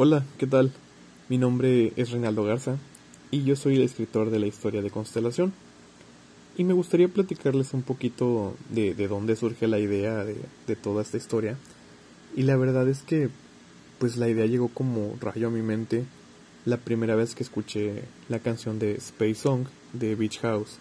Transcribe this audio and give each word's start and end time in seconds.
Hola, 0.00 0.24
¿qué 0.38 0.46
tal? 0.46 0.70
Mi 1.28 1.38
nombre 1.38 1.92
es 1.96 2.12
Reinaldo 2.12 2.44
Garza 2.44 2.76
y 3.32 3.42
yo 3.42 3.56
soy 3.56 3.74
el 3.74 3.82
escritor 3.82 4.30
de 4.30 4.38
la 4.38 4.46
historia 4.46 4.80
de 4.80 4.92
Constelación. 4.92 5.52
Y 6.56 6.62
me 6.62 6.72
gustaría 6.72 7.08
platicarles 7.08 7.74
un 7.74 7.82
poquito 7.82 8.54
de, 8.70 8.94
de 8.94 9.08
dónde 9.08 9.34
surge 9.34 9.66
la 9.66 9.80
idea 9.80 10.24
de, 10.24 10.36
de, 10.68 10.76
toda 10.76 11.02
esta 11.02 11.16
historia. 11.16 11.56
Y 12.36 12.44
la 12.44 12.56
verdad 12.56 12.88
es 12.88 13.02
que, 13.02 13.28
pues 13.98 14.16
la 14.16 14.28
idea 14.28 14.46
llegó 14.46 14.68
como 14.68 15.16
rayo 15.20 15.48
a 15.48 15.50
mi 15.50 15.62
mente 15.62 16.04
la 16.64 16.76
primera 16.76 17.16
vez 17.16 17.34
que 17.34 17.42
escuché 17.42 18.04
la 18.28 18.38
canción 18.38 18.78
de 18.78 18.92
Space 18.98 19.34
Song 19.34 19.66
de 19.94 20.14
Beach 20.14 20.38
House. 20.42 20.78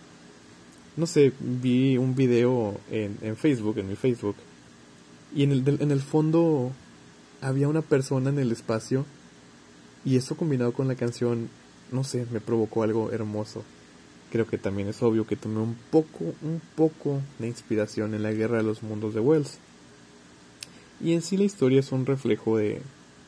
No 0.96 1.08
sé, 1.08 1.34
vi 1.40 1.98
un 1.98 2.14
video 2.14 2.80
en, 2.92 3.18
en 3.24 3.36
Facebook, 3.36 3.80
en 3.80 3.90
mi 3.90 3.96
Facebook, 3.96 4.36
y 5.36 5.42
en 5.42 5.54
el, 5.54 5.82
en 5.82 5.90
el 5.90 6.02
fondo 6.02 6.72
había 7.42 7.68
una 7.68 7.82
persona 7.82 8.30
en 8.30 8.40
el 8.40 8.52
espacio 8.52 9.06
y 10.06 10.16
eso 10.18 10.38
combinado 10.38 10.74
con 10.74 10.88
la 10.88 10.96
canción, 10.96 11.50
no 11.92 12.04
sé, 12.04 12.26
me 12.32 12.40
provocó 12.40 12.84
algo 12.84 13.12
hermoso. 13.12 13.64
Creo 14.32 14.48
que 14.48 14.58
también 14.58 14.88
es 14.90 15.02
obvio 15.04 15.26
que 15.26 15.36
tomé 15.36 15.60
un 15.60 15.76
poco, 15.92 16.34
un 16.42 16.62
poco 16.76 17.22
de 17.40 17.48
inspiración 17.48 18.14
en 18.14 18.24
la 18.24 18.32
Guerra 18.32 18.58
de 18.58 18.64
los 18.64 18.84
Mundos 18.84 19.14
de 19.14 19.20
Wells. 19.20 19.58
Y 21.00 21.14
en 21.14 21.22
sí 21.22 21.38
la 21.38 21.44
historia 21.44 21.80
es 21.80 21.92
un 21.92 22.06
reflejo 22.06 22.58
de, 22.58 22.82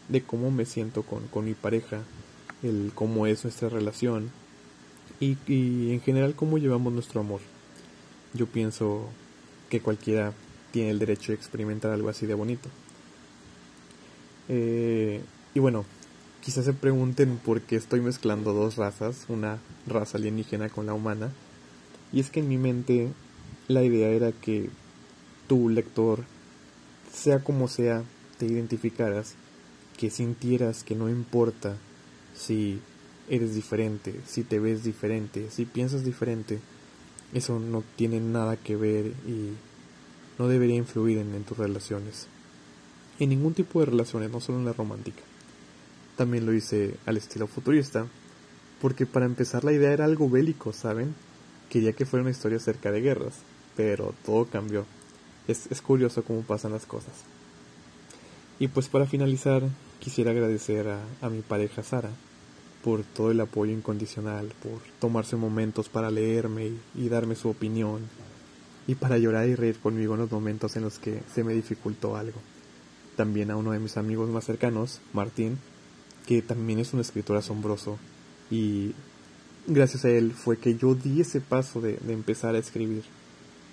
de 0.10 0.22
cómo 0.24 0.52
me 0.52 0.66
siento 0.66 1.04
con, 1.04 1.28
con 1.28 1.46
mi 1.46 1.54
pareja, 1.54 2.00
el 2.64 2.92
cómo 2.96 3.28
es 3.28 3.44
nuestra 3.44 3.70
relación 3.70 4.32
y, 5.20 5.38
y 5.48 5.94
en 5.94 6.02
general 6.02 6.36
cómo 6.36 6.58
llevamos 6.58 6.92
nuestro 6.92 7.22
amor. 7.22 7.42
Yo 8.34 8.48
pienso 8.48 9.08
que 9.70 9.82
cualquiera 9.82 10.34
tiene 10.72 10.92
el 10.92 11.00
derecho 11.00 11.32
de 11.32 11.38
experimentar 11.38 11.92
algo 11.92 12.10
así 12.10 12.26
de 12.26 12.34
bonito. 12.34 12.70
Eh, 14.50 15.22
y 15.54 15.60
bueno, 15.60 15.86
quizás 16.42 16.66
se 16.66 16.74
pregunten 16.74 17.38
por 17.38 17.62
qué 17.62 17.76
estoy 17.76 18.02
mezclando 18.02 18.54
dos 18.54 18.76
razas, 18.76 19.26
una 19.30 19.60
raza 19.88 20.18
alienígena 20.18 20.70
con 20.70 20.88
la 20.88 20.94
humana. 20.94 21.32
Y 22.12 22.20
es 22.20 22.32
que 22.32 22.40
en 22.40 22.50
mi 22.50 22.58
mente 22.58 23.10
la 23.68 23.84
idea 23.84 24.10
era 24.10 24.32
que 24.32 24.70
tu 25.48 25.70
lector, 25.70 26.24
sea 27.14 27.44
como 27.44 27.68
sea, 27.68 28.04
te 28.38 28.48
identificaras, 28.48 29.36
que 29.98 30.10
sintieras 30.10 30.84
que 30.84 30.96
no 30.96 31.10
importa 31.10 31.78
si 32.36 32.80
eres 33.30 33.54
diferente, 33.54 34.20
si 34.26 34.44
te 34.44 34.60
ves 34.60 34.84
diferente, 34.84 35.52
si 35.52 35.66
piensas 35.66 36.04
diferente, 36.04 36.60
eso 37.34 37.60
no 37.60 37.84
tiene 37.96 38.20
nada 38.20 38.58
que 38.58 38.76
ver 38.76 39.08
y 39.28 39.52
no 40.40 40.48
debería 40.48 40.78
influir 40.78 41.20
en, 41.20 41.36
en 41.36 41.44
tus 41.44 41.58
relaciones 41.58 42.28
en 43.20 43.30
ningún 43.30 43.54
tipo 43.54 43.80
de 43.80 43.88
relaciones, 43.88 44.32
no 44.32 44.40
solo 44.40 44.60
en 44.60 44.66
la 44.66 44.74
romántica. 44.74 45.22
También 46.16 46.46
lo 46.46 46.54
hice 46.54 46.96
al 47.06 47.18
estilo 47.18 47.48
futurista, 47.48 48.08
porque 48.82 49.06
para 49.06 49.26
empezar 49.26 49.64
la 49.64 49.74
idea 49.74 49.92
era 49.92 50.06
algo 50.06 50.30
bélico, 50.30 50.74
¿saben? 50.74 51.14
Quería 51.70 51.94
que 51.94 52.06
fuera 52.06 52.22
una 52.24 52.32
historia 52.32 52.58
acerca 52.58 52.92
de 52.92 53.02
guerras, 53.02 53.36
pero 53.76 54.14
todo 54.26 54.46
cambió. 54.46 54.86
Es, 55.48 55.68
es 55.70 55.82
curioso 55.82 56.24
cómo 56.24 56.42
pasan 56.42 56.72
las 56.72 56.86
cosas. 56.86 57.14
Y 58.58 58.70
pues 58.70 58.88
para 58.88 59.06
finalizar, 59.06 59.64
quisiera 60.00 60.32
agradecer 60.32 60.88
a, 60.88 61.00
a 61.22 61.30
mi 61.30 61.42
pareja 61.42 61.84
Sara 61.84 62.10
por 62.84 63.04
todo 63.04 63.32
el 63.32 63.42
apoyo 63.42 63.74
incondicional, 63.74 64.54
por 64.64 64.80
tomarse 65.00 65.36
momentos 65.36 65.90
para 65.90 66.10
leerme 66.10 66.68
y, 66.68 66.80
y 66.96 67.10
darme 67.10 67.36
su 67.36 67.50
opinión, 67.50 68.02
y 68.88 68.96
para 68.96 69.18
llorar 69.18 69.48
y 69.50 69.56
reír 69.56 69.78
conmigo 69.80 70.14
en 70.14 70.22
los 70.22 70.32
momentos 70.32 70.76
en 70.78 70.84
los 70.84 71.00
que 71.00 71.22
se 71.34 71.44
me 71.44 71.54
dificultó 71.54 72.16
algo 72.16 72.40
también 73.20 73.52
a 73.52 73.58
uno 73.58 73.74
de 73.74 73.80
mis 73.80 73.98
amigos 73.98 74.30
más 74.30 74.46
cercanos, 74.46 75.02
Martín, 75.12 75.58
que 76.26 76.42
también 76.42 76.80
es 76.80 76.94
un 76.94 77.02
escritor 77.02 77.36
asombroso. 77.36 77.98
Y 78.50 78.94
gracias 79.68 80.06
a 80.06 80.10
él 80.10 80.32
fue 80.32 80.56
que 80.56 80.78
yo 80.78 80.96
di 80.96 81.20
ese 81.20 81.42
paso 81.42 81.82
de, 81.82 82.00
empezar 82.08 82.56
a 82.56 82.60
escribir 82.60 83.04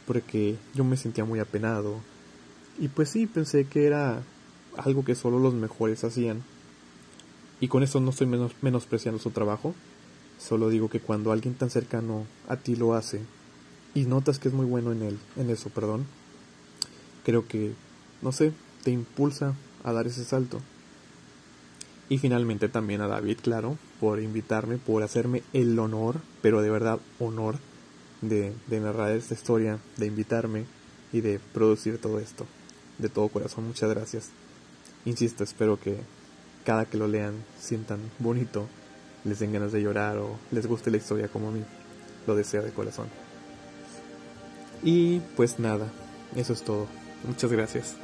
porque 0.05 0.57
yo 0.75 0.83
me 0.83 0.97
sentía 0.97 1.25
muy 1.25 1.39
apenado. 1.39 2.01
Y 2.81 2.89
pues 2.89 3.11
sí 3.11 3.29
pensé 3.29 3.67
que 3.67 3.87
era 3.87 4.25
algo 4.77 5.05
que 5.05 5.15
solo 5.15 5.39
los 5.39 5.55
mejores 5.55 6.03
hacían. 6.03 6.43
Y 7.61 7.69
con 7.69 7.85
eso 7.85 8.01
no 8.01 8.11
estoy 8.11 8.27
menos, 8.27 8.51
menospreciando 8.63 9.21
su 9.21 9.31
trabajo. 9.31 9.77
Solo 10.41 10.71
digo 10.71 10.91
que 10.91 10.99
cuando 10.99 11.31
alguien 11.31 11.55
tan 11.55 11.71
cercano 11.71 12.27
a 12.49 12.57
ti 12.57 12.75
lo 12.75 12.95
hace 12.95 13.21
y 13.95 14.07
notas 14.07 14.41
que 14.41 14.49
es 14.49 14.55
muy 14.55 14.67
bueno 14.67 14.91
en 14.91 15.03
él 15.03 15.19
en 15.37 15.49
eso 15.49 15.71
perdón 15.71 16.05
creo 17.25 17.49
que 17.49 17.73
no 18.21 18.31
sé 18.31 18.53
te 18.87 18.93
impulsa 18.93 19.57
a 19.83 19.93
dar 19.93 20.07
ese 20.07 20.25
salto. 20.25 20.61
Y 22.09 22.19
finalmente 22.19 22.69
también 22.69 23.01
a 23.01 23.09
David, 23.09 23.39
claro, 23.43 23.77
por 23.99 24.21
invitarme, 24.21 24.77
por 24.79 25.03
hacerme 25.03 25.43
el 25.53 25.77
honor, 25.81 26.21
pero 26.41 26.63
de 26.63 26.71
verdad 26.71 27.01
honor, 27.19 27.57
de, 28.21 28.55
narrar 28.71 29.11
esta 29.11 29.35
historia, 29.35 29.81
de 29.97 30.07
invitarme 30.07 30.67
y 31.13 31.21
de 31.21 31.41
producir 31.53 32.01
todo 32.01 32.21
esto. 32.21 32.47
De 32.99 33.09
todo 33.09 33.27
corazón, 33.27 33.67
muchas 33.67 33.91
gracias. 33.91 34.29
Insisto, 35.05 35.43
espero 35.43 35.81
que 35.81 35.97
cada 36.65 36.85
que 36.85 36.97
lo 36.97 37.09
lean 37.09 37.35
sientan 37.59 37.99
bonito, 38.21 38.69
les 39.25 39.41
den 39.41 39.53
ganas 39.53 39.73
de 39.73 39.83
llorar 39.83 40.17
o 40.19 40.39
les 40.53 40.69
guste 40.69 40.93
la 40.93 40.99
historia 40.99 41.27
como 41.27 41.49
a 41.49 41.51
mí. 41.51 41.65
Lo 42.29 42.37
deseo 42.37 42.63
de 42.63 42.71
corazón. 42.71 43.09
Y 44.85 45.19
pues 45.37 45.59
nada, 45.59 45.91
eso 46.37 46.53
es 46.53 46.63
todo. 46.63 46.87
Muchas 47.27 47.51
gracias. 47.51 47.97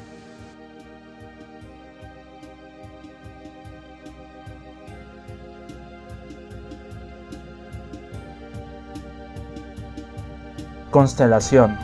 Constelación 10.93 11.79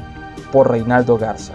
por 0.52 0.70
Reinaldo 0.70 1.16
Garza. 1.16 1.54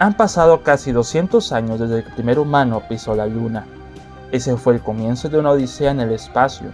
Han 0.00 0.14
pasado 0.14 0.64
casi 0.64 0.90
200 0.90 1.52
años 1.52 1.78
desde 1.78 2.02
que 2.02 2.08
el 2.08 2.14
primer 2.14 2.40
humano 2.40 2.82
pisó 2.88 3.14
la 3.14 3.26
luna. 3.26 3.64
Ese 4.32 4.56
fue 4.56 4.74
el 4.74 4.80
comienzo 4.80 5.28
de 5.28 5.38
una 5.38 5.52
odisea 5.52 5.92
en 5.92 6.00
el 6.00 6.10
espacio. 6.10 6.70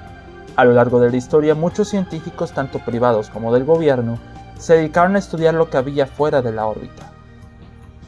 A 0.57 0.65
lo 0.65 0.73
largo 0.73 1.01
de 1.01 1.11
la 1.11 1.19
historia, 1.19 1.55
muchos 1.55 1.89
científicos, 1.89 2.53
tanto 2.53 2.79
privados 2.79 3.29
como 3.29 3.53
del 3.53 3.67
gobierno, 3.67 4.19
se 4.59 4.77
dedicaron 4.77 5.17
a 5.17 5.19
estudiar 5.19 5.53
lo 5.53 5.69
que 5.69 5.77
había 5.77 6.07
fuera 6.07 6.41
de 6.41 6.53
la 6.53 6.67
órbita 6.67 7.00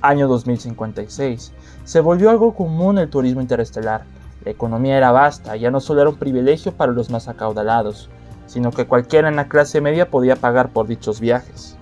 año 0.03 0.29
2056, 0.29 1.53
se 1.85 2.01
volvió 2.01 2.31
algo 2.31 2.55
común 2.55 2.99
el 2.99 3.09
turismo 3.09 3.41
interestelar. 3.41 4.05
La 4.45 4.51
economía 4.51 4.97
era 4.97 5.13
vasta, 5.13 5.57
ya 5.57 5.71
no 5.71 5.81
solo 5.81 6.01
era 6.01 6.11
un 6.11 6.17
privilegio 6.17 6.73
para 6.73 6.93
los 6.93 7.11
más 7.11 7.29
acaudalados, 7.29 8.11
sino 8.47 8.71
que 8.71 8.87
cualquiera 8.87 9.29
en 9.29 9.37
la 9.37 9.49
clase 9.49 9.81
media 9.81 10.11
podía 10.11 10.37
pagar 10.37 10.71
por 10.71 10.87
dichos 10.87 11.21
viajes. 11.21 11.79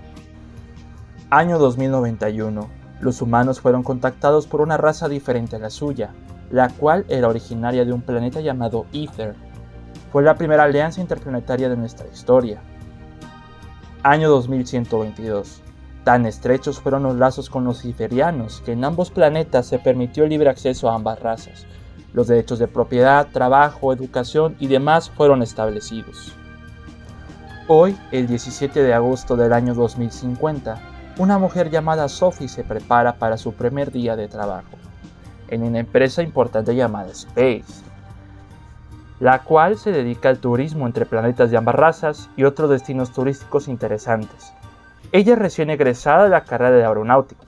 Año 1.31 1.59
2091. 1.59 2.69
Los 3.01 3.23
humanos 3.23 3.61
fueron 3.61 3.83
contactados 3.83 4.47
por 4.47 4.61
una 4.61 4.77
raza 4.77 5.09
diferente 5.09 5.57
a 5.57 5.59
la 5.59 5.71
suya, 5.71 6.13
la 6.51 6.69
cual 6.69 7.07
era 7.09 7.29
originaria 7.29 7.85
de 7.85 7.93
un 7.93 8.03
planeta 8.03 8.41
llamado 8.41 8.85
Ether. 8.93 9.35
Fue 10.13 10.23
la 10.23 10.35
primera 10.35 10.65
alianza 10.65 11.01
interplanetaria 11.01 11.69
de 11.69 11.77
nuestra 11.77 12.07
historia. 12.09 12.61
Año 14.03 14.29
2122. 14.29 15.63
Tan 16.05 16.25
estrechos 16.27 16.81
fueron 16.81 17.03
los 17.03 17.17
lazos 17.17 17.51
con 17.51 17.65
los 17.65 17.83
ciferianos 17.83 18.63
que 18.65 18.73
en 18.73 18.85
ambos 18.85 19.11
planetas 19.11 19.67
se 19.67 19.79
permitió 19.79 20.25
el 20.25 20.31
libre 20.31 20.49
acceso 20.49 20.91
a 20.91 20.95
ambas 20.95 21.21
razas. 21.21 21.67
Los 22.13 22.27
derechos 22.27 22.59
de 22.59 22.69
propiedad, 22.69 23.29
trabajo, 23.33 23.93
educación 23.93 24.57
y 24.59 24.67
demás 24.67 25.11
fueron 25.11 25.43
establecidos. 25.43 26.33
Hoy, 27.69 27.97
el 28.11 28.27
17 28.27 28.83
de 28.83 28.95
agosto 28.95 29.37
del 29.37 29.53
año 29.53 29.75
2050, 29.75 30.81
una 31.19 31.39
mujer 31.39 31.71
llamada 31.71 32.09
Sophie 32.09 32.49
se 32.49 32.65
prepara 32.65 33.15
para 33.15 33.37
su 33.37 33.53
primer 33.53 33.93
día 33.93 34.17
de 34.17 34.27
trabajo 34.27 34.81
en 35.51 35.63
una 35.65 35.81
empresa 35.81 36.23
importante 36.23 36.75
llamada 36.75 37.11
Space, 37.11 37.83
la 39.19 39.41
cual 39.41 39.77
se 39.77 39.93
dedica 39.93 40.29
al 40.29 40.39
turismo 40.39 40.87
entre 40.87 41.07
planetas 41.07 41.51
de 41.51 41.59
ambas 41.59 41.75
razas 41.75 42.31
y 42.37 42.45
otros 42.45 42.71
destinos 42.71 43.13
turísticos 43.13 43.69
interesantes. 43.69 44.53
Ella 45.13 45.35
recién 45.35 45.71
egresada 45.71 46.25
de 46.25 46.31
la 46.31 46.45
carrera 46.45 46.77
de 46.77 46.85
aeronáutica. 46.85 47.45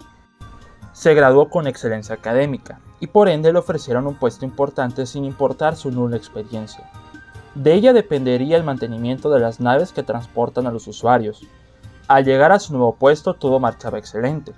Se 0.93 1.15
graduó 1.15 1.49
con 1.49 1.69
excelencia 1.69 2.17
académica 2.17 2.81
y 2.99 3.07
por 3.07 3.29
ende 3.29 3.53
le 3.53 3.61
ofrecieron 3.61 4.09
un 4.09 4.17
puesto 4.17 4.45
importante 4.45 5.07
sin 5.07 5.25
importar 5.25 5.77
su 5.77 5.93
nula 5.93 6.17
experiencia. 6.17 6.91
De 7.55 7.73
ella 7.75 7.93
dependería 7.93 8.57
el 8.57 8.65
mantenimiento 8.65 9.31
de 9.31 9.39
las 9.39 9.61
naves 9.61 9.93
que 9.93 10.03
transportan 10.03 10.67
a 10.67 10.73
los 10.73 10.89
usuarios. 10.89 11.47
Al 12.09 12.25
llegar 12.25 12.51
a 12.51 12.59
su 12.59 12.73
nuevo 12.73 12.97
puesto 12.97 13.35
todo 13.35 13.61
marchaba 13.61 13.99
excelente. 13.99 14.53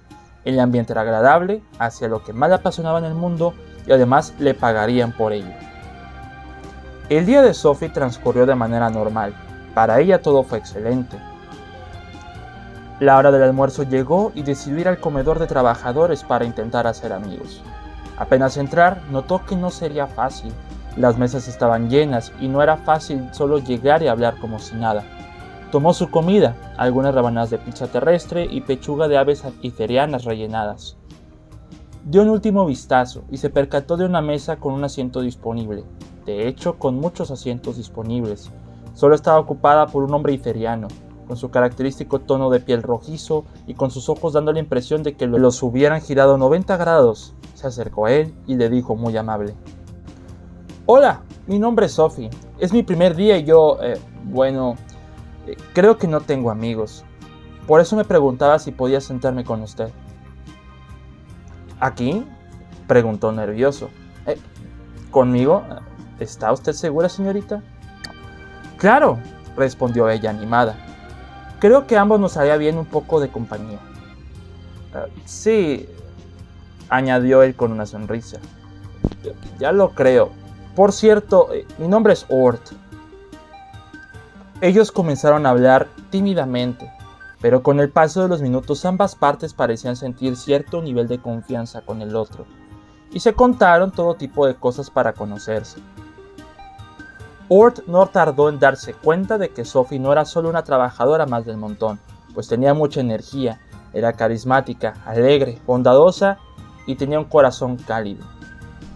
El 0.47 0.59
ambiente 0.59 0.95
era 0.95 1.03
agradable, 1.03 1.62
hacia 1.79 2.09
lo 2.09 2.25
que 2.25 2.33
más 2.33 2.53
apasionaba 2.53 2.99
en 3.00 3.05
el 3.05 3.15
mundo 3.15 3.53
y 3.87 3.93
además 3.93 4.35
le 4.39 4.55
pagarían 4.55 5.12
por 5.12 5.35
ello. 5.35 5.53
El 7.11 7.27
día 7.27 7.43
de 7.43 7.53
Sophie 7.53 7.91
transcurrió 7.91 8.47
de 8.47 8.55
manera 8.55 8.89
normal, 8.89 9.35
Para 9.75 10.00
ella 10.00 10.23
todo 10.23 10.43
fue 10.43 10.57
excelente. 10.57 11.19
La 13.00 13.19
hora 13.19 13.32
del 13.32 13.43
almuerzo 13.43 13.82
llegó 13.82 14.31
y 14.37 14.43
decidió 14.43 14.79
ir 14.79 14.88
al 14.88 15.00
comedor 15.00 15.41
de 15.41 15.49
trabajadores 15.49 16.23
para 16.23 16.44
intentar 16.44 16.87
hacer 16.87 17.12
amigos. 17.12 17.61
Apenas 18.17 18.56
entrar, 18.56 19.02
notó 19.11 19.44
que 19.44 19.56
no 19.56 19.70
sería 19.70 20.06
fácil. 20.06 20.52
Las 20.96 21.19
mesas 21.19 21.49
estaban 21.49 21.91
llenas 21.91 22.32
y 22.41 22.46
no 22.46 22.62
era 22.62 22.76
fácil 22.76 23.29
solo 23.32 23.58
llegar 23.58 24.02
y 24.05 24.06
hablar 24.06 24.38
como 24.38 24.61
si 24.61 24.76
nada. 24.76 25.02
Tomó 25.73 25.93
su 25.93 26.08
comida, 26.08 26.55
algunas 26.76 27.17
rebanadas 27.17 27.50
de 27.50 27.58
pizza 27.58 27.88
terrestre 27.88 28.46
y 28.49 28.61
pechuga 28.61 29.08
de 29.08 29.19
aves 29.19 29.43
iferianas 29.62 30.25
rellenadas. 30.25 30.97
Dio 32.05 32.23
un 32.23 32.29
último 32.29 32.64
vistazo 32.64 33.25
y 33.29 33.38
se 33.38 33.50
percató 33.50 33.97
de 33.97 34.05
una 34.05 34.20
mesa 34.20 34.56
con 34.56 34.73
un 34.73 34.85
asiento 34.85 35.20
disponible, 35.20 35.82
de 36.26 36.47
hecho 36.47 36.79
con 36.79 36.94
muchos 37.00 37.32
asientos 37.32 37.76
disponibles. 37.76 38.52
Solo 38.93 39.17
estaba 39.17 39.40
ocupada 39.40 39.88
por 39.88 40.05
un 40.05 40.14
hombre 40.14 40.35
iferiano, 40.35 40.87
con 41.26 41.37
su 41.37 41.50
característico 41.50 42.21
tono 42.21 42.50
de 42.50 42.61
piel 42.61 42.82
rojizo 42.82 43.44
y 43.67 43.75
con 43.75 43.91
sus 43.91 44.09
ojos 44.09 44.32
dando 44.32 44.53
la 44.53 44.59
impresión 44.59 45.03
de 45.03 45.15
que 45.15 45.26
los 45.26 45.62
hubieran 45.62 46.00
girado 46.00 46.37
90 46.37 46.76
grados. 46.76 47.35
Se 47.55 47.67
acercó 47.67 48.06
a 48.06 48.12
él 48.12 48.35
y 48.47 48.56
le 48.56 48.69
dijo 48.69 48.97
muy 48.97 49.17
amable. 49.17 49.55
Hola, 50.87 51.23
mi 51.47 51.59
nombre 51.59 51.87
es 51.87 51.93
Sophie. 51.93 52.31
Es 52.59 52.73
mi 52.73 52.82
primer 52.82 53.15
día 53.15 53.38
y 53.38 53.44
yo, 53.44 53.79
eh, 53.82 53.99
bueno, 54.25 54.76
creo 55.73 55.97
que 55.97 56.06
no 56.06 56.21
tengo 56.21 56.50
amigos. 56.50 57.05
Por 57.67 57.81
eso 57.81 57.97
me 57.97 58.05
preguntaba 58.05 58.59
si 58.59 58.73
podía 58.73 59.00
sentarme 59.00 59.44
con 59.44 59.62
usted. 59.62 59.91
¿Aquí? 61.81 62.25
preguntó 62.87 63.32
nervioso. 63.32 63.88
Eh, 64.26 64.38
¿Conmigo? 65.11 65.62
¿Está 66.21 66.53
usted 66.53 66.73
segura, 66.73 67.09
señorita? 67.09 67.62
Claro, 68.76 69.19
respondió 69.56 70.09
ella 70.09 70.31
animada. 70.31 70.76
Creo 71.64 71.87
que 71.87 71.96
ambos 71.96 72.20
nos 72.20 72.37
haría 72.37 72.58
bien 72.58 72.76
un 72.76 72.84
poco 72.84 73.20
de 73.20 73.31
compañía. 73.31 73.78
Ah, 74.93 75.06
sí, 75.25 75.88
añadió 76.90 77.43
él 77.43 77.55
con 77.55 77.72
una 77.72 77.87
sonrisa. 77.87 78.37
Ya 79.58 79.72
lo 79.72 79.93
creo. 79.93 80.28
Por 80.76 80.93
cierto, 80.93 81.55
eh, 81.55 81.66
mi 81.78 81.88
nombre 81.88 82.12
es 82.12 82.26
Ort. 82.28 82.72
Ellos 84.61 84.93
comenzaron 84.93 85.46
a 85.46 85.50
hablar 85.50 85.88
tímidamente, 86.11 86.93
pero 87.40 87.62
con 87.62 87.81
el 87.81 87.88
paso 87.88 88.20
de 88.20 88.28
los 88.28 88.43
minutos 88.43 88.84
ambas 88.84 89.14
partes 89.14 89.55
parecían 89.55 89.96
sentir 89.96 90.37
cierto 90.37 90.82
nivel 90.82 91.08
de 91.08 91.19
confianza 91.19 91.81
con 91.81 92.02
el 92.02 92.14
otro, 92.14 92.44
y 93.11 93.20
se 93.20 93.32
contaron 93.32 93.90
todo 93.90 94.16
tipo 94.16 94.46
de 94.46 94.55
cosas 94.55 94.90
para 94.90 95.14
conocerse. 95.14 95.81
Ort 97.49 97.87
no 97.87 98.06
tardó 98.06 98.49
en 98.49 98.58
darse 98.58 98.94
cuenta 98.94 99.37
de 99.37 99.50
que 99.50 99.67
Sophie 99.67 99.99
no 99.99 100.12
era 100.12 100.25
solo 100.25 100.49
una 100.49 100.64
trabajadora 100.64 101.26
más 101.26 101.44
del 101.44 101.58
montón, 101.58 102.00
pues 102.32 102.49
tenía 102.49 102.73
mucha 102.73 103.00
energía, 103.00 103.61
era 103.93 104.14
carismática, 104.14 104.94
alegre, 105.05 105.58
bondadosa 105.67 106.38
y 106.87 106.96
tenía 106.96 107.19
un 107.19 107.26
corazón 107.26 107.76
cálido. 107.76 108.25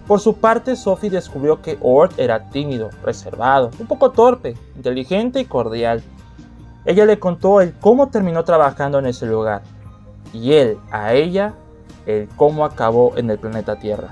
Por 0.07 0.21
su 0.21 0.37
parte, 0.37 0.77
Sophie 0.77 1.11
descubrió 1.11 1.61
que 1.61 1.77
Ort 1.83 2.19
era 2.19 2.49
tímido, 2.49 2.89
reservado, 3.03 3.71
un 3.79 3.87
poco 3.87 4.13
torpe, 4.13 4.57
inteligente 4.75 5.41
y 5.41 5.45
cordial. 5.45 6.03
Ella 6.87 7.05
le 7.05 7.19
contó 7.19 7.61
el 7.61 7.75
cómo 7.75 8.09
terminó 8.09 8.45
trabajando 8.45 8.99
en 8.99 9.07
ese 9.07 9.27
lugar, 9.27 9.61
y 10.33 10.55
él 10.55 10.79
a 10.91 11.13
ella 11.13 11.53
el 12.07 12.29
cómo 12.37 12.65
acabó 12.65 13.13
en 13.19 13.29
el 13.29 13.39
planeta 13.39 13.79
Tierra. 13.79 14.09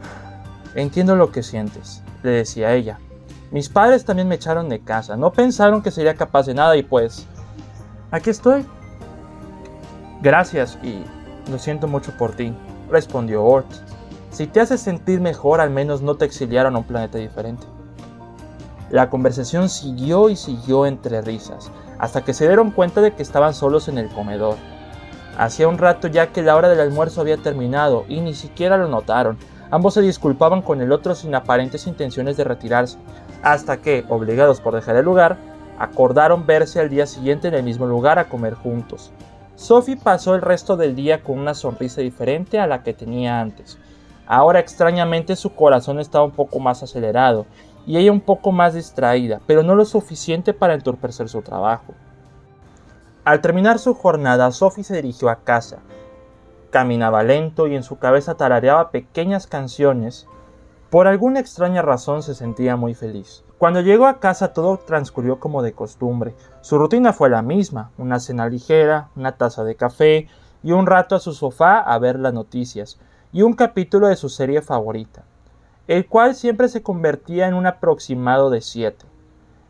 Entiendo 0.74 1.14
lo 1.14 1.30
que 1.30 1.42
sientes, 1.42 2.02
le 2.22 2.30
decía 2.30 2.72
ella. 2.72 2.98
Mis 3.50 3.68
padres 3.68 4.04
también 4.04 4.28
me 4.28 4.34
echaron 4.34 4.68
de 4.68 4.80
casa, 4.80 5.16
no 5.16 5.32
pensaron 5.32 5.82
que 5.82 5.90
sería 5.90 6.14
capaz 6.14 6.46
de 6.46 6.54
nada 6.54 6.76
y 6.76 6.82
pues... 6.82 7.26
Aquí 8.10 8.30
estoy. 8.30 8.64
Gracias 10.22 10.78
y 10.82 11.04
lo 11.50 11.58
siento 11.58 11.86
mucho 11.86 12.12
por 12.16 12.32
ti, 12.32 12.54
respondió 12.90 13.44
Ort. 13.44 13.66
Si 14.30 14.46
te 14.46 14.60
hace 14.60 14.78
sentir 14.78 15.20
mejor, 15.20 15.60
al 15.60 15.70
menos 15.70 16.02
no 16.02 16.16
te 16.16 16.24
exiliaron 16.24 16.74
a 16.74 16.78
un 16.78 16.84
planeta 16.84 17.18
diferente. 17.18 17.66
La 18.90 19.10
conversación 19.10 19.68
siguió 19.68 20.28
y 20.28 20.36
siguió 20.36 20.86
entre 20.86 21.20
risas, 21.20 21.70
hasta 21.98 22.22
que 22.22 22.34
se 22.34 22.46
dieron 22.46 22.70
cuenta 22.70 23.00
de 23.00 23.14
que 23.14 23.22
estaban 23.22 23.54
solos 23.54 23.88
en 23.88 23.98
el 23.98 24.08
comedor. 24.08 24.56
Hacía 25.38 25.68
un 25.68 25.78
rato 25.78 26.08
ya 26.08 26.28
que 26.28 26.42
la 26.42 26.56
hora 26.56 26.68
del 26.68 26.80
almuerzo 26.80 27.20
había 27.20 27.36
terminado 27.36 28.04
y 28.08 28.20
ni 28.20 28.34
siquiera 28.34 28.76
lo 28.76 28.88
notaron. 28.88 29.38
Ambos 29.70 29.94
se 29.94 30.00
disculpaban 30.00 30.62
con 30.62 30.80
el 30.80 30.92
otro 30.92 31.14
sin 31.14 31.34
aparentes 31.34 31.86
intenciones 31.86 32.36
de 32.36 32.44
retirarse, 32.44 32.98
hasta 33.52 33.78
que, 33.78 34.04
obligados 34.08 34.60
por 34.60 34.74
dejar 34.74 34.96
el 34.96 35.04
lugar, 35.04 35.36
acordaron 35.78 36.46
verse 36.46 36.80
al 36.80 36.88
día 36.88 37.06
siguiente 37.06 37.48
en 37.48 37.54
el 37.54 37.62
mismo 37.62 37.86
lugar 37.86 38.18
a 38.18 38.28
comer 38.28 38.54
juntos. 38.54 39.12
Sophie 39.54 39.96
pasó 39.96 40.34
el 40.34 40.42
resto 40.42 40.76
del 40.76 40.94
día 40.94 41.22
con 41.22 41.38
una 41.38 41.54
sonrisa 41.54 42.00
diferente 42.00 42.58
a 42.58 42.66
la 42.66 42.82
que 42.82 42.92
tenía 42.92 43.40
antes, 43.40 43.78
Ahora 44.26 44.58
extrañamente 44.58 45.36
su 45.36 45.54
corazón 45.54 46.00
estaba 46.00 46.24
un 46.24 46.32
poco 46.32 46.58
más 46.58 46.82
acelerado 46.82 47.46
y 47.86 47.96
ella 47.96 48.10
un 48.10 48.20
poco 48.20 48.50
más 48.50 48.74
distraída, 48.74 49.40
pero 49.46 49.62
no 49.62 49.76
lo 49.76 49.84
suficiente 49.84 50.52
para 50.52 50.74
entorpecer 50.74 51.28
su 51.28 51.42
trabajo. 51.42 51.94
Al 53.24 53.40
terminar 53.40 53.78
su 53.78 53.94
jornada, 53.94 54.50
Sophie 54.50 54.82
se 54.82 54.96
dirigió 54.96 55.30
a 55.30 55.36
casa. 55.36 55.78
Caminaba 56.70 57.22
lento 57.22 57.68
y 57.68 57.76
en 57.76 57.84
su 57.84 57.98
cabeza 57.98 58.34
tarareaba 58.34 58.90
pequeñas 58.90 59.46
canciones. 59.46 60.26
Por 60.90 61.08
alguna 61.08 61.40
extraña 61.40 61.82
razón 61.82 62.22
se 62.22 62.34
sentía 62.34 62.76
muy 62.76 62.94
feliz. 62.94 63.44
Cuando 63.58 63.80
llegó 63.80 64.06
a 64.06 64.20
casa 64.20 64.52
todo 64.52 64.78
transcurrió 64.78 65.40
como 65.40 65.62
de 65.62 65.72
costumbre. 65.72 66.36
Su 66.60 66.78
rutina 66.78 67.12
fue 67.12 67.28
la 67.28 67.42
misma, 67.42 67.90
una 67.98 68.20
cena 68.20 68.48
ligera, 68.48 69.08
una 69.16 69.36
taza 69.36 69.64
de 69.64 69.74
café 69.74 70.28
y 70.62 70.72
un 70.72 70.86
rato 70.86 71.16
a 71.16 71.20
su 71.20 71.32
sofá 71.32 71.80
a 71.80 71.98
ver 71.98 72.18
las 72.18 72.32
noticias 72.32 73.00
y 73.32 73.42
un 73.42 73.54
capítulo 73.54 74.06
de 74.06 74.16
su 74.16 74.28
serie 74.28 74.62
favorita, 74.62 75.24
el 75.88 76.06
cual 76.06 76.34
siempre 76.34 76.68
se 76.68 76.82
convertía 76.82 77.48
en 77.48 77.54
un 77.54 77.66
aproximado 77.66 78.50
de 78.50 78.60
7. 78.60 79.06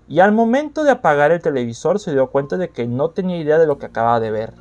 Y 0.08 0.20
al 0.20 0.32
momento 0.32 0.84
de 0.84 0.90
apagar 0.90 1.32
el 1.32 1.42
televisor 1.42 1.98
se 1.98 2.12
dio 2.12 2.30
cuenta 2.30 2.58
de 2.58 2.68
que 2.68 2.86
no 2.86 3.10
tenía 3.10 3.38
idea 3.38 3.58
de 3.58 3.66
lo 3.66 3.78
que 3.78 3.86
acababa 3.86 4.20
de 4.20 4.30
ver. 4.30 4.54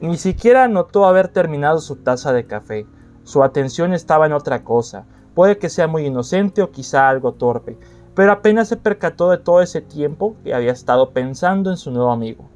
Ni 0.00 0.16
siquiera 0.16 0.66
notó 0.66 1.04
haber 1.04 1.28
terminado 1.28 1.78
su 1.78 1.96
taza 1.96 2.32
de 2.32 2.46
café. 2.46 2.86
Su 3.22 3.44
atención 3.44 3.92
estaba 3.92 4.26
en 4.26 4.32
otra 4.32 4.64
cosa. 4.64 5.06
Puede 5.34 5.58
que 5.58 5.68
sea 5.68 5.86
muy 5.86 6.06
inocente 6.06 6.62
o 6.62 6.70
quizá 6.70 7.08
algo 7.08 7.32
torpe, 7.32 7.78
pero 8.14 8.32
apenas 8.32 8.68
se 8.68 8.76
percató 8.76 9.30
de 9.30 9.38
todo 9.38 9.62
ese 9.62 9.80
tiempo 9.80 10.36
que 10.44 10.54
había 10.54 10.72
estado 10.72 11.10
pensando 11.10 11.70
en 11.70 11.76
su 11.76 11.90
nuevo 11.90 12.10
amigo. 12.10 12.50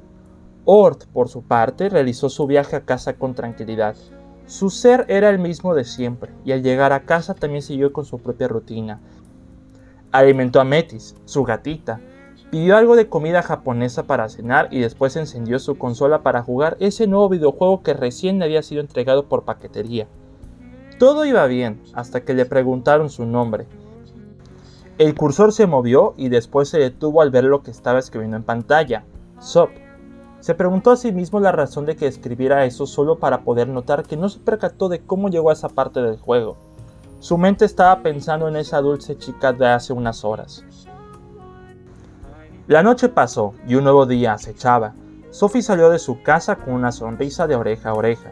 Ort, 0.65 1.05
por 1.05 1.29
su 1.29 1.43
parte, 1.43 1.89
realizó 1.89 2.29
su 2.29 2.45
viaje 2.45 2.75
a 2.75 2.85
casa 2.85 3.13
con 3.13 3.33
tranquilidad. 3.33 3.95
Su 4.45 4.69
ser 4.69 5.05
era 5.07 5.29
el 5.29 5.39
mismo 5.39 5.73
de 5.73 5.85
siempre, 5.85 6.31
y 6.45 6.51
al 6.51 6.61
llegar 6.61 6.93
a 6.93 7.05
casa 7.05 7.33
también 7.33 7.61
siguió 7.61 7.91
con 7.91 8.05
su 8.05 8.19
propia 8.19 8.47
rutina. 8.47 8.99
Alimentó 10.11 10.61
a 10.61 10.63
Metis, 10.63 11.15
su 11.25 11.43
gatita, 11.43 11.99
pidió 12.51 12.77
algo 12.77 12.95
de 12.95 13.09
comida 13.09 13.41
japonesa 13.41 14.03
para 14.03 14.29
cenar 14.29 14.69
y 14.71 14.79
después 14.79 15.15
encendió 15.15 15.59
su 15.59 15.77
consola 15.77 16.21
para 16.21 16.43
jugar 16.43 16.77
ese 16.79 17.07
nuevo 17.07 17.29
videojuego 17.29 17.81
que 17.81 17.93
recién 17.93 18.41
había 18.43 18.61
sido 18.61 18.81
entregado 18.81 19.27
por 19.27 19.43
paquetería. 19.43 20.07
Todo 20.99 21.25
iba 21.25 21.45
bien 21.45 21.81
hasta 21.93 22.21
que 22.21 22.33
le 22.33 22.45
preguntaron 22.45 23.09
su 23.09 23.25
nombre. 23.25 23.67
El 24.97 25.13
cursor 25.13 25.53
se 25.53 25.67
movió 25.67 26.15
y 26.17 26.29
después 26.29 26.69
se 26.69 26.79
detuvo 26.79 27.21
al 27.21 27.29
ver 27.29 27.43
lo 27.43 27.61
que 27.61 27.69
estaba 27.69 27.99
escribiendo 27.99 28.37
en 28.37 28.43
pantalla. 28.43 29.03
Sop, 29.39 29.69
se 30.39 30.55
preguntó 30.55 30.91
a 30.91 30.97
sí 30.97 31.11
mismo 31.11 31.39
la 31.39 31.51
razón 31.51 31.85
de 31.85 31.95
que 31.95 32.07
escribiera 32.07 32.65
eso 32.65 32.87
solo 32.87 33.19
para 33.19 33.41
poder 33.41 33.67
notar 33.67 34.03
que 34.03 34.17
no 34.17 34.27
se 34.27 34.39
percató 34.39 34.89
de 34.89 35.01
cómo 35.01 35.29
llegó 35.29 35.51
a 35.51 35.53
esa 35.53 35.69
parte 35.69 36.01
del 36.01 36.17
juego. 36.17 36.57
Su 37.19 37.37
mente 37.37 37.65
estaba 37.65 38.01
pensando 38.01 38.47
en 38.47 38.55
esa 38.55 38.81
dulce 38.81 39.17
chica 39.17 39.53
de 39.53 39.67
hace 39.67 39.93
unas 39.93 40.23
horas. 40.23 40.63
La 42.67 42.81
noche 42.81 43.07
pasó 43.09 43.53
y 43.67 43.75
un 43.75 43.83
nuevo 43.83 44.05
día 44.07 44.33
acechaba. 44.33 44.95
Sophie 45.29 45.61
salió 45.61 45.89
de 45.89 45.99
su 45.99 46.23
casa 46.23 46.55
con 46.55 46.73
una 46.73 46.91
sonrisa 46.91 47.45
de 47.45 47.55
oreja 47.55 47.89
a 47.89 47.93
oreja. 47.93 48.31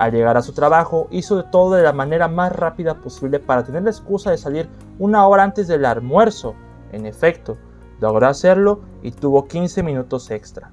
Al 0.00 0.12
llegar 0.12 0.38
a 0.38 0.42
su 0.42 0.54
trabajo, 0.54 1.08
hizo 1.10 1.36
de 1.36 1.42
todo 1.42 1.74
de 1.74 1.82
la 1.82 1.92
manera 1.92 2.26
más 2.26 2.56
rápida 2.56 2.94
posible 2.94 3.38
para 3.38 3.64
tener 3.64 3.82
la 3.82 3.90
excusa 3.90 4.30
de 4.30 4.38
salir 4.38 4.66
una 4.98 5.26
hora 5.26 5.42
antes 5.42 5.68
del 5.68 5.84
almuerzo. 5.84 6.54
En 6.90 7.04
efecto, 7.04 7.58
logró 8.00 8.26
hacerlo 8.26 8.80
y 9.02 9.10
tuvo 9.10 9.46
15 9.46 9.82
minutos 9.82 10.30
extra. 10.30 10.70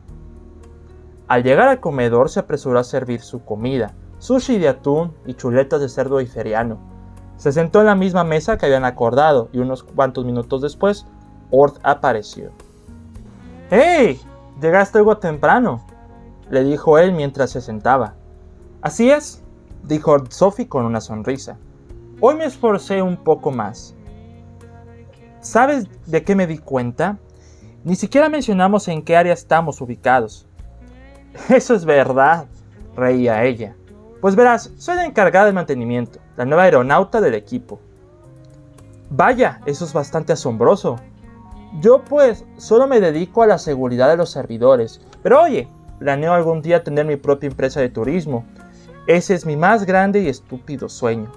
Al 1.27 1.43
llegar 1.43 1.67
al 1.67 1.81
comedor 1.81 2.29
se 2.29 2.39
apresuró 2.39 2.79
a 2.79 2.86
servir 2.86 3.19
su 3.19 3.43
comida, 3.43 3.93
sushi 4.19 4.60
de 4.60 4.69
atún 4.69 5.13
y 5.25 5.34
chuletas 5.34 5.81
de 5.81 5.89
cerdo 5.89 6.22
iferiano. 6.22 6.77
Se 7.36 7.51
sentó 7.51 7.81
en 7.81 7.88
la 7.88 7.96
misma 7.96 8.24
mesa 8.24 8.57
que 8.57 8.67
habían 8.67 8.86
acordado 8.86 9.50
y 9.51 9.60
unos 9.60 9.84
cuantos 9.84 10.24
minutos 10.24 10.62
después, 10.62 11.05
Ort 11.51 11.79
apareció. 11.84 12.51
¡Hey! 13.72 14.22
Llegaste 14.62 15.00
algo 15.00 15.17
temprano, 15.17 15.81
le 16.50 16.63
dijo 16.63 16.98
él 16.98 17.12
mientras 17.12 17.50
se 17.50 17.60
sentaba. 17.60 18.13
Así 18.81 19.10
es, 19.10 19.43
dijo 19.84 20.17
Sophie 20.29 20.67
con 20.67 20.86
una 20.86 21.01
sonrisa. 21.01 21.57
Hoy 22.19 22.36
me 22.36 22.46
esforcé 22.46 23.01
un 23.01 23.17
poco 23.17 23.51
más. 23.51 23.96
¿Sabes 25.39 25.86
de 26.05 26.24
qué 26.24 26.36
me 26.36 26.48
di 26.48 26.57
cuenta? 26.57 27.17
Ni 27.84 27.96
siquiera 27.96 28.29
mencionamos 28.29 28.88
en 28.88 29.01
qué 29.01 29.15
área 29.15 29.34
estamos 29.34 29.81
ubicados. 29.81 30.48
Eso 31.50 31.74
es 31.74 31.86
verdad, 31.86 32.48
reía 32.96 33.43
ella. 33.43 33.75
Pues 34.22 34.36
verás, 34.36 34.74
soy 34.77 34.96
la 34.96 35.05
encargada 35.05 35.46
del 35.46 35.55
mantenimiento, 35.55 36.19
la 36.36 36.46
nueva 36.46 36.63
aeronauta 36.63 37.22
del 37.22 37.36
equipo. 37.36 37.79
Vaya, 39.10 39.62
eso 39.65 39.86
es 39.86 39.93
bastante 39.93 40.34
asombroso. 40.34 40.98
Yo 41.79 42.03
pues 42.03 42.43
solo 42.57 42.88
me 42.88 43.00
dedico 43.00 43.43
a 43.43 43.48
la 43.48 43.57
seguridad 43.57 44.10
de 44.10 44.17
los 44.17 44.31
servidores, 44.31 45.00
pero 45.22 45.41
oye, 45.43 45.67
planeo 46.00 46.34
algún 46.34 46.62
día 46.62 46.84
tener 46.84 47.05
mi 47.05 47.15
propia 47.15 47.48
empresa 47.48 47.79
de 47.79 47.89
turismo. 47.89 48.46
Ese 49.07 49.33
es 49.33 49.45
mi 49.45 49.55
más 49.55 49.85
grande 49.85 50.21
y 50.21 50.27
estúpido 50.27 50.89
sueño. 50.89 51.31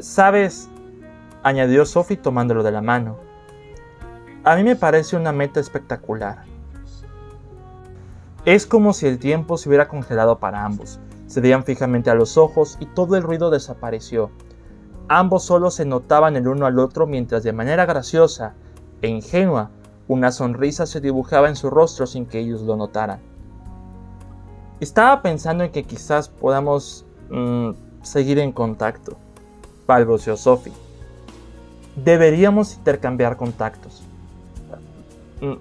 Sabes, 0.00 0.70
añadió 1.42 1.84
Sophie 1.84 2.16
tomándolo 2.16 2.62
de 2.62 2.72
la 2.72 2.80
mano, 2.80 3.18
a 4.42 4.56
mí 4.56 4.64
me 4.64 4.74
parece 4.74 5.14
una 5.14 5.30
meta 5.30 5.60
espectacular. 5.60 6.44
Es 8.46 8.66
como 8.66 8.94
si 8.94 9.06
el 9.06 9.18
tiempo 9.18 9.58
se 9.58 9.68
hubiera 9.68 9.88
congelado 9.88 10.38
para 10.38 10.64
ambos. 10.64 10.98
Se 11.26 11.42
veían 11.42 11.64
fijamente 11.64 12.08
a 12.08 12.14
los 12.14 12.38
ojos 12.38 12.78
y 12.80 12.86
todo 12.86 13.14
el 13.16 13.22
ruido 13.22 13.50
desapareció. 13.50 14.30
Ambos 15.08 15.44
solo 15.44 15.70
se 15.70 15.84
notaban 15.84 16.34
el 16.36 16.48
uno 16.48 16.64
al 16.64 16.78
otro 16.78 17.06
mientras 17.06 17.42
de 17.42 17.52
manera 17.52 17.84
graciosa 17.84 18.54
e 19.02 19.08
ingenua 19.08 19.70
una 20.08 20.32
sonrisa 20.32 20.86
se 20.86 21.00
dibujaba 21.00 21.48
en 21.48 21.56
su 21.56 21.68
rostro 21.68 22.06
sin 22.06 22.24
que 22.24 22.38
ellos 22.38 22.62
lo 22.62 22.76
notaran. 22.76 23.31
Estaba 24.82 25.22
pensando 25.22 25.62
en 25.62 25.70
que 25.70 25.84
quizás 25.84 26.28
podamos 26.28 27.06
mm, 27.30 27.70
seguir 28.02 28.40
en 28.40 28.50
contacto, 28.50 29.16
balbuceó 29.86 30.36
Sophie. 30.36 30.72
Deberíamos 31.94 32.74
intercambiar 32.74 33.36
contactos. 33.36 34.02
Mm, 35.40 35.52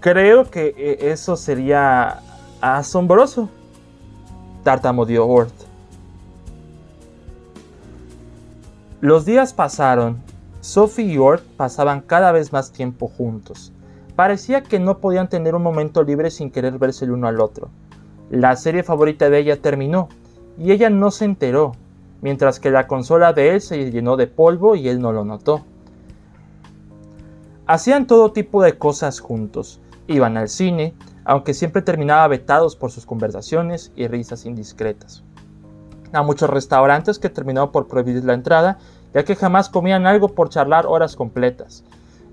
creo 0.00 0.50
que 0.50 0.74
eh, 0.78 1.10
eso 1.12 1.36
sería 1.36 2.22
asombroso, 2.62 3.50
tartamudeó 4.64 5.26
Ort. 5.26 5.52
Los 9.02 9.26
días 9.26 9.52
pasaron. 9.52 10.16
Sophie 10.62 11.04
y 11.04 11.18
Ort 11.18 11.44
pasaban 11.58 12.00
cada 12.00 12.32
vez 12.32 12.50
más 12.50 12.72
tiempo 12.72 13.08
juntos. 13.08 13.74
Parecía 14.16 14.62
que 14.62 14.78
no 14.78 15.00
podían 15.00 15.28
tener 15.28 15.54
un 15.54 15.62
momento 15.62 16.02
libre 16.02 16.30
sin 16.30 16.50
querer 16.50 16.78
verse 16.78 17.04
el 17.04 17.10
uno 17.10 17.28
al 17.28 17.42
otro. 17.42 17.68
La 18.30 18.54
serie 18.54 18.84
favorita 18.84 19.28
de 19.28 19.40
ella 19.40 19.60
terminó 19.60 20.08
y 20.56 20.70
ella 20.70 20.88
no 20.88 21.10
se 21.10 21.24
enteró, 21.24 21.72
mientras 22.20 22.60
que 22.60 22.70
la 22.70 22.86
consola 22.86 23.32
de 23.32 23.54
él 23.54 23.60
se 23.60 23.90
llenó 23.90 24.16
de 24.16 24.28
polvo 24.28 24.76
y 24.76 24.88
él 24.88 25.00
no 25.00 25.10
lo 25.10 25.24
notó. 25.24 25.64
Hacían 27.66 28.06
todo 28.06 28.30
tipo 28.30 28.62
de 28.62 28.78
cosas 28.78 29.18
juntos. 29.18 29.80
Iban 30.06 30.36
al 30.36 30.48
cine, 30.48 30.94
aunque 31.24 31.54
siempre 31.54 31.82
terminaba 31.82 32.28
vetados 32.28 32.76
por 32.76 32.92
sus 32.92 33.04
conversaciones 33.04 33.90
y 33.96 34.06
risas 34.06 34.46
indiscretas. 34.46 35.24
A 36.12 36.22
muchos 36.22 36.50
restaurantes 36.50 37.18
que 37.18 37.30
terminó 37.30 37.72
por 37.72 37.88
prohibir 37.88 38.24
la 38.24 38.34
entrada, 38.34 38.78
ya 39.12 39.24
que 39.24 39.34
jamás 39.34 39.68
comían 39.68 40.06
algo 40.06 40.28
por 40.28 40.50
charlar 40.50 40.86
horas 40.86 41.16
completas. 41.16 41.82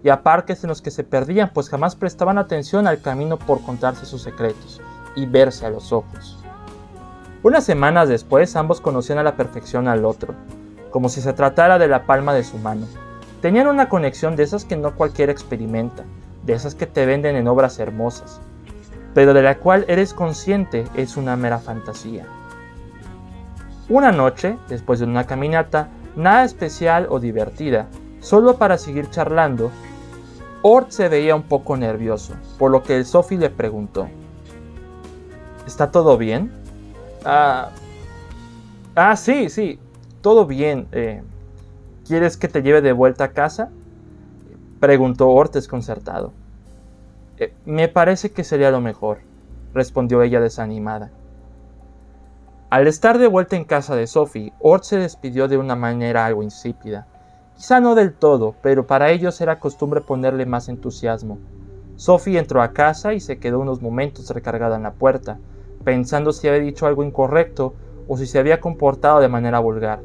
Y 0.04 0.10
a 0.10 0.22
parques 0.22 0.64
en 0.64 0.70
los 0.70 0.84
que 0.84 0.92
se 0.92 1.04
perdían, 1.04 1.50
pues 1.56 1.70
jamás 1.70 1.96
prestaban 1.96 2.38
atención 2.38 2.86
al 2.86 3.02
camino 3.02 3.40
por 3.40 3.64
contarse 3.64 4.06
sus 4.06 4.22
secretos 4.22 4.80
y 5.18 5.26
verse 5.26 5.66
a 5.66 5.70
los 5.70 5.92
ojos. 5.92 6.42
Unas 7.44 7.66
semanas 7.66 8.08
después 8.08 8.56
ambos 8.56 8.80
conocían 8.80 9.18
a 9.18 9.24
la 9.24 9.36
perfección 9.36 9.90
al 9.90 10.06
otro, 10.06 10.34
como 10.92 11.10
si 11.10 11.20
se 11.20 11.34
tratara 11.34 11.78
de 11.78 11.90
la 11.90 12.06
palma 12.06 12.34
de 12.34 12.44
su 12.44 12.58
mano. 12.58 12.86
Tenían 13.42 13.68
una 13.68 13.90
conexión 13.90 14.36
de 14.36 14.44
esas 14.44 14.64
que 14.64 14.78
no 14.78 14.96
cualquiera 14.96 15.32
experimenta, 15.32 16.04
de 16.44 16.54
esas 16.54 16.76
que 16.76 16.88
te 16.88 17.06
venden 17.06 17.36
en 17.36 17.48
obras 17.48 17.78
hermosas, 17.80 18.40
pero 19.14 19.34
de 19.34 19.42
la 19.42 19.58
cual 19.58 19.86
eres 19.88 20.14
consciente 20.14 20.86
es 20.96 21.18
una 21.18 21.36
mera 21.36 21.60
fantasía. 21.60 22.26
Una 23.90 24.12
noche, 24.12 24.58
después 24.70 25.00
de 25.00 25.06
una 25.06 25.26
caminata, 25.26 25.90
nada 26.16 26.44
especial 26.44 27.08
o 27.10 27.20
divertida, 27.20 27.88
solo 28.20 28.58
para 28.58 28.78
seguir 28.78 29.10
charlando, 29.10 29.72
Ort 30.64 30.90
se 30.90 31.08
veía 31.08 31.36
un 31.36 31.44
poco 31.44 31.78
nervioso, 31.78 32.34
por 32.58 32.72
lo 32.72 32.84
que 32.84 32.98
el 32.98 33.06
Sophie 33.06 33.38
le 33.38 33.50
preguntó: 33.50 34.10
¿Está 35.68 35.92
todo 35.92 36.18
bien? 36.18 36.50
Ah, 37.26 37.72
ah 38.96 39.18
sí, 39.18 39.50
sí, 39.50 39.80
todo 40.22 40.46
bien. 40.46 40.88
Eh, 40.94 41.22
¿Quieres 42.08 42.38
que 42.38 42.48
te 42.48 42.62
lleve 42.62 42.82
de 42.82 42.94
vuelta 42.94 43.26
a 43.26 43.32
casa? 43.34 43.70
preguntó 44.80 45.28
Ort 45.28 45.54
desconcertado. 45.54 46.32
Eh, 47.38 47.54
me 47.66 47.90
parece 47.90 48.32
que 48.32 48.46
sería 48.46 48.72
lo 48.72 48.80
mejor, 48.80 49.20
respondió 49.74 50.22
ella 50.22 50.40
desanimada. 50.40 51.12
Al 52.70 52.88
estar 52.88 53.18
de 53.18 53.28
vuelta 53.28 53.58
en 53.58 53.66
casa 53.66 53.94
de 53.94 54.08
Sophie, 54.08 54.54
Ort 54.60 54.86
se 54.86 54.98
despidió 54.98 55.50
de 55.50 55.58
una 55.58 55.76
manera 55.76 56.26
algo 56.26 56.44
insípida. 56.44 57.08
Quizá 57.58 57.82
no 57.82 57.94
del 57.94 58.14
todo, 58.14 58.56
pero 58.62 58.88
para 58.88 59.12
ellos 59.12 59.42
era 59.42 59.60
costumbre 59.60 60.00
ponerle 60.00 60.46
más 60.46 60.70
entusiasmo. 60.70 61.40
Sophie 61.98 62.40
entró 62.40 62.62
a 62.62 62.72
casa 62.72 63.14
y 63.14 63.20
se 63.20 63.38
quedó 63.38 63.60
unos 63.60 63.82
momentos 63.82 64.30
recargada 64.30 64.78
en 64.78 64.84
la 64.84 64.94
puerta, 64.94 65.40
pensando 65.84 66.32
si 66.32 66.48
había 66.48 66.62
dicho 66.62 66.86
algo 66.86 67.04
incorrecto 67.04 67.74
o 68.08 68.18
si 68.18 68.26
se 68.26 68.40
había 68.40 68.60
comportado 68.60 69.20
de 69.20 69.28
manera 69.28 69.60
vulgar. 69.60 70.02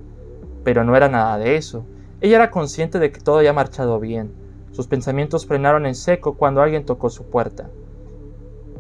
Pero 0.64 0.85
no 0.85 0.97
era 0.97 1.09
nada 1.09 1.38
de 1.38 1.57
eso. 1.57 1.85
Ella 2.21 2.37
era 2.37 2.50
consciente 2.50 2.99
de 2.99 3.11
que 3.11 3.21
todo 3.21 3.38
había 3.38 3.52
marchado 3.52 3.99
bien. 3.99 4.33
Sus 4.73 4.87
pensamientos 4.87 5.47
frenaron 5.47 5.87
en 5.87 5.95
seco 5.95 6.35
cuando 6.35 6.62
alguien 6.62 6.87
tocó 6.87 7.11
su 7.11 7.25
puerta. 7.25 7.69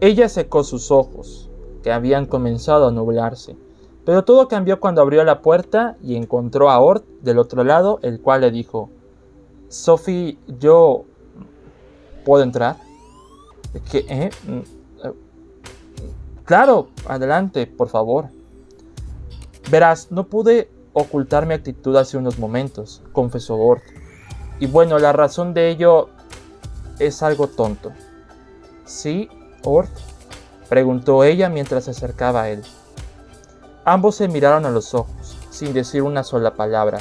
Ella 0.00 0.28
secó 0.28 0.64
sus 0.64 0.90
ojos, 0.90 1.50
que 1.82 1.92
habían 1.92 2.26
comenzado 2.26 2.88
a 2.88 2.92
nublarse, 2.92 3.56
pero 4.04 4.24
todo 4.24 4.48
cambió 4.48 4.80
cuando 4.80 5.00
abrió 5.00 5.22
la 5.24 5.42
puerta 5.42 5.96
y 6.02 6.16
encontró 6.16 6.70
a 6.70 6.80
Ort 6.80 7.04
del 7.20 7.38
otro 7.38 7.62
lado, 7.62 8.00
el 8.02 8.20
cual 8.20 8.40
le 8.40 8.50
dijo, 8.50 8.90
Sophie, 9.68 10.38
yo... 10.58 11.04
¿Puedo 12.24 12.44
entrar? 12.44 12.76
¿Qué? 13.90 14.04
Eh? 14.08 14.30
Claro, 16.52 16.90
adelante, 17.08 17.66
por 17.66 17.88
favor. 17.88 18.26
Verás, 19.70 20.08
no 20.10 20.26
pude 20.26 20.70
ocultar 20.92 21.46
mi 21.46 21.54
actitud 21.54 21.96
hace 21.96 22.18
unos 22.18 22.38
momentos, 22.38 23.00
confesó 23.12 23.56
Ort. 23.56 23.82
Y 24.60 24.66
bueno, 24.66 24.98
la 24.98 25.14
razón 25.14 25.54
de 25.54 25.70
ello 25.70 26.10
es 26.98 27.22
algo 27.22 27.46
tonto. 27.46 27.92
¿Sí, 28.84 29.30
Ort? 29.64 29.88
preguntó 30.68 31.24
ella 31.24 31.48
mientras 31.48 31.84
se 31.84 31.92
acercaba 31.92 32.42
a 32.42 32.50
él. 32.50 32.62
Ambos 33.86 34.16
se 34.16 34.28
miraron 34.28 34.66
a 34.66 34.70
los 34.70 34.92
ojos, 34.92 35.38
sin 35.48 35.72
decir 35.72 36.02
una 36.02 36.22
sola 36.22 36.52
palabra. 36.52 36.98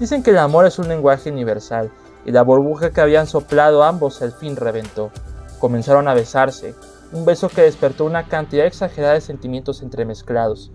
Dicen 0.00 0.22
que 0.22 0.30
el 0.30 0.38
amor 0.38 0.64
es 0.64 0.78
un 0.78 0.88
lenguaje 0.88 1.30
universal, 1.30 1.90
y 2.24 2.32
la 2.32 2.40
burbuja 2.40 2.90
que 2.90 3.02
habían 3.02 3.26
soplado 3.26 3.82
ambos 3.82 4.22
al 4.22 4.32
fin 4.32 4.56
reventó. 4.56 5.10
Comenzaron 5.58 6.08
a 6.08 6.14
besarse, 6.14 6.74
un 7.12 7.24
beso 7.24 7.48
que 7.48 7.62
despertó 7.62 8.04
una 8.04 8.28
cantidad 8.28 8.66
exagerada 8.66 9.14
de 9.14 9.20
sentimientos 9.20 9.82
entremezclados. 9.82 10.72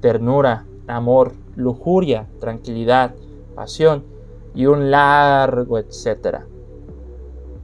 Ternura, 0.00 0.66
amor, 0.86 1.32
lujuria, 1.56 2.26
tranquilidad, 2.40 3.14
pasión 3.54 4.04
y 4.54 4.66
un 4.66 4.90
largo 4.90 5.78
etcétera. 5.78 6.46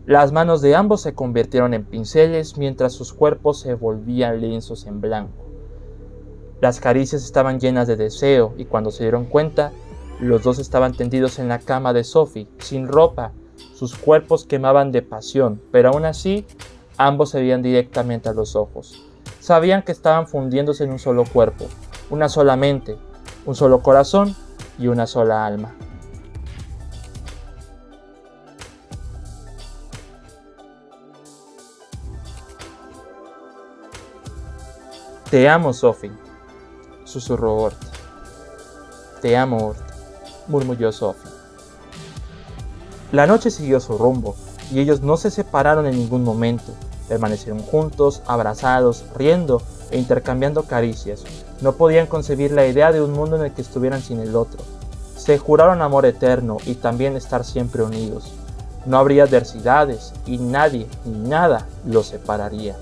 Las 0.06 0.32
manos 0.32 0.60
de 0.60 0.74
ambos 0.74 1.00
se 1.00 1.14
convirtieron 1.14 1.72
en 1.72 1.84
pinceles 1.84 2.58
mientras 2.58 2.92
sus 2.92 3.14
cuerpos 3.14 3.60
se 3.60 3.74
volvían 3.74 4.40
lienzos 4.40 4.86
en 4.86 5.00
blanco. 5.00 5.44
Las 6.60 6.78
caricias 6.78 7.24
estaban 7.24 7.58
llenas 7.58 7.88
de 7.88 7.96
deseo 7.96 8.54
y 8.58 8.66
cuando 8.66 8.90
se 8.90 9.04
dieron 9.04 9.24
cuenta, 9.24 9.72
los 10.20 10.42
dos 10.42 10.58
estaban 10.58 10.92
tendidos 10.92 11.38
en 11.38 11.48
la 11.48 11.58
cama 11.58 11.92
de 11.92 12.04
Sophie, 12.04 12.48
sin 12.58 12.86
ropa. 12.86 13.32
Sus 13.74 13.96
cuerpos 13.96 14.44
quemaban 14.44 14.92
de 14.92 15.02
pasión, 15.02 15.60
pero 15.72 15.90
aún 15.90 16.04
así, 16.04 16.46
ambos 16.96 17.30
se 17.30 17.40
veían 17.40 17.62
directamente 17.62 18.28
a 18.28 18.32
los 18.32 18.56
ojos. 18.56 19.04
Sabían 19.40 19.82
que 19.82 19.92
estaban 19.92 20.26
fundiéndose 20.26 20.84
en 20.84 20.92
un 20.92 20.98
solo 20.98 21.24
cuerpo, 21.24 21.66
una 22.10 22.28
sola 22.28 22.56
mente, 22.56 22.96
un 23.46 23.54
solo 23.54 23.82
corazón 23.82 24.34
y 24.78 24.86
una 24.86 25.06
sola 25.06 25.46
alma. 25.46 25.74
Te 35.30 35.48
amo, 35.48 35.72
Sophie, 35.72 36.12
susurró 37.04 37.56
Ort. 37.56 37.82
Te 39.20 39.36
amo, 39.36 39.68
Ort, 39.68 39.80
murmulló 40.46 40.92
Sophie. 40.92 41.30
La 43.10 43.26
noche 43.26 43.50
siguió 43.50 43.80
su 43.80 43.98
rumbo, 43.98 44.36
y 44.72 44.80
ellos 44.80 45.02
no 45.02 45.16
se 45.16 45.30
separaron 45.30 45.86
en 45.86 45.96
ningún 45.96 46.24
momento. 46.24 46.72
Permanecieron 47.08 47.60
juntos, 47.60 48.22
abrazados, 48.26 49.04
riendo 49.16 49.62
e 49.90 49.98
intercambiando 49.98 50.64
caricias, 50.64 51.24
no 51.60 51.72
podían 51.72 52.06
concebir 52.06 52.52
la 52.52 52.66
idea 52.66 52.92
de 52.92 53.00
un 53.00 53.12
mundo 53.12 53.36
en 53.36 53.42
el 53.42 53.52
que 53.52 53.62
estuvieran 53.62 54.02
sin 54.02 54.20
el 54.20 54.36
otro. 54.36 54.60
Se 55.16 55.38
juraron 55.38 55.82
amor 55.82 56.04
eterno 56.06 56.56
y 56.66 56.74
también 56.74 57.16
estar 57.16 57.44
siempre 57.44 57.82
unidos. 57.82 58.32
No 58.86 58.98
habría 58.98 59.24
adversidades 59.24 60.12
y 60.26 60.38
nadie 60.38 60.86
ni 61.04 61.28
nada 61.28 61.66
los 61.86 62.06
separaría. 62.06 62.76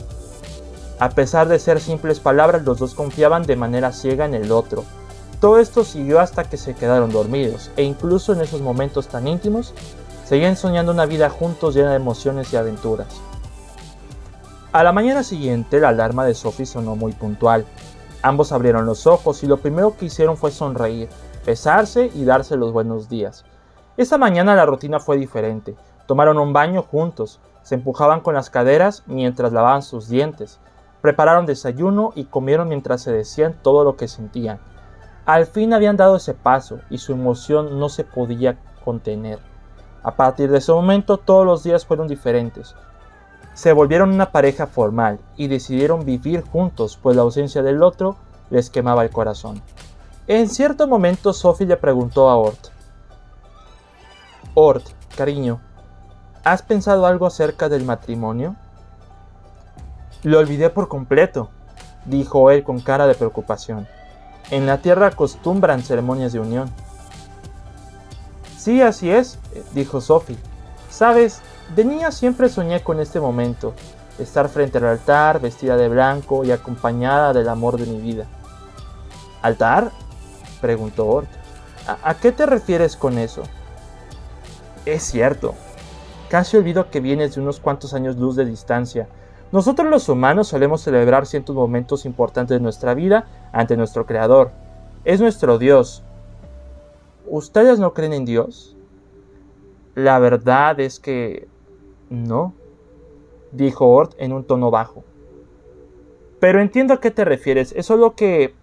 A 0.99 1.11
pesar 1.11 1.49
de 1.49 1.59
ser 1.59 1.81
simples 1.81 2.21
palabras, 2.21 2.65
los 2.65 2.79
dos 2.79 2.95
confiaban 2.95 3.43
de 3.43 3.57
manera 3.57 3.93
ciega 3.93 4.25
en 4.25 4.35
el 4.35 4.51
otro. 4.51 4.85
Todo 5.41 5.59
esto 5.59 5.85
siguió 5.85 6.21
hasta 6.21 6.45
que 6.45 6.57
se 6.57 6.75
quedaron 6.75 7.11
dormidos, 7.11 7.71
e 7.77 7.83
incluso 7.83 8.33
en 8.33 8.41
esos 8.41 8.61
momentos 8.61 9.09
tan 9.09 9.27
íntimos, 9.27 9.75
seguían 10.25 10.57
soñando 10.57 10.93
una 10.93 11.07
vida 11.07 11.31
juntos 11.31 11.75
llena 11.75 11.91
de 11.91 11.97
emociones 11.97 12.53
y 12.53 12.57
aventuras. 12.57 13.21
A 14.73 14.83
la 14.83 14.93
mañana 14.93 15.23
siguiente, 15.23 15.81
la 15.81 15.89
alarma 15.89 16.25
de 16.25 16.35
Sophie 16.35 16.65
sonó 16.65 16.97
muy 16.97 17.13
puntual. 17.13 17.67
Ambos 18.23 18.53
abrieron 18.53 18.87
los 18.87 19.07
ojos 19.07 19.43
y 19.43 19.47
lo 19.47 19.59
primero 19.59 19.97
que 19.97 20.07
hicieron 20.07 20.37
fue 20.37 20.51
sonreír, 20.51 21.11
besarse 21.45 22.11
y 22.15 22.25
darse 22.25 22.57
los 22.57 22.73
buenos 22.73 23.09
días. 23.09 23.45
Esa 23.99 24.17
mañana 24.17 24.55
la 24.55 24.65
rutina 24.65 24.99
fue 24.99 25.19
diferente. 25.19 25.77
Tomaron 26.07 26.39
un 26.39 26.55
baño 26.55 26.83
juntos, 26.83 27.41
se 27.63 27.75
empujaban 27.75 28.21
con 28.21 28.35
las 28.35 28.49
caderas 28.49 29.03
mientras 29.07 29.53
lavaban 29.53 29.83
sus 29.83 30.09
dientes, 30.09 30.59
prepararon 31.03 31.45
desayuno 31.45 32.13
y 32.15 32.25
comieron 32.25 32.69
mientras 32.69 33.03
se 33.03 33.13
decían 33.13 33.55
todo 33.63 33.85
lo 33.85 33.97
que 33.97 34.09
sentían. 34.09 34.59
Al 35.27 35.47
fin 35.47 35.75
habían 35.75 35.99
dado 35.99 36.17
ese 36.17 36.33
paso 36.33 36.81
y 36.89 36.99
su 36.99 37.13
emoción 37.13 37.79
no 37.79 37.91
se 37.91 38.05
podía 38.05 38.59
contener. 38.85 39.52
A 40.03 40.17
partir 40.17 40.51
de 40.51 40.59
ese 40.59 40.73
momento 40.73 41.19
todos 41.19 41.47
los 41.47 41.63
días 41.63 41.87
fueron 41.87 42.09
diferentes. 42.09 42.75
Se 43.55 43.73
volvieron 43.73 44.11
una 44.11 44.31
pareja 44.33 44.67
formal 44.67 45.21
y 45.37 45.49
decidieron 45.49 46.05
vivir 46.05 46.43
juntos, 46.43 46.99
pues 47.01 47.17
la 47.17 47.23
ausencia 47.23 47.63
del 47.63 47.83
otro 47.83 48.17
les 48.51 48.71
quemaba 48.71 49.03
el 49.03 49.11
corazón. 49.11 49.63
En 50.27 50.49
cierto 50.49 50.87
momento 50.87 51.33
Sophie 51.33 51.67
le 51.67 51.77
preguntó 51.77 52.31
a 52.31 52.37
Ort. 52.37 52.69
Ort, 54.55 54.85
cariño, 55.17 55.61
¿has 56.45 56.63
pensado 56.63 57.07
algo 57.07 57.27
acerca 57.27 57.69
del 57.69 57.85
matrimonio? 57.85 58.57
Lo 60.23 60.39
olvidé 60.39 60.71
por 60.71 60.89
completo, 60.89 61.51
dijo 62.05 62.51
él 62.51 62.63
con 62.63 62.81
cara 62.81 63.07
de 63.07 63.15
preocupación. 63.15 63.89
En 64.51 64.67
la 64.67 64.79
tierra 64.79 65.09
acostumbran 65.09 65.83
ceremonias 65.83 66.33
de 66.33 66.41
unión. 66.41 66.71
Sí, 68.63 68.81
así 68.81 69.11
es, 69.11 69.41
dijo 69.75 70.01
Sophie. 70.01 70.37
Sabes, 70.89 71.41
de 71.75 71.85
niña 71.85 72.13
siempre 72.13 72.49
soñé 72.49 72.81
con 72.81 73.01
este 73.01 73.19
momento, 73.19 73.75
estar 74.21 74.49
frente 74.49 74.79
al 74.79 74.87
altar, 74.87 75.41
vestida 75.41 75.77
de 75.77 75.89
blanco 75.89 76.45
y 76.45 76.53
acompañada 76.53 77.33
del 77.33 77.49
amor 77.49 77.77
de 77.77 77.87
mi 77.87 78.01
vida. 78.01 78.27
¿Altar? 79.43 79.91
preguntó 80.61 81.09
Ort. 81.09 81.29
¿A, 82.05 82.15
qué 82.15 82.31
te 82.31 82.47
refieres 82.47 82.95
con 82.95 83.19
eso? 83.19 83.43
Es 84.87 85.03
cierto. 85.03 85.55
Casi 86.29 86.57
olvido 86.57 86.89
que 86.89 87.01
vienes 87.01 87.35
de 87.35 87.41
unos 87.41 87.59
cuantos 87.59 87.95
años 87.95 88.15
luz 88.15 88.37
de 88.37 88.45
distancia. 88.45 89.09
Nosotros 89.51 89.91
los 89.91 90.09
humanos 90.09 90.47
solemos 90.47 90.83
celebrar 90.83 91.27
ciertos 91.27 91.57
momentos 91.57 92.05
importantes 92.05 92.59
de 92.59 92.63
nuestra 92.63 92.95
vida 92.95 93.27
ante 93.51 93.77
nuestro 93.77 94.07
Creador. 94.07 94.53
Es 95.05 95.21
nuestro 95.21 95.59
Dios. 95.59 96.05
¿Ustedes 97.33 97.79
no 97.79 97.95
creen 97.95 98.13
en 98.13 98.27
Dios? 98.27 98.77
La 99.95 100.19
verdad 100.19 100.79
es 100.81 101.01
que 101.01 101.49
no, 102.11 102.53
dijo 103.53 103.89
Ort 103.89 104.13
en 104.19 104.35
un 104.35 104.45
tono 104.45 104.71
bajo. 104.71 105.03
Pero 106.41 106.61
entiendo 106.61 106.93
a 106.93 107.01
qué 107.01 107.11
te 107.11 107.25
refieres. 107.25 107.73
Es 107.73 107.87
solo 107.87 108.15
que 108.15 108.55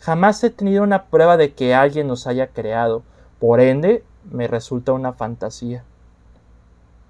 Jamás 0.00 0.42
he 0.42 0.48
tenido 0.48 0.82
una 0.82 1.04
prueba 1.04 1.36
de 1.36 1.52
que 1.52 1.74
alguien 1.74 2.08
nos 2.08 2.26
haya 2.26 2.48
creado. 2.48 3.02
Por 3.38 3.60
ende, 3.60 4.04
me 4.30 4.48
resulta 4.48 4.92
una 4.92 5.12
fantasía. 5.12 5.84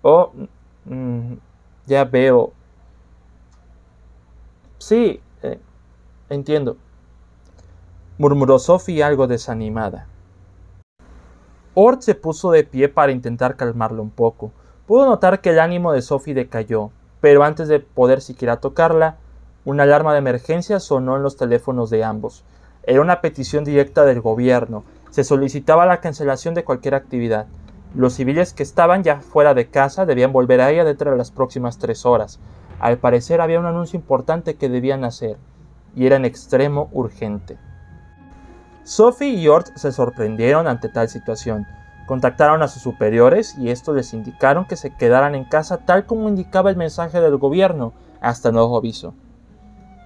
Oh, 0.03 0.33
mm, 0.85 1.35
ya 1.87 2.05
veo. 2.05 2.53
Sí, 4.79 5.21
eh, 5.43 5.61
entiendo. 6.29 6.77
Murmuró 8.19 8.59
Sophie 8.59 9.05
algo 9.05 9.29
desanimada. 9.29 10.09
Ort 11.77 12.03
se 12.03 12.15
puso 12.15 12.53
de 12.53 12.63
pie 12.63 12.89
para 12.89 13.11
intentar 13.11 13.57
calmarlo 13.57 14.01
un 14.01 14.11
poco. 14.11 14.53
Pudo 14.87 15.07
notar 15.07 15.41
que 15.41 15.51
el 15.51 15.59
ánimo 15.59 15.93
de 15.93 16.03
Sophie 16.03 16.33
decayó, 16.33 16.93
pero 17.21 17.43
antes 17.43 17.67
de 17.67 17.81
poder 17.81 18.21
siquiera 18.21 18.61
tocarla, 18.61 19.17
una 19.65 19.83
alarma 19.83 20.13
de 20.13 20.21
emergencia 20.21 20.79
sonó 20.79 21.17
en 21.17 21.25
los 21.25 21.37
teléfonos 21.37 21.91
de 21.91 22.05
ambos. 22.05 22.45
Era 22.85 23.01
una 23.01 23.21
petición 23.21 23.65
directa 23.65 24.05
del 24.05 24.21
gobierno. 24.21 24.85
Se 25.11 25.25
solicitaba 25.25 25.85
la 25.85 26.01
cancelación 26.01 26.55
de 26.55 26.63
cualquier 26.63 26.95
actividad. 26.95 27.47
Los 27.97 28.15
civiles 28.15 28.53
que 28.53 28.63
estaban 28.63 29.03
ya 29.03 29.21
fuera 29.21 29.53
de 29.53 29.69
casa 29.69 30.07
debían 30.07 30.33
volver 30.33 30.61
a 30.61 30.71
ella 30.71 30.85
dentro 30.85 31.11
de 31.11 31.17
las 31.17 31.33
próximas 31.33 31.79
tres 31.79 32.07
horas. 32.07 32.39
Al 32.79 32.99
parecer 32.99 33.41
había 33.41 33.59
un 33.59 33.67
anuncio 33.67 33.99
importante 33.99 34.55
que 34.55 34.69
debían 34.69 35.03
hacer, 35.03 35.39
y 35.97 36.07
era 36.07 36.17
en 36.17 36.25
extremo 36.25 36.89
urgente. 36.93 37.59
Sophie 38.85 39.31
y 39.31 39.49
Ort 39.49 39.75
se 39.77 39.93
sorprendieron 39.93 40.67
ante 40.67 40.91
tal 40.91 41.09
situación. 41.09 41.67
Contactaron 42.07 42.63
a 42.63 42.69
sus 42.69 42.83
superiores 42.83 43.57
y 43.57 43.71
estos 43.71 43.97
les 43.97 44.13
indicaron 44.13 44.67
que 44.67 44.77
se 44.77 44.95
quedaran 44.95 45.35
en 45.35 45.45
casa 45.45 45.79
tal 45.79 46.05
como 46.05 46.29
indicaba 46.29 46.69
el 46.69 46.77
mensaje 46.77 47.23
del 47.23 47.39
gobierno, 47.39 47.95
hasta 48.21 48.53
nuevo 48.53 48.77
aviso. 48.77 49.15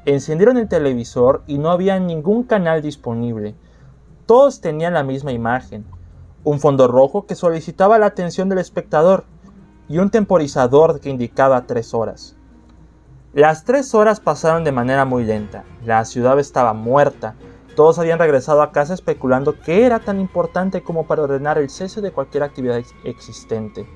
Encendieron 0.04 0.56
el 0.58 0.68
televisor 0.68 1.42
y 1.48 1.58
no 1.58 1.72
había 1.72 1.98
ningún 1.98 2.44
canal 2.44 2.80
disponible. 2.80 3.56
Todos 4.26 4.60
tenían 4.60 4.94
la 4.94 5.02
misma 5.02 5.32
imagen. 5.32 5.84
Un 6.44 6.60
fondo 6.60 6.86
rojo 6.86 7.26
que 7.26 7.34
solicitaba 7.34 7.98
la 7.98 8.06
atención 8.06 8.48
del 8.48 8.58
espectador 8.58 9.24
y 9.88 9.98
un 9.98 10.10
temporizador 10.10 11.00
que 11.00 11.10
indicaba 11.10 11.66
tres 11.66 11.94
horas. 11.94 12.36
Las 13.34 13.64
tres 13.64 13.92
horas 13.94 14.20
pasaron 14.20 14.62
de 14.62 14.70
manera 14.70 15.04
muy 15.04 15.24
lenta. 15.24 15.64
La 15.84 16.04
ciudad 16.04 16.38
estaba 16.38 16.74
muerta. 16.74 17.34
Todos 17.78 18.00
habían 18.00 18.18
regresado 18.18 18.60
a 18.60 18.72
casa 18.72 18.92
especulando 18.92 19.60
qué 19.60 19.86
era 19.86 20.00
tan 20.00 20.18
importante 20.18 20.82
como 20.82 21.06
para 21.06 21.22
ordenar 21.22 21.58
el 21.58 21.70
cese 21.70 22.00
de 22.00 22.10
cualquier 22.10 22.42
actividad 22.42 22.82
existente. 23.04 23.88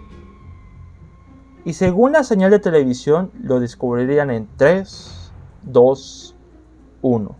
Y 1.65 1.73
según 1.73 2.13
la 2.13 2.23
señal 2.23 2.53
de 2.53 2.61
televisión, 2.61 3.33
lo 3.43 3.59
descubrirían 3.59 4.31
en 4.31 4.49
tres, 4.57 5.33
2, 5.63 6.37
1. 7.03 7.37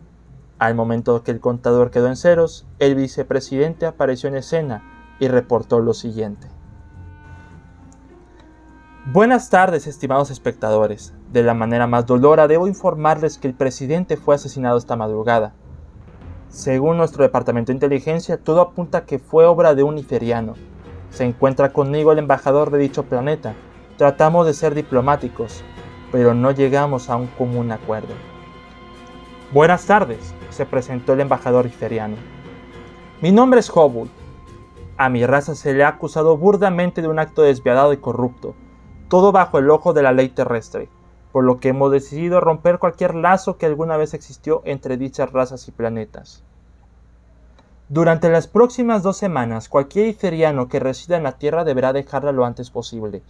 Al 0.59 0.75
momento 0.75 1.23
que 1.23 1.31
el 1.31 1.39
contador 1.39 1.93
quedó 1.93 2.09
en 2.09 2.17
ceros, 2.17 2.67
el 2.81 2.97
vicepresidente 2.97 3.87
apareció 3.87 4.29
en 4.29 4.35
escena 4.35 5.15
y 5.21 5.29
reportó 5.29 5.79
lo 5.79 5.95
siguiente. 5.95 6.49
Buenas 9.13 9.49
tardes, 9.49 9.87
estimados 9.87 10.33
espectadores. 10.33 11.15
De 11.33 11.45
la 11.45 11.55
manera 11.55 11.87
más 11.87 12.05
dolora 12.05 12.49
debo 12.49 12.67
informarles 12.67 13.39
que 13.39 13.47
el 13.47 13.55
presidente 13.55 14.17
fue 14.17 14.35
asesinado 14.35 14.77
esta 14.77 14.97
madrugada. 14.97 15.55
Según 16.53 16.99
nuestro 16.99 17.23
departamento 17.23 17.73
de 17.73 17.77
inteligencia, 17.77 18.37
todo 18.37 18.61
apunta 18.61 18.99
a 18.99 19.07
que 19.07 19.19
fue 19.19 19.47
obra 19.47 19.75
de 19.75 19.85
un 19.85 19.97
iferiano. 19.97 20.53
Se 21.09 21.25
encuentra 21.25 21.73
conmigo 21.73 22.13
el 22.13 22.19
embajador 22.19 22.71
de 22.71 22.77
dicho 22.77 23.05
planeta. 23.05 23.55
Tratamos 23.97 24.45
de 24.45 24.53
ser 24.53 24.75
diplomáticos, 24.75 25.65
pero 26.13 26.35
no 26.35 26.51
llegamos 26.51 27.09
a 27.09 27.17
un 27.17 27.29
común 27.29 27.73
acuerdo. 27.73 28.13
Buenas 29.51 29.87
tardes, 29.87 30.35
se 30.51 30.67
presentó 30.67 31.15
el 31.15 31.21
embajador 31.21 31.65
iferiano. 31.65 32.17
Mi 33.23 33.33
nombre 33.33 33.61
es 33.61 33.71
Hobul. 33.71 34.11
A 34.99 35.09
mi 35.09 35.25
raza 35.25 35.55
se 35.55 35.73
le 35.73 35.85
ha 35.85 35.89
acusado 35.89 36.37
burdamente 36.37 37.01
de 37.01 37.09
un 37.09 37.19
acto 37.19 37.41
desviado 37.41 37.95
y 37.95 37.97
corrupto, 37.97 38.55
todo 39.09 39.33
bajo 39.33 39.59
el 39.59 39.71
ojo 39.71 39.95
de 39.95 40.03
la 40.03 40.13
ley 40.13 40.29
terrestre, 40.29 40.91
por 41.33 41.45
lo 41.45 41.59
que 41.59 41.71
hemos 41.71 41.91
decidido 41.91 42.41
romper 42.41 42.79
cualquier 42.79 43.15
lazo 43.15 43.57
que 43.57 43.67
alguna 43.67 43.97
vez 43.97 44.15
existió 44.15 44.63
entre 44.65 44.97
dichas 44.97 45.33
razas 45.33 45.67
y 45.69 45.73
planetas. 45.73 46.45
Durante 47.89 48.31
las 48.31 48.47
próximas 48.47 49.03
dos 49.03 49.17
semanas, 49.17 49.69
cualquier 49.69 50.07
iferiano 50.07 50.69
que 50.69 50.81
resida 50.81 51.17
en 51.17 51.25
la 51.25 51.39
Tierra 51.39 51.65
deberá 51.65 51.93
dejarla 51.93 52.33
lo 52.33 52.45
antes 52.45 52.71
posible, 52.71 53.23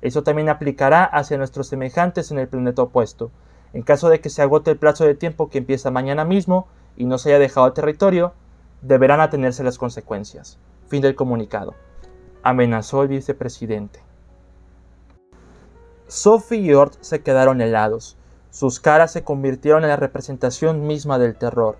eso 0.00 0.22
también 0.22 0.48
aplicará 0.48 1.04
hacia 1.04 1.38
nuestros 1.38 1.66
semejantes 1.68 2.30
en 2.30 2.38
el 2.38 2.48
planeta 2.48 2.82
opuesto. 2.82 3.30
En 3.72 3.82
caso 3.82 4.08
de 4.08 4.20
que 4.20 4.30
se 4.30 4.42
agote 4.42 4.70
el 4.70 4.78
plazo 4.78 5.04
de 5.04 5.14
tiempo 5.14 5.50
que 5.50 5.58
empieza 5.58 5.90
mañana 5.90 6.24
mismo 6.24 6.68
y 6.96 7.04
no 7.04 7.18
se 7.18 7.30
haya 7.30 7.38
dejado 7.38 7.72
territorio, 7.72 8.32
deberán 8.80 9.20
atenerse 9.20 9.64
las 9.64 9.78
consecuencias. 9.78 10.58
Fin 10.86 11.02
del 11.02 11.16
comunicado. 11.16 11.74
Amenazó 12.42 13.02
el 13.02 13.08
vicepresidente. 13.08 14.00
Sophie 16.08 16.60
y 16.60 16.72
Ort 16.72 16.94
se 17.02 17.20
quedaron 17.20 17.60
helados. 17.60 18.16
Sus 18.50 18.80
caras 18.80 19.12
se 19.12 19.24
convirtieron 19.24 19.84
en 19.84 19.90
la 19.90 19.96
representación 19.96 20.86
misma 20.86 21.18
del 21.18 21.36
terror. 21.36 21.76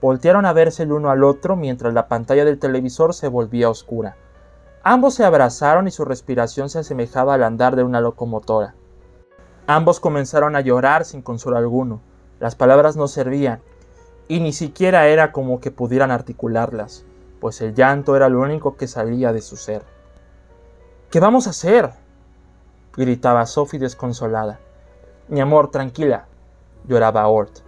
Voltearon 0.00 0.46
a 0.46 0.52
verse 0.52 0.84
el 0.84 0.92
uno 0.92 1.10
al 1.10 1.24
otro 1.24 1.56
mientras 1.56 1.92
la 1.92 2.06
pantalla 2.06 2.44
del 2.44 2.60
televisor 2.60 3.12
se 3.12 3.26
volvía 3.26 3.68
oscura. 3.68 4.16
Ambos 4.84 5.14
se 5.14 5.24
abrazaron 5.24 5.88
y 5.88 5.90
su 5.90 6.04
respiración 6.04 6.70
se 6.70 6.78
asemejaba 6.78 7.34
al 7.34 7.42
andar 7.42 7.74
de 7.74 7.82
una 7.82 8.00
locomotora. 8.00 8.76
Ambos 9.66 9.98
comenzaron 9.98 10.54
a 10.54 10.60
llorar 10.60 11.04
sin 11.04 11.20
consuelo 11.20 11.58
alguno. 11.58 12.00
Las 12.38 12.54
palabras 12.54 12.96
no 12.96 13.08
servían, 13.08 13.62
y 14.28 14.38
ni 14.38 14.52
siquiera 14.52 15.08
era 15.08 15.32
como 15.32 15.60
que 15.60 15.72
pudieran 15.72 16.12
articularlas, 16.12 17.04
pues 17.40 17.60
el 17.60 17.74
llanto 17.74 18.14
era 18.14 18.28
lo 18.28 18.40
único 18.40 18.76
que 18.76 18.86
salía 18.86 19.32
de 19.32 19.40
su 19.40 19.56
ser. 19.56 19.82
¿Qué 21.10 21.18
vamos 21.18 21.48
a 21.48 21.50
hacer? 21.50 22.01
Gritaba 22.96 23.46
Sophie 23.46 23.78
desconsolada. 23.78 24.60
Mi 25.28 25.40
amor, 25.40 25.70
tranquila, 25.70 26.26
lloraba 26.86 27.26
Ort. 27.28 27.60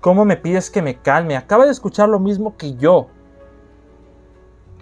¿Cómo 0.00 0.24
me 0.24 0.36
pides 0.36 0.70
que 0.70 0.82
me 0.82 1.00
calme? 1.00 1.36
Acaba 1.36 1.64
de 1.64 1.72
escuchar 1.72 2.08
lo 2.08 2.20
mismo 2.20 2.56
que 2.56 2.74
yo. 2.76 3.08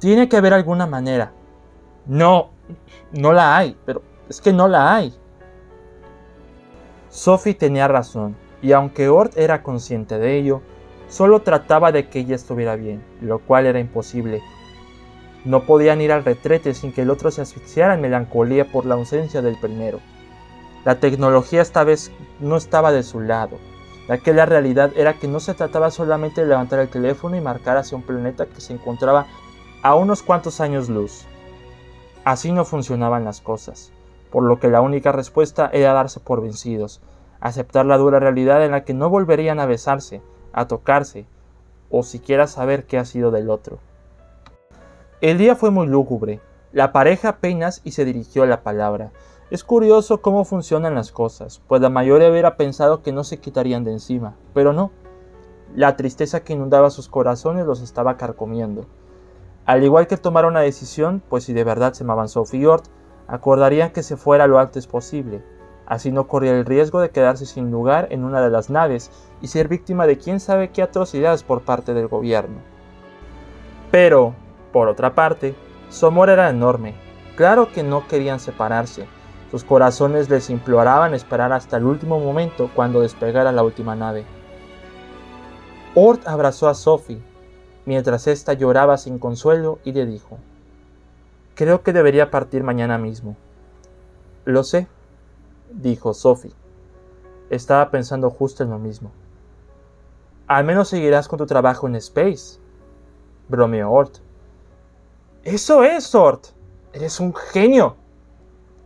Tiene 0.00 0.28
que 0.28 0.36
haber 0.36 0.52
alguna 0.52 0.86
manera. 0.86 1.32
No, 2.06 2.50
no 3.12 3.32
la 3.32 3.56
hay, 3.56 3.76
pero 3.86 4.02
es 4.28 4.40
que 4.40 4.52
no 4.52 4.66
la 4.66 4.94
hay. 4.94 5.14
Sophie 7.08 7.54
tenía 7.54 7.86
razón, 7.86 8.36
y 8.62 8.72
aunque 8.72 9.08
Ort 9.08 9.36
era 9.36 9.62
consciente 9.62 10.18
de 10.18 10.38
ello, 10.38 10.62
solo 11.08 11.42
trataba 11.42 11.92
de 11.92 12.08
que 12.08 12.20
ella 12.20 12.34
estuviera 12.34 12.74
bien, 12.74 13.04
lo 13.20 13.38
cual 13.38 13.66
era 13.66 13.78
imposible. 13.78 14.42
No 15.44 15.64
podían 15.64 16.00
ir 16.00 16.12
al 16.12 16.24
retrete 16.24 16.74
sin 16.74 16.92
que 16.92 17.02
el 17.02 17.10
otro 17.10 17.30
se 17.30 17.42
asfixiara 17.42 17.94
en 17.94 18.00
melancolía 18.00 18.70
por 18.70 18.86
la 18.86 18.94
ausencia 18.94 19.42
del 19.42 19.58
primero. 19.58 20.00
La 20.84 21.00
tecnología 21.00 21.62
esta 21.62 21.84
vez 21.84 22.12
no 22.40 22.56
estaba 22.56 22.92
de 22.92 23.02
su 23.02 23.20
lado, 23.20 23.58
ya 24.08 24.18
que 24.18 24.32
la 24.32 24.46
realidad 24.46 24.92
era 24.96 25.14
que 25.14 25.28
no 25.28 25.40
se 25.40 25.54
trataba 25.54 25.90
solamente 25.90 26.40
de 26.40 26.48
levantar 26.48 26.80
el 26.80 26.88
teléfono 26.88 27.36
y 27.36 27.40
marcar 27.40 27.76
hacia 27.76 27.96
un 27.96 28.02
planeta 28.02 28.46
que 28.46 28.60
se 28.60 28.72
encontraba 28.72 29.26
a 29.82 29.94
unos 29.94 30.22
cuantos 30.22 30.60
años 30.60 30.88
luz. 30.88 31.24
Así 32.24 32.52
no 32.52 32.64
funcionaban 32.64 33.24
las 33.24 33.40
cosas 33.40 33.92
por 34.32 34.42
lo 34.42 34.58
que 34.58 34.68
la 34.68 34.80
única 34.80 35.12
respuesta 35.12 35.68
era 35.72 35.92
darse 35.92 36.18
por 36.18 36.40
vencidos, 36.40 37.02
aceptar 37.40 37.84
la 37.84 37.98
dura 37.98 38.18
realidad 38.18 38.64
en 38.64 38.70
la 38.72 38.82
que 38.82 38.94
no 38.94 39.10
volverían 39.10 39.60
a 39.60 39.66
besarse, 39.66 40.22
a 40.54 40.66
tocarse, 40.66 41.26
o 41.90 42.02
siquiera 42.02 42.46
saber 42.46 42.86
qué 42.86 42.98
ha 42.98 43.04
sido 43.04 43.30
del 43.30 43.50
otro. 43.50 43.78
El 45.22 45.38
día 45.38 45.54
fue 45.54 45.70
muy 45.70 45.86
lúgubre. 45.86 46.40
La 46.72 46.90
pareja 46.90 47.28
apenas 47.28 47.80
y 47.84 47.92
se 47.92 48.04
dirigió 48.04 48.42
a 48.42 48.46
la 48.46 48.64
palabra. 48.64 49.12
Es 49.52 49.62
curioso 49.62 50.20
cómo 50.20 50.44
funcionan 50.44 50.96
las 50.96 51.12
cosas, 51.12 51.62
pues 51.68 51.80
la 51.80 51.90
mayoría 51.90 52.28
hubiera 52.28 52.56
pensado 52.56 53.02
que 53.02 53.12
no 53.12 53.22
se 53.22 53.38
quitarían 53.38 53.84
de 53.84 53.92
encima, 53.92 54.34
pero 54.52 54.72
no. 54.72 54.90
La 55.76 55.94
tristeza 55.94 56.42
que 56.42 56.54
inundaba 56.54 56.90
sus 56.90 57.08
corazones 57.08 57.66
los 57.66 57.82
estaba 57.82 58.16
carcomiendo. 58.16 58.86
Al 59.64 59.84
igual 59.84 60.08
que 60.08 60.16
tomar 60.16 60.44
una 60.44 60.58
decisión, 60.58 61.22
pues 61.28 61.44
si 61.44 61.52
de 61.52 61.62
verdad 61.62 61.92
se 61.92 62.02
amaban 62.02 62.28
Sophie 62.28 62.66
Ort, 62.66 62.86
acordarían 63.28 63.92
que 63.92 64.02
se 64.02 64.16
fuera 64.16 64.48
lo 64.48 64.58
antes 64.58 64.88
posible. 64.88 65.44
Así 65.86 66.10
no 66.10 66.26
corría 66.26 66.58
el 66.58 66.64
riesgo 66.64 66.98
de 66.98 67.10
quedarse 67.10 67.46
sin 67.46 67.70
lugar 67.70 68.08
en 68.10 68.24
una 68.24 68.40
de 68.40 68.50
las 68.50 68.70
naves 68.70 69.12
y 69.40 69.46
ser 69.46 69.68
víctima 69.68 70.08
de 70.08 70.18
quién 70.18 70.40
sabe 70.40 70.72
qué 70.72 70.82
atrocidades 70.82 71.44
por 71.44 71.62
parte 71.62 71.94
del 71.94 72.08
gobierno. 72.08 72.58
Pero, 73.92 74.34
por 74.72 74.88
otra 74.88 75.14
parte, 75.14 75.54
su 75.90 76.06
amor 76.06 76.30
era 76.30 76.48
enorme. 76.48 76.94
Claro 77.36 77.70
que 77.72 77.82
no 77.82 78.08
querían 78.08 78.40
separarse. 78.40 79.06
Sus 79.50 79.64
corazones 79.64 80.30
les 80.30 80.48
imploraban 80.48 81.12
esperar 81.14 81.52
hasta 81.52 81.76
el 81.76 81.84
último 81.84 82.18
momento 82.18 82.70
cuando 82.74 83.00
despegara 83.00 83.52
la 83.52 83.62
última 83.62 83.94
nave. 83.94 84.24
Ort 85.94 86.26
abrazó 86.26 86.68
a 86.68 86.74
Sophie, 86.74 87.22
mientras 87.84 88.26
ésta 88.26 88.54
lloraba 88.54 88.96
sin 88.96 89.18
consuelo 89.18 89.78
y 89.84 89.92
le 89.92 90.06
dijo, 90.06 90.38
Creo 91.54 91.82
que 91.82 91.92
debería 91.92 92.30
partir 92.30 92.62
mañana 92.64 92.96
mismo. 92.96 93.36
Lo 94.46 94.64
sé, 94.64 94.88
dijo 95.70 96.14
Sophie. 96.14 96.54
Estaba 97.50 97.90
pensando 97.90 98.30
justo 98.30 98.62
en 98.62 98.70
lo 98.70 98.78
mismo. 98.78 99.12
Al 100.46 100.64
menos 100.64 100.88
seguirás 100.88 101.28
con 101.28 101.38
tu 101.38 101.44
trabajo 101.44 101.86
en 101.86 101.96
Space, 101.96 102.58
bromeó 103.48 103.90
Ort. 103.90 104.18
Eso 105.44 105.82
es, 105.82 106.14
Ort. 106.14 106.46
Eres 106.92 107.18
un 107.18 107.34
genio, 107.34 107.96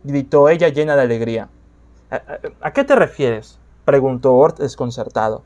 gritó 0.03 0.49
ella 0.49 0.69
llena 0.69 0.95
de 0.95 1.03
alegría. 1.03 1.49
¿A, 2.61 2.71
qué 2.73 2.83
te 2.83 2.95
refieres? 2.95 3.59
preguntó 3.85 4.33
Ort 4.33 4.57
desconcertado. 4.57 5.43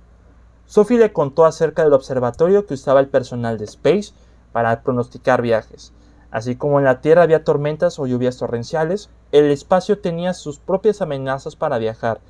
Sophie 0.68 0.98
le 0.98 1.12
contó 1.12 1.46
acerca 1.46 1.84
del 1.84 1.94
observatorio 1.94 2.66
que 2.66 2.76
usaba 2.76 3.02
el 3.02 3.10
personal 3.10 3.58
de 3.58 3.66
Space 3.66 4.14
para 4.54 4.84
pronosticar 4.84 5.42
viajes 5.42 5.92
Así 6.32 6.56
como 6.56 6.80
en 6.80 6.86
la 6.86 7.02
Tierra 7.02 7.24
había 7.24 7.44
tormentas 7.44 8.00
o 8.00 8.08
lluvias 8.08 8.38
torrenciales, 8.38 9.10
el 9.34 9.52
espacio 9.52 10.00
tenía 10.00 10.34
sus 10.34 10.60
propias 10.60 11.02
amenazas 11.02 11.58
para 11.58 11.78
viajar, 11.78 12.22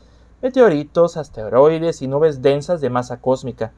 meteoritos, 0.41 1.17
asteroides 1.17 2.01
y 2.01 2.07
nubes 2.07 2.41
densas 2.41 2.81
de 2.81 2.89
masa 2.89 3.21
cósmica. 3.21 3.73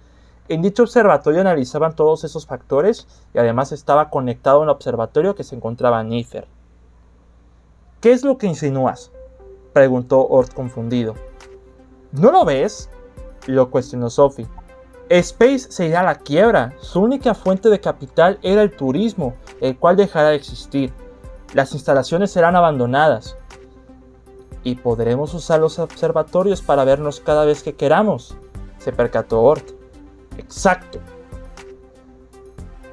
En 0.50 0.62
dicho 0.62 0.84
observatorio 0.84 1.42
analizaban 1.42 1.96
todos 1.96 2.24
esos 2.26 2.46
factores 2.46 3.08
y 3.34 3.38
además 3.38 3.72
estaba 3.72 4.10
conectado 4.10 4.58
a 4.58 4.64
un 4.64 4.70
observatorio 4.70 5.36
que 5.36 5.44
se 5.44 5.56
encontraba 5.56 6.04
en. 6.04 6.48
¿Qué 8.02 8.12
es 8.12 8.24
lo 8.24 8.38
que 8.38 8.48
insinúas? 8.48 9.12
preguntó 9.72 10.28
Ort 10.28 10.54
confundido. 10.54 11.16
¿No 12.12 12.32
lo 12.32 12.44
ves? 12.44 12.90
lo 13.48 13.70
cuestionó 13.72 14.10
Sophie. 14.10 14.48
Space 15.10 15.72
se 15.72 15.88
irá 15.88 16.02
a 16.02 16.04
la 16.04 16.16
quiebra. 16.16 16.74
Su 16.82 17.02
única 17.02 17.34
fuente 17.34 17.70
de 17.70 17.80
capital 17.80 18.40
era 18.42 18.62
el 18.62 18.76
turismo, 18.76 19.36
el 19.62 19.78
cual 19.78 19.96
dejará 19.96 20.30
de 20.30 20.36
existir. 20.36 20.94
Las 21.54 21.74
instalaciones 21.74 22.32
serán 22.32 22.56
abandonadas. 22.56 23.38
Y 24.64 24.76
podremos 24.76 25.34
usar 25.34 25.60
los 25.60 25.80
observatorios 25.80 26.62
para 26.62 26.84
vernos 26.84 27.20
cada 27.20 27.46
vez 27.46 27.64
que 27.64 27.76
queramos, 27.76 28.36
se 28.80 28.92
percató 28.92 29.42
Ort. 29.42 29.83
Exacto. 30.38 31.00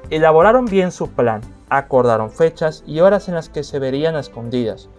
Elaboraron 0.09 0.65
bien 0.65 0.91
su 0.91 1.09
plan, 1.09 1.41
acordaron 1.69 2.31
fechas 2.31 2.83
y 2.85 2.99
horas 2.99 3.29
en 3.29 3.35
las 3.35 3.49
que 3.49 3.63
se 3.63 3.79
verían 3.79 4.15
escondidas, 4.15 4.89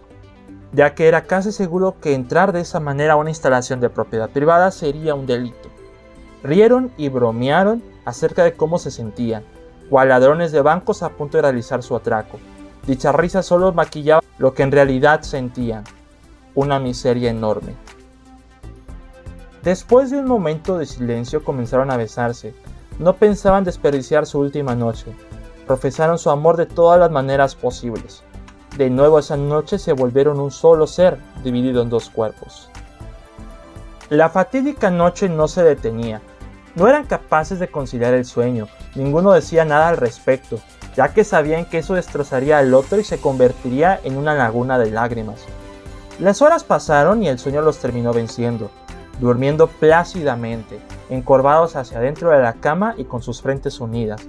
ya 0.71 0.95
que 0.95 1.07
era 1.07 1.25
casi 1.25 1.51
seguro 1.51 1.99
que 2.01 2.15
entrar 2.15 2.51
de 2.51 2.61
esa 2.61 2.79
manera 2.79 3.13
a 3.13 3.17
una 3.17 3.29
instalación 3.29 3.79
de 3.79 3.89
propiedad 3.89 4.29
privada 4.29 4.71
sería 4.71 5.13
un 5.13 5.27
delito. 5.27 5.69
Rieron 6.41 6.91
y 6.97 7.09
bromearon 7.09 7.83
acerca 8.05 8.43
de 8.43 8.53
cómo 8.53 8.79
se 8.79 8.89
sentían, 8.89 9.43
cual 9.89 10.09
ladrones 10.09 10.51
de 10.51 10.61
bancos 10.61 11.03
a 11.03 11.09
punto 11.09 11.37
de 11.37 11.43
realizar 11.43 11.83
su 11.83 11.95
atraco. 11.95 12.39
Dicha 12.87 13.11
risa 13.11 13.43
solo 13.43 13.71
maquillaba 13.71 14.23
lo 14.39 14.53
que 14.53 14.63
en 14.63 14.71
realidad 14.71 15.21
sentían, 15.21 15.83
una 16.55 16.79
miseria 16.79 17.29
enorme. 17.29 17.75
Después 19.63 20.11
de 20.11 20.17
un 20.17 20.25
momento 20.25 20.77
de 20.77 20.85
silencio 20.85 21.41
comenzaron 21.41 21.89
a 21.89 21.95
besarse. 21.95 22.53
No 22.99 23.15
pensaban 23.15 23.63
desperdiciar 23.63 24.25
su 24.25 24.39
última 24.39 24.75
noche. 24.75 25.15
Profesaron 25.65 26.19
su 26.19 26.29
amor 26.29 26.57
de 26.57 26.65
todas 26.65 26.99
las 26.99 27.09
maneras 27.09 27.55
posibles. 27.55 28.23
De 28.77 28.89
nuevo 28.89 29.19
esa 29.19 29.37
noche 29.37 29.79
se 29.79 29.93
volvieron 29.93 30.41
un 30.41 30.51
solo 30.51 30.85
ser, 30.85 31.17
dividido 31.45 31.81
en 31.81 31.89
dos 31.89 32.09
cuerpos. 32.09 32.69
La 34.09 34.29
fatídica 34.29 34.91
noche 34.91 35.29
no 35.29 35.47
se 35.47 35.63
detenía. 35.63 36.21
No 36.75 36.89
eran 36.89 37.05
capaces 37.05 37.57
de 37.59 37.69
conciliar 37.69 38.13
el 38.15 38.25
sueño, 38.25 38.67
ninguno 38.95 39.31
decía 39.31 39.63
nada 39.63 39.89
al 39.89 39.97
respecto, 39.97 40.59
ya 40.95 41.13
que 41.13 41.23
sabían 41.23 41.65
que 41.65 41.77
eso 41.77 41.93
destrozaría 41.93 42.57
al 42.57 42.73
otro 42.73 42.99
y 42.99 43.03
se 43.03 43.21
convertiría 43.21 43.99
en 44.03 44.17
una 44.17 44.33
laguna 44.33 44.77
de 44.77 44.91
lágrimas. 44.91 45.41
Las 46.19 46.41
horas 46.41 46.63
pasaron 46.63 47.23
y 47.23 47.29
el 47.29 47.39
sueño 47.39 47.61
los 47.61 47.77
terminó 47.77 48.11
venciendo, 48.11 48.71
durmiendo 49.23 49.67
plácidamente, 49.67 50.81
encorvados 51.09 51.77
hacia 51.77 51.99
adentro 51.99 52.29
de 52.29 52.41
la 52.41 52.55
cama 52.55 52.93
y 52.97 53.05
con 53.05 53.23
sus 53.23 53.41
frentes 53.41 53.79
unidas. 53.79 54.21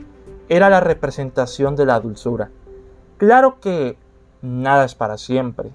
Era 0.49 0.71
la 0.71 0.79
representación 0.79 1.75
de 1.75 1.85
la 1.85 1.99
dulzura. 1.99 2.51
Claro 3.19 3.59
que 3.61 3.99
nada 4.41 4.85
es 4.85 4.95
para 4.95 5.19
siempre. 5.19 5.73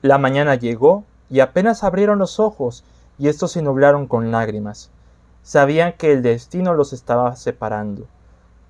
La 0.00 0.16
mañana 0.16 0.54
llegó 0.54 1.04
y 1.28 1.40
apenas 1.40 1.84
abrieron 1.84 2.18
los 2.18 2.40
ojos 2.40 2.82
y 3.18 3.28
estos 3.28 3.52
se 3.52 3.60
nublaron 3.60 4.06
con 4.06 4.32
lágrimas. 4.32 4.90
Sabían 5.42 5.92
que 5.92 6.10
el 6.12 6.22
destino 6.22 6.72
los 6.72 6.94
estaba 6.94 7.36
separando, 7.36 8.06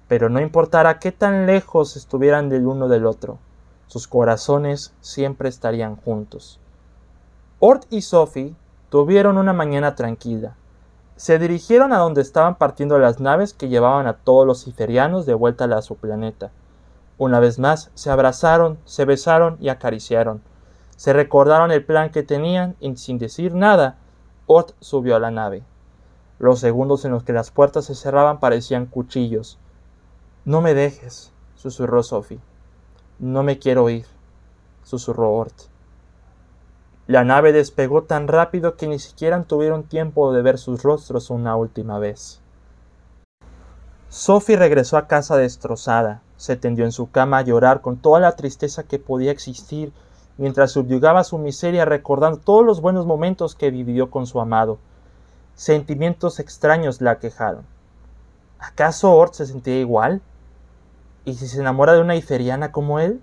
pero 0.09 0.29
no 0.29 0.41
importara 0.41 0.99
qué 0.99 1.12
tan 1.12 1.47
lejos 1.47 1.97
estuvieran 1.97 2.49
del 2.49 2.67
uno 2.67 2.88
del 2.88 3.07
otro, 3.07 3.38
sus 3.87 4.09
corazones 4.09 4.95
siempre 5.01 5.49
estarían 5.49 5.95
juntos. 5.95 6.59
Ort 7.61 7.85
y 7.91 8.03
Sophie 8.03 8.57
tuvieron 8.93 9.39
una 9.39 9.55
mañana 9.55 9.95
tranquila. 9.95 10.55
Se 11.17 11.39
dirigieron 11.39 11.95
a 11.95 11.97
donde 11.97 12.21
estaban 12.21 12.57
partiendo 12.57 12.99
las 12.99 13.21
naves 13.21 13.55
que 13.55 13.71
llevaban 13.71 14.07
a 14.07 14.19
todos 14.19 14.47
los 14.47 14.65
ciferianos 14.65 15.25
de 15.25 15.33
vuelta 15.33 15.65
a 15.65 15.81
su 15.81 15.97
planeta. 15.97 16.51
Una 17.17 17.41
vez 17.41 17.59
más 17.59 17.91
se 17.95 18.11
abrazaron, 18.11 18.79
se 18.85 19.07
besaron 19.07 19.57
y 19.61 19.71
acariciaron. 19.71 20.43
Se 20.95 21.15
recordaron 21.15 21.71
el 21.71 21.83
plan 21.87 22.11
que 22.11 22.23
tenían 22.23 22.77
y 22.81 22.95
sin 22.97 23.17
decir 23.17 23.55
nada, 23.55 23.97
Ort 24.45 24.73
subió 24.81 25.17
a 25.17 25.21
la 25.21 25.31
nave. 25.31 25.63
Los 26.39 26.61
segundos 26.61 27.07
en 27.07 27.13
los 27.13 27.23
que 27.23 27.33
las 27.33 27.51
puertas 27.51 27.87
se 27.87 27.95
cerraban 27.95 28.41
parecían 28.41 28.85
cuchillos. 28.85 29.59
No 30.45 30.61
me 30.61 30.75
dejes, 30.75 31.33
susurró 31.55 32.03
Sophie. 32.03 32.41
No 33.19 33.43
me 33.43 33.59
quiero 33.59 33.89
ir, 33.89 34.05
susurró 34.83 35.33
Ort. 35.33 35.72
La 37.09 37.25
nave 37.25 37.53
despegó 37.53 38.05
tan 38.05 38.29
rápido 38.29 38.77
que 38.77 38.87
ni 38.87 39.01
siquiera 39.01 39.43
tuvieron 39.43 39.83
tiempo 39.83 40.33
de 40.33 40.41
ver 40.41 40.57
sus 40.57 40.85
rostros 40.85 41.31
una 41.31 41.57
última 41.57 41.99
vez. 41.99 42.41
Sophie 44.09 44.57
regresó 44.57 44.97
a 44.97 45.09
casa 45.09 45.37
destrozada, 45.37 46.23
se 46.37 46.55
tendió 46.55 46.85
en 46.85 46.93
su 46.93 47.11
cama 47.11 47.38
a 47.38 47.43
llorar 47.43 47.81
con 47.81 47.97
toda 47.97 48.21
la 48.21 48.37
tristeza 48.37 48.85
que 48.85 49.01
podía 49.01 49.33
existir, 49.33 49.93
mientras 50.38 50.71
subyugaba 50.73 51.25
su 51.25 51.38
miseria 51.38 51.85
recordando 51.85 52.38
todos 52.38 52.65
los 52.65 52.81
buenos 52.81 53.05
momentos 53.05 53.57
que 53.57 53.73
vivió 53.73 54.11
con 54.11 54.27
su 54.27 54.41
amado. 54.41 54.79
Sentimientos 55.55 56.38
extraños 56.38 57.01
la 57.01 57.12
aquejaron. 57.12 57.65
¿Acaso 58.61 59.12
Ort 59.12 59.35
se 59.35 59.47
sentía 59.47 59.81
igual? 59.81 60.23
¿Y 61.25 61.35
si 61.35 61.49
se 61.49 61.61
enamora 61.61 61.95
de 61.95 62.01
una 62.01 62.15
iferiana 62.15 62.71
como 62.71 63.01
él? 63.01 63.21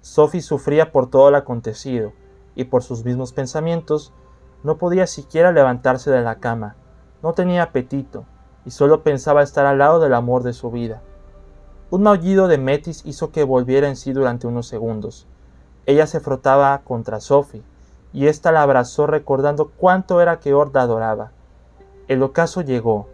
Sophie 0.00 0.40
sufría 0.40 0.92
por 0.92 1.10
todo 1.10 1.30
lo 1.30 1.36
acontecido, 1.36 2.12
y 2.54 2.64
por 2.64 2.82
sus 2.82 3.04
mismos 3.04 3.32
pensamientos, 3.32 4.12
no 4.62 4.78
podía 4.78 5.06
siquiera 5.06 5.52
levantarse 5.52 6.10
de 6.10 6.22
la 6.22 6.36
cama, 6.36 6.76
no 7.22 7.32
tenía 7.32 7.62
apetito, 7.62 8.24
y 8.64 8.70
solo 8.70 9.02
pensaba 9.02 9.42
estar 9.42 9.66
al 9.66 9.78
lado 9.78 10.00
del 10.00 10.14
amor 10.14 10.42
de 10.42 10.52
su 10.52 10.70
vida. 10.70 11.02
Un 11.90 12.02
maullido 12.02 12.48
de 12.48 12.58
Metis 12.58 13.02
hizo 13.04 13.30
que 13.30 13.44
volviera 13.44 13.88
en 13.88 13.96
sí 13.96 14.12
durante 14.12 14.46
unos 14.46 14.66
segundos. 14.66 15.26
Ella 15.86 16.06
se 16.06 16.20
frotaba 16.20 16.80
contra 16.82 17.20
Sophie, 17.20 17.62
y 18.12 18.26
ésta 18.26 18.52
la 18.52 18.62
abrazó 18.62 19.06
recordando 19.06 19.70
cuánto 19.76 20.20
era 20.20 20.40
que 20.40 20.54
Ord 20.54 20.76
adoraba. 20.76 21.32
El 22.08 22.22
ocaso 22.22 22.62
llegó, 22.62 23.08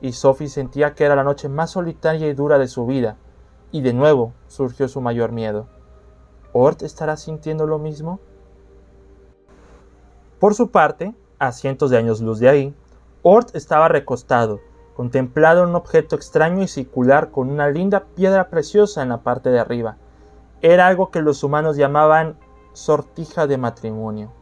y 0.00 0.12
Sophie 0.12 0.48
sentía 0.48 0.94
que 0.94 1.04
era 1.04 1.16
la 1.16 1.24
noche 1.24 1.48
más 1.48 1.70
solitaria 1.70 2.28
y 2.28 2.34
dura 2.34 2.58
de 2.58 2.68
su 2.68 2.86
vida, 2.86 3.16
y 3.72 3.82
de 3.82 3.92
nuevo 3.92 4.32
surgió 4.46 4.88
su 4.88 5.00
mayor 5.00 5.32
miedo. 5.32 5.66
¿Ort 6.52 6.82
estará 6.82 7.16
sintiendo 7.16 7.66
lo 7.66 7.78
mismo? 7.78 8.20
Por 10.38 10.54
su 10.54 10.70
parte, 10.70 11.14
a 11.38 11.52
cientos 11.52 11.90
de 11.90 11.98
años 11.98 12.20
luz 12.20 12.38
de 12.38 12.48
ahí, 12.48 12.74
Ort 13.22 13.54
estaba 13.54 13.88
recostado, 13.88 14.60
contemplando 14.94 15.62
un 15.62 15.74
objeto 15.74 16.16
extraño 16.16 16.62
y 16.62 16.68
circular 16.68 17.30
con 17.30 17.50
una 17.50 17.70
linda 17.70 18.04
piedra 18.14 18.48
preciosa 18.48 19.02
en 19.02 19.08
la 19.08 19.22
parte 19.22 19.50
de 19.50 19.58
arriba. 19.58 19.96
Era 20.60 20.86
algo 20.86 21.10
que 21.10 21.22
los 21.22 21.42
humanos 21.42 21.76
llamaban 21.76 22.36
sortija 22.72 23.46
de 23.46 23.58
matrimonio. 23.58 24.32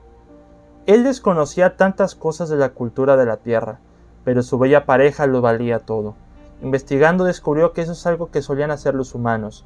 Él 0.86 1.04
desconocía 1.04 1.76
tantas 1.76 2.14
cosas 2.14 2.48
de 2.48 2.56
la 2.56 2.70
cultura 2.70 3.16
de 3.16 3.26
la 3.26 3.36
tierra, 3.36 3.78
pero 4.24 4.42
su 4.42 4.58
bella 4.58 4.84
pareja 4.84 5.26
lo 5.26 5.40
valía 5.40 5.80
todo. 5.80 6.14
Investigando 6.60 7.24
descubrió 7.24 7.72
que 7.72 7.82
eso 7.82 7.92
es 7.92 8.06
algo 8.06 8.30
que 8.30 8.42
solían 8.42 8.70
hacer 8.70 8.94
los 8.94 9.14
humanos, 9.14 9.64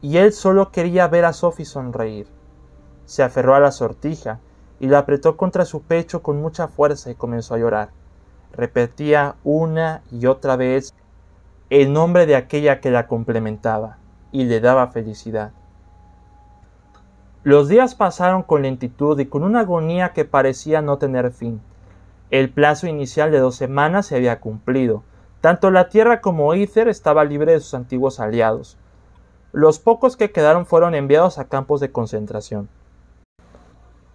y 0.00 0.18
él 0.18 0.32
solo 0.32 0.70
quería 0.70 1.08
ver 1.08 1.24
a 1.24 1.32
Sophie 1.32 1.66
sonreír. 1.66 2.28
Se 3.04 3.22
aferró 3.22 3.54
a 3.54 3.60
la 3.60 3.72
sortija 3.72 4.40
y 4.80 4.88
la 4.88 4.98
apretó 4.98 5.36
contra 5.36 5.64
su 5.64 5.82
pecho 5.82 6.22
con 6.22 6.40
mucha 6.40 6.68
fuerza 6.68 7.10
y 7.10 7.14
comenzó 7.14 7.54
a 7.54 7.58
llorar. 7.58 7.90
Repetía 8.52 9.36
una 9.44 10.02
y 10.10 10.26
otra 10.26 10.56
vez 10.56 10.94
el 11.70 11.92
nombre 11.92 12.26
de 12.26 12.36
aquella 12.36 12.80
que 12.80 12.90
la 12.90 13.06
complementaba 13.06 13.98
y 14.32 14.44
le 14.44 14.60
daba 14.60 14.88
felicidad. 14.88 15.52
Los 17.42 17.68
días 17.68 17.94
pasaron 17.94 18.42
con 18.42 18.62
lentitud 18.62 19.18
y 19.20 19.26
con 19.26 19.44
una 19.44 19.60
agonía 19.60 20.12
que 20.12 20.24
parecía 20.24 20.82
no 20.82 20.98
tener 20.98 21.30
fin. 21.30 21.60
El 22.30 22.50
plazo 22.50 22.88
inicial 22.88 23.30
de 23.30 23.38
dos 23.38 23.54
semanas 23.54 24.06
se 24.06 24.16
había 24.16 24.40
cumplido. 24.40 25.04
Tanto 25.40 25.70
la 25.70 25.88
Tierra 25.88 26.20
como 26.20 26.54
Ether 26.54 26.88
estaba 26.88 27.24
libre 27.24 27.52
de 27.52 27.60
sus 27.60 27.74
antiguos 27.74 28.18
aliados. 28.18 28.76
Los 29.52 29.78
pocos 29.78 30.16
que 30.16 30.32
quedaron 30.32 30.66
fueron 30.66 30.94
enviados 30.96 31.38
a 31.38 31.44
campos 31.44 31.80
de 31.80 31.92
concentración, 31.92 32.68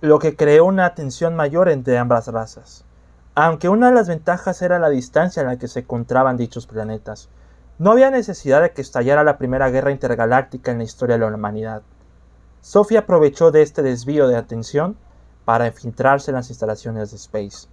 lo 0.02 0.18
que 0.18 0.36
creó 0.36 0.66
una 0.66 0.96
tensión 0.96 1.36
mayor 1.36 1.70
entre 1.70 2.00
ambas 2.00 2.28
razas. 2.28 2.86
Aunque 3.36 3.70
una 3.70 3.90
de 3.90 3.96
las 3.96 4.08
ventajas 4.08 4.64
era 4.64 4.80
la 4.80 4.90
distancia 4.90 5.42
en 5.42 5.48
la 5.48 5.58
que 5.58 5.68
se 5.68 5.82
encontraban 5.82 6.38
dichos 6.38 6.66
planetas, 6.66 7.30
no 7.78 7.92
había 7.92 8.10
necesidad 8.10 8.64
de 8.64 8.72
que 8.72 8.82
estallara 8.82 9.24
la 9.24 9.38
primera 9.38 9.70
guerra 9.70 9.92
intergaláctica 9.92 10.72
en 10.72 10.80
la 10.80 10.86
historia 10.86 11.18
de 11.18 11.30
la 11.30 11.36
humanidad. 11.36 11.84
Sophie 12.62 12.98
aprovechó 12.98 13.52
de 13.52 13.62
este 13.62 13.84
desvío 13.84 14.28
de 14.28 14.38
atención 14.38 14.98
para 15.46 15.68
infiltrarse 15.68 16.32
en 16.32 16.36
las 16.36 16.50
instalaciones 16.50 17.12
de 17.12 17.18
Space, 17.18 17.68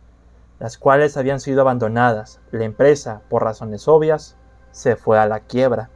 las 0.58 0.76
cuales 0.76 1.16
habían 1.16 1.40
sido 1.40 1.62
abandonadas. 1.62 2.40
La 2.50 2.64
empresa, 2.64 3.22
por 3.30 3.42
razones 3.42 3.88
obvias, 3.88 4.36
se 4.70 4.96
fue 4.96 5.18
a 5.18 5.26
la 5.26 5.40
quiebra. 5.40 5.88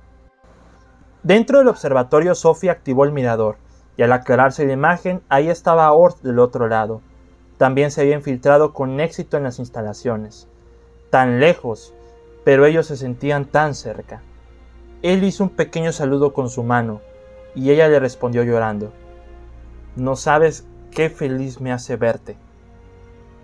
Dentro 1.23 1.59
del 1.59 1.69
observatorio 1.69 2.35
Sophie 2.35 2.71
activó 2.71 3.05
el 3.05 3.13
mirador, 3.13 3.57
y 3.97 4.03
al 4.03 4.13
aclararse 4.13 4.67
la 4.67 4.73
imagen, 4.73 5.23
ahí 5.29 5.49
estaba 5.49 5.93
Ort 5.93 6.23
del 6.23 6.39
otro 6.39 6.69
lado. 6.69 7.01
También 7.59 7.91
se 7.91 8.01
había 8.01 8.17
infiltrado 8.17 8.73
con 8.73 9.01
éxito 9.01 9.37
en 9.37 9.43
las 9.45 9.59
instalaciones. 9.59 10.49
Tan 11.11 11.41
lejos, 11.41 11.95
pero 12.45 12.67
ellos 12.67 12.87
se 12.87 12.97
sentían 12.97 13.45
tan 13.45 13.75
cerca. 13.75 14.23
Él 15.03 15.25
hizo 15.25 15.45
un 15.45 15.51
pequeño 15.51 15.93
saludo 15.93 16.33
con 16.33 16.49
su 16.49 16.63
mano, 16.63 17.01
y 17.55 17.71
ella 17.71 17.89
le 17.89 18.01
respondió 18.01 18.43
llorando. 18.43 18.93
No 19.97 20.17
sabes 20.17 20.67
qué 20.91 21.11
feliz 21.11 21.61
me 21.61 21.73
hace 21.73 21.97
verte. 21.97 22.37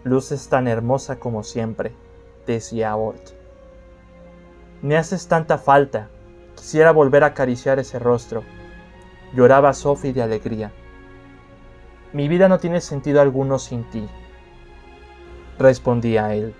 Luces 0.05 0.49
tan 0.49 0.67
hermosa 0.69 1.19
como 1.19 1.43
siempre, 1.43 1.93
decía 2.47 2.97
Ort. 2.97 3.31
Me 4.81 4.97
haces 4.97 5.27
tanta 5.29 5.59
falta, 5.59 6.09
Quisiera 6.59 6.91
volver 6.91 7.23
a 7.23 7.29
acariciar 7.29 7.79
ese 7.79 8.01
rostro. 8.01 8.43
Lloraba 9.35 9.75
Sophie 9.75 10.15
de 10.15 10.23
alegría. 10.23 10.73
Mi 12.15 12.29
vida 12.29 12.49
no 12.49 12.59
tiene 12.59 12.81
sentido 12.81 13.21
alguno 13.21 13.59
sin 13.59 13.85
ti, 13.91 14.09
respondía 15.59 16.35
él. 16.35 16.55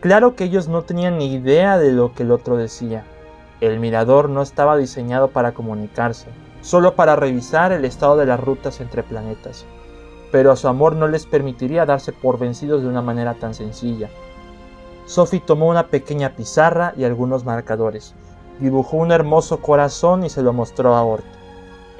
Claro 0.00 0.34
que 0.34 0.44
ellos 0.44 0.66
no 0.66 0.82
tenían 0.82 1.18
ni 1.18 1.32
idea 1.32 1.78
de 1.78 1.92
lo 1.92 2.12
que 2.12 2.24
el 2.24 2.32
otro 2.32 2.56
decía. 2.56 3.04
El 3.60 3.78
mirador 3.78 4.28
no 4.28 4.42
estaba 4.42 4.76
diseñado 4.76 5.28
para 5.28 5.52
comunicarse, 5.52 6.26
solo 6.60 6.96
para 6.96 7.14
revisar 7.14 7.70
el 7.70 7.84
estado 7.84 8.16
de 8.16 8.26
las 8.26 8.40
rutas 8.40 8.80
entre 8.80 9.04
planetas. 9.04 9.64
Pero 10.32 10.50
a 10.50 10.56
su 10.56 10.66
amor 10.66 10.96
no 10.96 11.06
les 11.06 11.26
permitiría 11.26 11.86
darse 11.86 12.12
por 12.12 12.38
vencidos 12.38 12.82
de 12.82 12.88
una 12.88 13.02
manera 13.02 13.34
tan 13.34 13.54
sencilla. 13.54 14.08
Sophie 15.04 15.40
tomó 15.40 15.68
una 15.68 15.86
pequeña 15.86 16.34
pizarra 16.34 16.94
y 16.96 17.04
algunos 17.04 17.44
marcadores, 17.44 18.14
dibujó 18.58 18.96
un 18.96 19.12
hermoso 19.12 19.60
corazón 19.60 20.24
y 20.24 20.30
se 20.30 20.42
lo 20.42 20.52
mostró 20.52 20.94
a 20.94 21.02
Ort. 21.02 21.39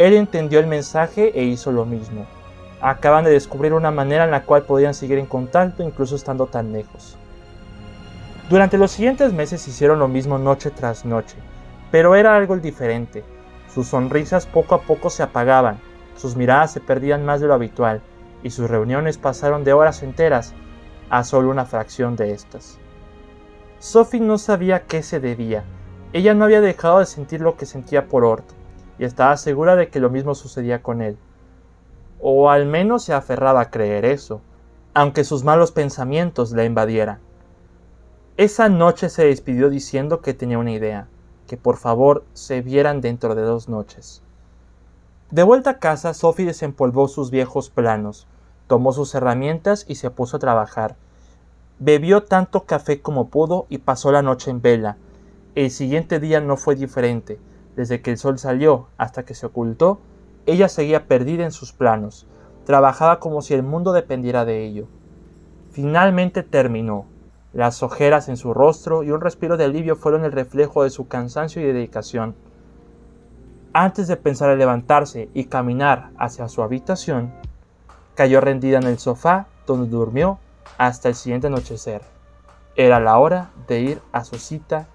Él 0.00 0.14
entendió 0.14 0.60
el 0.60 0.66
mensaje 0.66 1.30
e 1.38 1.44
hizo 1.44 1.72
lo 1.72 1.84
mismo. 1.84 2.24
Acaban 2.80 3.22
de 3.22 3.32
descubrir 3.32 3.74
una 3.74 3.90
manera 3.90 4.24
en 4.24 4.30
la 4.30 4.44
cual 4.44 4.62
podían 4.62 4.94
seguir 4.94 5.18
en 5.18 5.26
contacto 5.26 5.82
incluso 5.82 6.16
estando 6.16 6.46
tan 6.46 6.72
lejos. 6.72 7.18
Durante 8.48 8.78
los 8.78 8.92
siguientes 8.92 9.34
meses 9.34 9.68
hicieron 9.68 9.98
lo 9.98 10.08
mismo 10.08 10.38
noche 10.38 10.70
tras 10.70 11.04
noche, 11.04 11.36
pero 11.90 12.14
era 12.14 12.34
algo 12.34 12.56
diferente. 12.56 13.24
Sus 13.74 13.88
sonrisas 13.88 14.46
poco 14.46 14.74
a 14.74 14.80
poco 14.80 15.10
se 15.10 15.22
apagaban, 15.22 15.78
sus 16.16 16.34
miradas 16.34 16.72
se 16.72 16.80
perdían 16.80 17.26
más 17.26 17.42
de 17.42 17.48
lo 17.48 17.52
habitual, 17.52 18.00
y 18.42 18.48
sus 18.48 18.70
reuniones 18.70 19.18
pasaron 19.18 19.64
de 19.64 19.74
horas 19.74 20.02
enteras 20.02 20.54
a 21.10 21.24
solo 21.24 21.50
una 21.50 21.66
fracción 21.66 22.16
de 22.16 22.32
estas. 22.32 22.78
Sophie 23.80 24.20
no 24.20 24.38
sabía 24.38 24.86
qué 24.86 25.02
se 25.02 25.20
debía, 25.20 25.62
ella 26.14 26.32
no 26.32 26.46
había 26.46 26.62
dejado 26.62 27.00
de 27.00 27.04
sentir 27.04 27.42
lo 27.42 27.58
que 27.58 27.66
sentía 27.66 28.08
por 28.08 28.24
Ort, 28.24 28.58
y 29.00 29.04
estaba 29.06 29.38
segura 29.38 29.76
de 29.76 29.88
que 29.88 29.98
lo 29.98 30.10
mismo 30.10 30.34
sucedía 30.34 30.82
con 30.82 31.00
él. 31.00 31.16
O 32.20 32.50
al 32.50 32.66
menos 32.66 33.02
se 33.02 33.14
aferraba 33.14 33.62
a 33.62 33.70
creer 33.70 34.04
eso, 34.04 34.42
aunque 34.92 35.24
sus 35.24 35.42
malos 35.42 35.72
pensamientos 35.72 36.52
la 36.52 36.66
invadieran. 36.66 37.18
Esa 38.36 38.68
noche 38.68 39.08
se 39.08 39.24
despidió 39.24 39.70
diciendo 39.70 40.20
que 40.20 40.34
tenía 40.34 40.58
una 40.58 40.72
idea, 40.72 41.08
que 41.46 41.56
por 41.56 41.78
favor 41.78 42.24
se 42.34 42.60
vieran 42.60 43.00
dentro 43.00 43.34
de 43.34 43.40
dos 43.40 43.70
noches. 43.70 44.22
De 45.30 45.44
vuelta 45.44 45.70
a 45.70 45.78
casa, 45.78 46.12
Sophie 46.12 46.44
desempolvó 46.44 47.08
sus 47.08 47.30
viejos 47.30 47.70
planos, 47.70 48.26
tomó 48.66 48.92
sus 48.92 49.14
herramientas 49.14 49.86
y 49.88 49.94
se 49.94 50.10
puso 50.10 50.36
a 50.36 50.40
trabajar. 50.40 50.96
Bebió 51.78 52.24
tanto 52.24 52.64
café 52.64 53.00
como 53.00 53.28
pudo 53.28 53.64
y 53.70 53.78
pasó 53.78 54.12
la 54.12 54.20
noche 54.20 54.50
en 54.50 54.60
vela, 54.60 54.98
el 55.54 55.70
siguiente 55.70 56.20
día 56.20 56.42
no 56.42 56.58
fue 56.58 56.74
diferente. 56.74 57.38
Desde 57.80 58.02
que 58.02 58.10
el 58.10 58.18
sol 58.18 58.38
salió 58.38 58.88
hasta 58.98 59.24
que 59.24 59.34
se 59.34 59.46
ocultó, 59.46 60.00
ella 60.44 60.68
seguía 60.68 61.06
perdida 61.06 61.44
en 61.44 61.50
sus 61.50 61.72
planos. 61.72 62.26
Trabajaba 62.66 63.20
como 63.20 63.40
si 63.40 63.54
el 63.54 63.62
mundo 63.62 63.94
dependiera 63.94 64.44
de 64.44 64.66
ello. 64.66 64.86
Finalmente 65.70 66.42
terminó. 66.42 67.06
Las 67.54 67.82
ojeras 67.82 68.28
en 68.28 68.36
su 68.36 68.52
rostro 68.52 69.02
y 69.02 69.12
un 69.12 69.22
respiro 69.22 69.56
de 69.56 69.64
alivio 69.64 69.96
fueron 69.96 70.26
el 70.26 70.32
reflejo 70.32 70.82
de 70.82 70.90
su 70.90 71.08
cansancio 71.08 71.62
y 71.62 71.72
dedicación. 71.72 72.34
Antes 73.72 74.06
de 74.06 74.18
pensar 74.18 74.50
en 74.50 74.58
levantarse 74.58 75.30
y 75.32 75.44
caminar 75.44 76.10
hacia 76.18 76.48
su 76.48 76.62
habitación, 76.62 77.32
cayó 78.14 78.42
rendida 78.42 78.76
en 78.76 78.84
el 78.84 78.98
sofá 78.98 79.46
donde 79.66 79.88
durmió 79.88 80.38
hasta 80.76 81.08
el 81.08 81.14
siguiente 81.14 81.46
anochecer. 81.46 82.02
Era 82.76 83.00
la 83.00 83.16
hora 83.16 83.52
de 83.68 83.80
ir 83.80 84.02
a 84.12 84.22
su 84.24 84.36
cita 84.36 84.86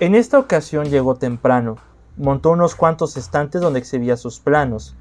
en 0.00 0.14
esta 0.14 0.38
ocasión 0.38 0.86
llegó 0.86 1.16
temprano, 1.16 1.76
montó 2.16 2.50
unos 2.50 2.76
cuantos 2.76 3.16
estantes 3.16 3.60
donde 3.60 3.80
exhibía 3.80 4.16
sus 4.16 4.38
planos. 4.38 4.94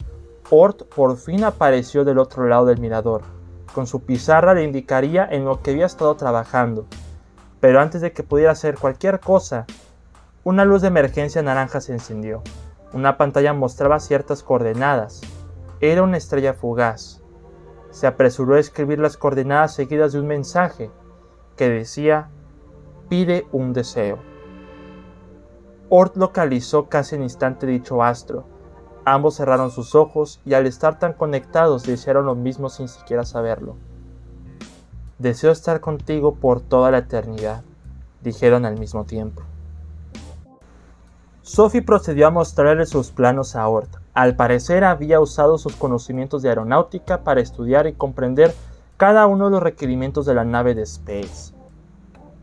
Ort 0.50 0.84
por 0.84 1.18
fin 1.18 1.44
apareció 1.44 2.04
del 2.04 2.18
otro 2.18 2.48
lado 2.48 2.66
del 2.66 2.80
mirador, 2.80 3.22
con 3.76 3.86
su 3.86 4.02
pizarra 4.02 4.56
le 4.56 4.64
indicaría 4.64 5.28
en 5.30 5.46
lo 5.46 5.62
que 5.62 5.72
había 5.72 5.86
estado 5.86 6.16
trabajando. 6.16 6.88
Pero 7.60 7.80
antes 7.80 8.02
de 8.02 8.12
que 8.12 8.24
pudiera 8.24 8.54
hacer 8.54 8.76
cualquier 8.76 9.20
cosa, 9.20 9.68
una 10.44 10.66
luz 10.66 10.82
de 10.82 10.88
emergencia 10.88 11.44
naranja 11.44 11.80
se 11.80 11.94
encendió. 11.94 12.42
Una 12.92 13.18
pantalla 13.18 13.54
mostraba 13.54 14.00
ciertas 14.00 14.42
coordenadas. 14.42 15.22
Era 15.80 16.02
una 16.02 16.18
estrella 16.18 16.54
fugaz. 16.54 17.22
Se 17.92 18.08
apresuró 18.08 18.56
a 18.56 18.60
escribir 18.60 18.98
las 18.98 19.18
coordenadas 19.18 19.76
seguidas 19.76 20.14
de 20.14 20.22
un 20.22 20.28
mensaje 20.28 20.90
que 21.56 21.70
decía, 21.70 22.30
pide 23.10 23.46
un 23.52 23.74
deseo. 23.74 24.37
Ort 25.90 26.18
localizó 26.18 26.90
casi 26.90 27.16
en 27.16 27.24
instante 27.24 27.66
dicho 27.66 28.04
astro. 28.04 28.46
Ambos 29.06 29.36
cerraron 29.36 29.72
sus 29.72 29.96
ojos 29.96 30.42
y 30.46 30.54
al 30.54 30.68
estar 30.68 31.00
tan 31.00 31.14
conectados 31.14 31.84
desearon 31.84 32.26
lo 32.26 32.36
mismo 32.36 32.70
sin 32.70 32.90
siquiera 32.90 33.24
saberlo. 33.24 33.78
Deseo 35.18 35.52
estar 35.52 35.80
contigo 35.80 36.36
por 36.36 36.60
toda 36.60 36.92
la 36.92 37.00
eternidad, 37.00 37.64
dijeron 38.22 38.66
al 38.66 38.78
mismo 38.78 39.06
tiempo. 39.06 39.44
Sophie 41.42 41.82
procedió 41.82 42.28
a 42.28 42.32
mostrarle 42.32 42.86
sus 42.86 43.12
planos 43.12 43.56
a 43.56 43.66
Ort. 43.70 43.90
Al 44.14 44.36
parecer 44.36 44.84
había 44.84 45.22
usado 45.22 45.58
sus 45.58 45.78
conocimientos 45.78 46.42
de 46.42 46.50
aeronáutica 46.50 47.24
para 47.24 47.40
estudiar 47.40 47.88
y 47.88 47.94
comprender 47.94 48.54
cada 48.98 49.26
uno 49.28 49.46
de 49.46 49.52
los 49.52 49.64
requerimientos 49.64 50.26
de 50.26 50.36
la 50.36 50.44
nave 50.44 50.76
de 50.76 50.82
Space. 50.82 51.57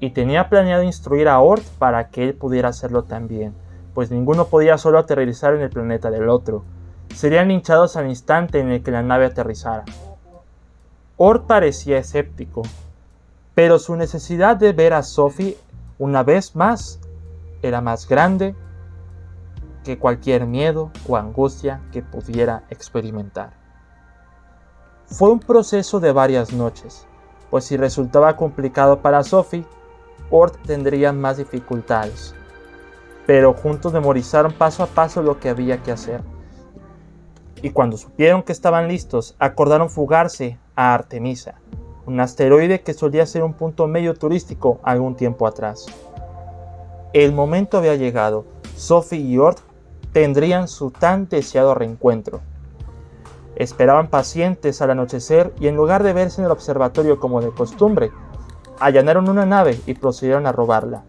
Y 0.05 0.11
tenía 0.11 0.51
planeado 0.51 0.83
instruir 0.83 1.29
a 1.29 1.41
Ort 1.41 1.65
para 1.79 2.11
que 2.11 2.25
él 2.25 2.35
pudiera 2.35 2.69
hacerlo 2.69 3.05
también, 3.05 3.55
pues 3.95 4.11
ninguno 4.11 4.49
podía 4.49 4.77
solo 4.77 4.99
aterrizar 4.99 5.55
en 5.55 5.63
el 5.63 5.71
planeta 5.71 6.11
del 6.11 6.29
otro. 6.29 6.63
Serían 7.15 7.49
linchados 7.49 7.97
al 7.97 8.11
instante 8.11 8.61
en 8.61 8.71
el 8.71 8.83
que 8.83 8.91
la 8.91 9.03
nave 9.03 9.25
aterrizara. 9.25 9.87
Ort 11.17 11.47
parecía 11.47 11.97
escéptico, 11.97 12.61
pero 13.55 13.79
su 13.79 13.97
necesidad 13.97 14.57
de 14.57 14.75
ver 14.75 14.93
a 14.93 15.03
Sophie 15.03 15.57
una 15.99 16.23
vez 16.23 16.55
más 16.55 17.01
era 17.63 17.81
más 17.81 18.07
grande 18.07 18.55
que 19.85 19.99
cualquier 19.99 20.45
miedo 20.45 20.91
o 21.09 21.17
angustia 21.17 21.81
que 21.93 22.03
pudiera 22.03 22.65
experimentar. 22.69 23.55
Fue 25.07 25.31
un 25.31 25.41
proceso 25.41 25.99
de 25.99 26.13
varias 26.13 26.53
noches, 26.53 27.07
pues 27.49 27.65
si 27.65 27.79
resultaba 27.79 28.37
complicado 28.37 29.01
para 29.01 29.23
Sophie, 29.23 29.65
Ort 30.31 30.57
tendría 30.67 31.13
más 31.13 31.37
dificultades. 31.37 32.35
Pero 33.27 33.55
juntos 33.55 33.93
memorizaron 33.93 34.53
paso 34.53 34.83
a 34.83 34.87
paso 34.87 35.23
lo 35.23 35.39
que 35.41 35.49
había 35.49 35.83
que 35.83 35.93
hacer. 35.93 36.23
Y 37.63 37.71
cuando 37.71 37.97
supieron 37.97 38.43
que 38.43 38.53
estaban 38.53 38.89
listos, 38.89 39.37
acordaron 39.39 39.89
fugarse 39.89 40.59
a 40.77 40.93
Artemisa, 40.93 41.55
un 42.07 42.21
asteroide 42.21 42.83
que 42.83 42.93
solía 42.93 43.25
ser 43.27 43.43
un 43.43 43.55
punto 43.55 43.87
medio 43.87 44.15
turístico 44.15 44.81
algún 44.83 45.17
tiempo 45.17 45.47
atrás. 45.47 45.87
El 47.15 47.33
momento 47.33 47.79
había 47.79 47.95
llegado. 47.95 48.45
Sophie 48.77 49.21
y 49.21 49.39
Ort 49.39 49.61
tendrían 50.13 50.69
su 50.69 50.91
tan 50.91 51.29
deseado 51.29 51.75
reencuentro. 51.75 52.41
Esperaban 53.57 54.09
pacientes 54.09 54.83
al 54.83 54.91
anochecer 54.91 55.53
y 55.61 55.69
en 55.69 55.77
lugar 55.77 56.03
de 56.03 56.13
verse 56.13 56.41
en 56.41 56.47
el 56.47 56.51
observatorio 56.51 57.21
como 57.21 57.41
de 57.41 57.51
costumbre, 57.51 58.11
allanaron 58.81 59.29
una 59.29 59.47
nave 59.47 59.81
y 59.87 59.95
procedieron 59.95 60.47
a 60.47 60.53
robarla. 60.53 61.03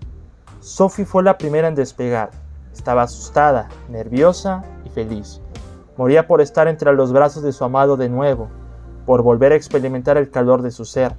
Sophie 0.59 1.05
fue 1.05 1.23
la 1.23 1.37
primera 1.37 1.67
en 1.67 1.75
despegar. 1.75 2.31
Estaba 2.73 3.03
asustada, 3.03 3.69
nerviosa 3.89 4.63
y 4.83 4.89
feliz. 4.89 5.41
Moría 5.97 6.27
por 6.27 6.41
estar 6.41 6.67
entre 6.67 6.93
los 6.93 7.13
brazos 7.13 7.43
de 7.43 7.53
su 7.53 7.63
amado 7.63 7.97
de 7.97 8.09
nuevo, 8.09 8.49
por 9.05 9.21
volver 9.21 9.51
a 9.51 9.55
experimentar 9.55 10.17
el 10.17 10.29
calor 10.29 10.61
de 10.61 10.71
su 10.71 10.85
ser. 10.85 11.15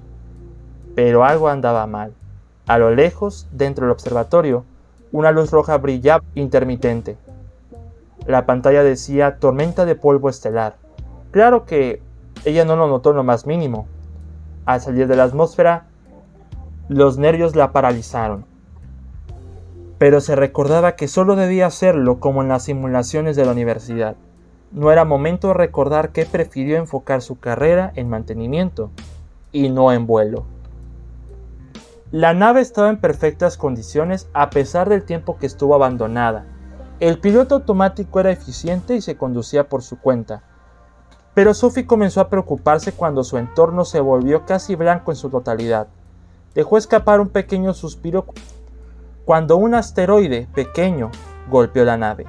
Pero 0.94 1.24
algo 1.24 1.48
andaba 1.48 1.86
mal. 1.86 2.12
A 2.66 2.78
lo 2.78 2.94
lejos, 2.94 3.46
dentro 3.52 3.86
del 3.86 3.92
observatorio, 3.92 4.64
una 5.12 5.30
luz 5.30 5.50
roja 5.50 5.78
brillaba 5.78 6.24
intermitente. 6.34 7.16
La 8.26 8.44
pantalla 8.44 8.82
decía 8.82 9.38
tormenta 9.38 9.84
de 9.84 9.94
polvo 9.94 10.28
estelar. 10.28 10.76
Claro 11.30 11.64
que 11.64 12.02
ella 12.44 12.64
no 12.64 12.76
lo 12.76 12.88
notó 12.88 13.10
en 13.10 13.16
lo 13.16 13.24
más 13.24 13.46
mínimo. 13.46 13.86
Al 14.64 14.80
salir 14.80 15.06
de 15.06 15.16
la 15.16 15.24
atmósfera, 15.24 15.86
los 16.88 17.18
nervios 17.18 17.56
la 17.56 17.72
paralizaron. 17.72 18.44
Pero 19.98 20.20
se 20.20 20.36
recordaba 20.36 20.96
que 20.96 21.08
solo 21.08 21.36
debía 21.36 21.66
hacerlo 21.66 22.20
como 22.20 22.42
en 22.42 22.48
las 22.48 22.64
simulaciones 22.64 23.36
de 23.36 23.44
la 23.44 23.52
universidad. 23.52 24.16
No 24.72 24.92
era 24.92 25.04
momento 25.04 25.48
de 25.48 25.54
recordar 25.54 26.10
que 26.10 26.26
prefirió 26.26 26.76
enfocar 26.76 27.22
su 27.22 27.38
carrera 27.38 27.92
en 27.94 28.08
mantenimiento 28.08 28.90
y 29.52 29.70
no 29.70 29.92
en 29.92 30.06
vuelo. 30.06 30.44
La 32.10 32.34
nave 32.34 32.60
estaba 32.60 32.90
en 32.90 33.00
perfectas 33.00 33.56
condiciones 33.56 34.28
a 34.32 34.50
pesar 34.50 34.88
del 34.88 35.04
tiempo 35.04 35.38
que 35.38 35.46
estuvo 35.46 35.74
abandonada 35.74 36.46
el 36.98 37.18
piloto 37.18 37.56
automático 37.56 38.20
era 38.20 38.30
eficiente 38.30 38.96
y 38.96 39.02
se 39.02 39.18
conducía 39.18 39.68
por 39.68 39.82
su 39.82 39.98
cuenta, 39.98 40.42
pero 41.34 41.52
Sophie 41.52 41.86
comenzó 41.86 42.22
a 42.22 42.30
preocuparse 42.30 42.92
cuando 42.92 43.22
su 43.22 43.36
entorno 43.36 43.84
se 43.84 44.00
volvió 44.00 44.46
casi 44.46 44.76
blanco 44.76 45.12
en 45.12 45.16
su 45.16 45.28
totalidad. 45.28 45.88
Dejó 46.56 46.78
escapar 46.78 47.20
un 47.20 47.28
pequeño 47.28 47.74
suspiro 47.74 48.24
cuando 49.26 49.58
un 49.58 49.74
asteroide 49.74 50.48
pequeño 50.54 51.10
golpeó 51.50 51.84
la 51.84 51.98
nave. 51.98 52.24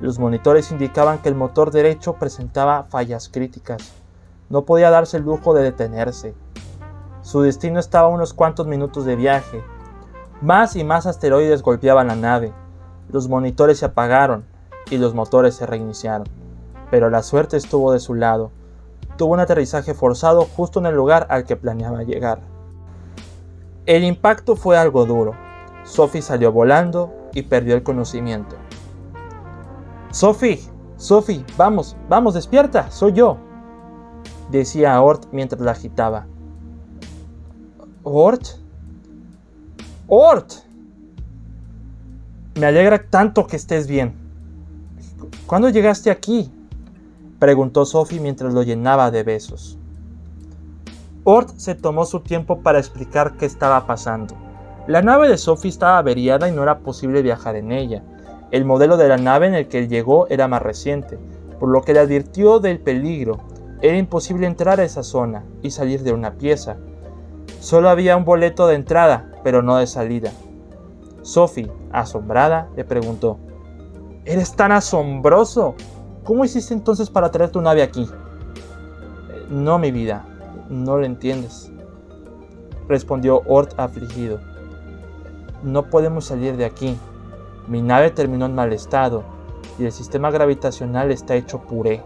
Los 0.00 0.18
monitores 0.18 0.72
indicaban 0.72 1.18
que 1.18 1.28
el 1.28 1.34
motor 1.34 1.70
derecho 1.70 2.14
presentaba 2.14 2.84
fallas 2.84 3.28
críticas. 3.28 3.92
No 4.48 4.62
podía 4.62 4.88
darse 4.88 5.18
el 5.18 5.24
lujo 5.24 5.52
de 5.52 5.64
detenerse. 5.64 6.34
Su 7.20 7.42
destino 7.42 7.78
estaba 7.78 8.08
a 8.08 8.10
unos 8.10 8.32
cuantos 8.32 8.66
minutos 8.66 9.04
de 9.04 9.16
viaje. 9.16 9.62
Más 10.40 10.74
y 10.74 10.82
más 10.82 11.04
asteroides 11.04 11.60
golpeaban 11.60 12.06
la 12.06 12.16
nave. 12.16 12.54
Los 13.10 13.28
monitores 13.28 13.80
se 13.80 13.84
apagaron 13.84 14.46
y 14.90 14.96
los 14.96 15.12
motores 15.12 15.56
se 15.56 15.66
reiniciaron, 15.66 16.26
pero 16.90 17.10
la 17.10 17.22
suerte 17.22 17.58
estuvo 17.58 17.92
de 17.92 18.00
su 18.00 18.14
lado. 18.14 18.50
Tuvo 19.18 19.34
un 19.34 19.40
aterrizaje 19.40 19.92
forzado 19.92 20.46
justo 20.56 20.80
en 20.80 20.86
el 20.86 20.94
lugar 20.94 21.26
al 21.28 21.44
que 21.44 21.56
planeaba 21.56 22.02
llegar. 22.02 22.40
El 23.88 24.04
impacto 24.04 24.54
fue 24.54 24.76
algo 24.76 25.06
duro. 25.06 25.34
Sophie 25.82 26.20
salió 26.20 26.52
volando 26.52 27.10
y 27.32 27.44
perdió 27.44 27.74
el 27.74 27.82
conocimiento. 27.82 28.54
Sophie, 30.10 30.60
Sophie, 30.98 31.42
vamos, 31.56 31.96
vamos, 32.06 32.34
despierta, 32.34 32.90
soy 32.90 33.14
yo, 33.14 33.38
decía 34.50 35.00
Ort 35.00 35.28
mientras 35.32 35.62
la 35.62 35.70
agitaba. 35.70 36.26
¿Ort? 38.02 38.42
¡Ort! 40.06 40.52
Me 42.60 42.66
alegra 42.66 43.08
tanto 43.08 43.46
que 43.46 43.56
estés 43.56 43.86
bien. 43.86 44.12
¿Cuándo 45.46 45.70
llegaste 45.70 46.10
aquí? 46.10 46.52
preguntó 47.38 47.86
Sophie 47.86 48.20
mientras 48.20 48.52
lo 48.52 48.62
llenaba 48.62 49.10
de 49.10 49.22
besos. 49.22 49.78
Ort 51.24 51.56
se 51.56 51.74
tomó 51.74 52.04
su 52.04 52.20
tiempo 52.20 52.62
para 52.62 52.78
explicar 52.78 53.36
qué 53.36 53.46
estaba 53.46 53.86
pasando. 53.86 54.34
La 54.86 55.02
nave 55.02 55.28
de 55.28 55.36
Sophie 55.36 55.70
estaba 55.70 55.98
averiada 55.98 56.48
y 56.48 56.52
no 56.52 56.62
era 56.62 56.78
posible 56.78 57.22
viajar 57.22 57.56
en 57.56 57.72
ella. 57.72 58.02
El 58.50 58.64
modelo 58.64 58.96
de 58.96 59.08
la 59.08 59.18
nave 59.18 59.46
en 59.46 59.54
el 59.54 59.68
que 59.68 59.88
llegó 59.88 60.26
era 60.28 60.48
más 60.48 60.62
reciente, 60.62 61.18
por 61.60 61.68
lo 61.68 61.82
que 61.82 61.92
le 61.92 62.00
advirtió 62.00 62.60
del 62.60 62.80
peligro. 62.80 63.38
Era 63.82 63.98
imposible 63.98 64.46
entrar 64.46 64.80
a 64.80 64.84
esa 64.84 65.02
zona 65.02 65.44
y 65.62 65.70
salir 65.70 66.02
de 66.02 66.12
una 66.12 66.32
pieza. 66.34 66.76
Solo 67.60 67.90
había 67.90 68.16
un 68.16 68.24
boleto 68.24 68.66
de 68.66 68.76
entrada, 68.76 69.30
pero 69.44 69.62
no 69.62 69.76
de 69.76 69.86
salida. 69.86 70.32
Sophie, 71.22 71.70
asombrada, 71.92 72.68
le 72.74 72.84
preguntó, 72.84 73.38
¿Eres 74.24 74.54
tan 74.54 74.72
asombroso? 74.72 75.74
¿Cómo 76.24 76.44
hiciste 76.44 76.74
entonces 76.74 77.10
para 77.10 77.30
traer 77.30 77.50
tu 77.50 77.60
nave 77.60 77.82
aquí? 77.82 78.08
No, 79.50 79.78
mi 79.78 79.90
vida, 79.90 80.24
no 80.68 80.98
lo 80.98 81.04
entiendes, 81.04 81.70
respondió 82.88 83.42
Ort 83.46 83.78
afligido. 83.78 84.40
No 85.62 85.90
podemos 85.90 86.26
salir 86.26 86.56
de 86.56 86.64
aquí. 86.64 86.96
Mi 87.66 87.82
nave 87.82 88.10
terminó 88.10 88.46
en 88.46 88.54
mal 88.54 88.72
estado 88.72 89.24
y 89.78 89.84
el 89.84 89.92
sistema 89.92 90.30
gravitacional 90.30 91.10
está 91.10 91.34
hecho 91.34 91.60
puré. 91.60 92.02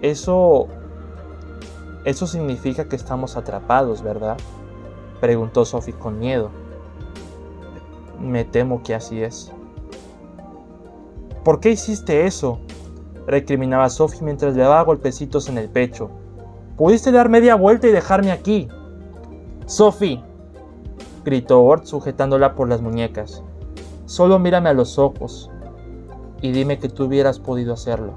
Eso... 0.00 0.68
Eso 2.04 2.26
significa 2.26 2.88
que 2.88 2.96
estamos 2.96 3.36
atrapados, 3.36 4.02
¿verdad? 4.02 4.36
Preguntó 5.20 5.64
Sophie 5.64 5.94
con 5.94 6.18
miedo. 6.18 6.50
Me 8.20 8.44
temo 8.44 8.82
que 8.82 8.94
así 8.94 9.22
es. 9.22 9.52
¿Por 11.44 11.60
qué 11.60 11.70
hiciste 11.70 12.26
eso? 12.26 12.58
recriminaba 13.26 13.88
Sophie 13.88 14.22
mientras 14.22 14.54
le 14.54 14.62
daba 14.62 14.82
golpecitos 14.82 15.48
en 15.48 15.58
el 15.58 15.68
pecho. 15.68 16.10
Pudiste 16.82 17.12
dar 17.12 17.28
media 17.28 17.54
vuelta 17.54 17.86
y 17.86 17.92
dejarme 17.92 18.32
aquí. 18.32 18.66
Sophie, 19.66 20.20
gritó 21.24 21.62
Ort 21.62 21.84
sujetándola 21.84 22.56
por 22.56 22.68
las 22.68 22.82
muñecas. 22.82 23.40
Solo 24.06 24.40
mírame 24.40 24.70
a 24.70 24.72
los 24.72 24.98
ojos 24.98 25.48
y 26.40 26.50
dime 26.50 26.80
que 26.80 26.88
tú 26.88 27.04
hubieras 27.04 27.38
podido 27.38 27.72
hacerlo. 27.72 28.14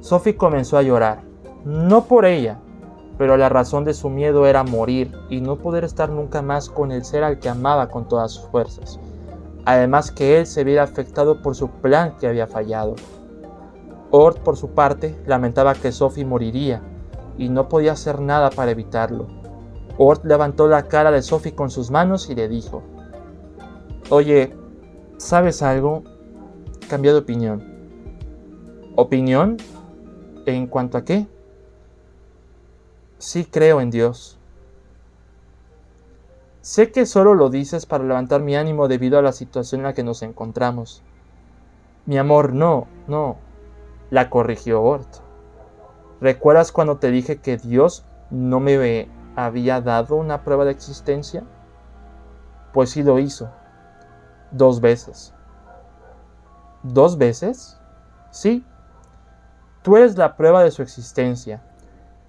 Sophie 0.00 0.38
comenzó 0.38 0.78
a 0.78 0.82
llorar. 0.82 1.20
No 1.66 2.06
por 2.06 2.24
ella, 2.24 2.60
pero 3.18 3.36
la 3.36 3.50
razón 3.50 3.84
de 3.84 3.92
su 3.92 4.08
miedo 4.08 4.46
era 4.46 4.64
morir 4.64 5.12
y 5.28 5.42
no 5.42 5.56
poder 5.56 5.84
estar 5.84 6.08
nunca 6.08 6.40
más 6.40 6.70
con 6.70 6.92
el 6.92 7.04
ser 7.04 7.24
al 7.24 7.40
que 7.40 7.50
amaba 7.50 7.90
con 7.90 8.08
todas 8.08 8.32
sus 8.32 8.46
fuerzas. 8.46 8.98
Además 9.66 10.10
que 10.10 10.38
él 10.38 10.46
se 10.46 10.64
viera 10.64 10.84
afectado 10.84 11.42
por 11.42 11.56
su 11.56 11.68
plan 11.68 12.16
que 12.18 12.26
había 12.26 12.46
fallado. 12.46 12.94
Ort, 14.16 14.38
por 14.44 14.56
su 14.56 14.68
parte, 14.68 15.20
lamentaba 15.26 15.74
que 15.74 15.90
Sophie 15.90 16.24
moriría 16.24 16.80
y 17.36 17.48
no 17.48 17.68
podía 17.68 17.94
hacer 17.94 18.20
nada 18.20 18.50
para 18.50 18.70
evitarlo. 18.70 19.26
Ort 19.98 20.24
levantó 20.24 20.68
la 20.68 20.86
cara 20.86 21.10
de 21.10 21.20
Sophie 21.20 21.56
con 21.56 21.68
sus 21.68 21.90
manos 21.90 22.30
y 22.30 22.36
le 22.36 22.46
dijo, 22.46 22.84
Oye, 24.10 24.54
¿sabes 25.16 25.62
algo? 25.62 26.04
Cambié 26.88 27.10
de 27.10 27.18
opinión. 27.18 27.64
¿Opinión? 28.94 29.56
¿En 30.46 30.68
cuanto 30.68 30.96
a 30.96 31.04
qué? 31.04 31.26
Sí 33.18 33.44
creo 33.44 33.80
en 33.80 33.90
Dios. 33.90 34.38
Sé 36.60 36.92
que 36.92 37.04
solo 37.04 37.34
lo 37.34 37.50
dices 37.50 37.84
para 37.84 38.04
levantar 38.04 38.42
mi 38.42 38.54
ánimo 38.54 38.86
debido 38.86 39.18
a 39.18 39.22
la 39.22 39.32
situación 39.32 39.80
en 39.80 39.86
la 39.86 39.92
que 39.92 40.04
nos 40.04 40.22
encontramos. 40.22 41.02
Mi 42.06 42.16
amor, 42.16 42.52
no, 42.52 42.86
no, 43.08 43.38
la 44.14 44.30
corrigió 44.30 44.80
Ort. 44.80 45.08
¿Recuerdas 46.20 46.70
cuando 46.70 46.98
te 46.98 47.10
dije 47.10 47.40
que 47.40 47.56
Dios 47.56 48.06
no 48.30 48.60
me 48.60 49.10
había 49.34 49.80
dado 49.80 50.14
una 50.14 50.44
prueba 50.44 50.64
de 50.64 50.70
existencia? 50.70 51.42
Pues 52.72 52.90
sí 52.90 53.02
lo 53.02 53.18
hizo. 53.18 53.50
Dos 54.52 54.80
veces. 54.80 55.34
¿Dos 56.84 57.18
veces? 57.18 57.80
Sí. 58.30 58.64
Tú 59.82 59.96
eres 59.96 60.16
la 60.16 60.36
prueba 60.36 60.62
de 60.62 60.70
su 60.70 60.82
existencia 60.82 61.64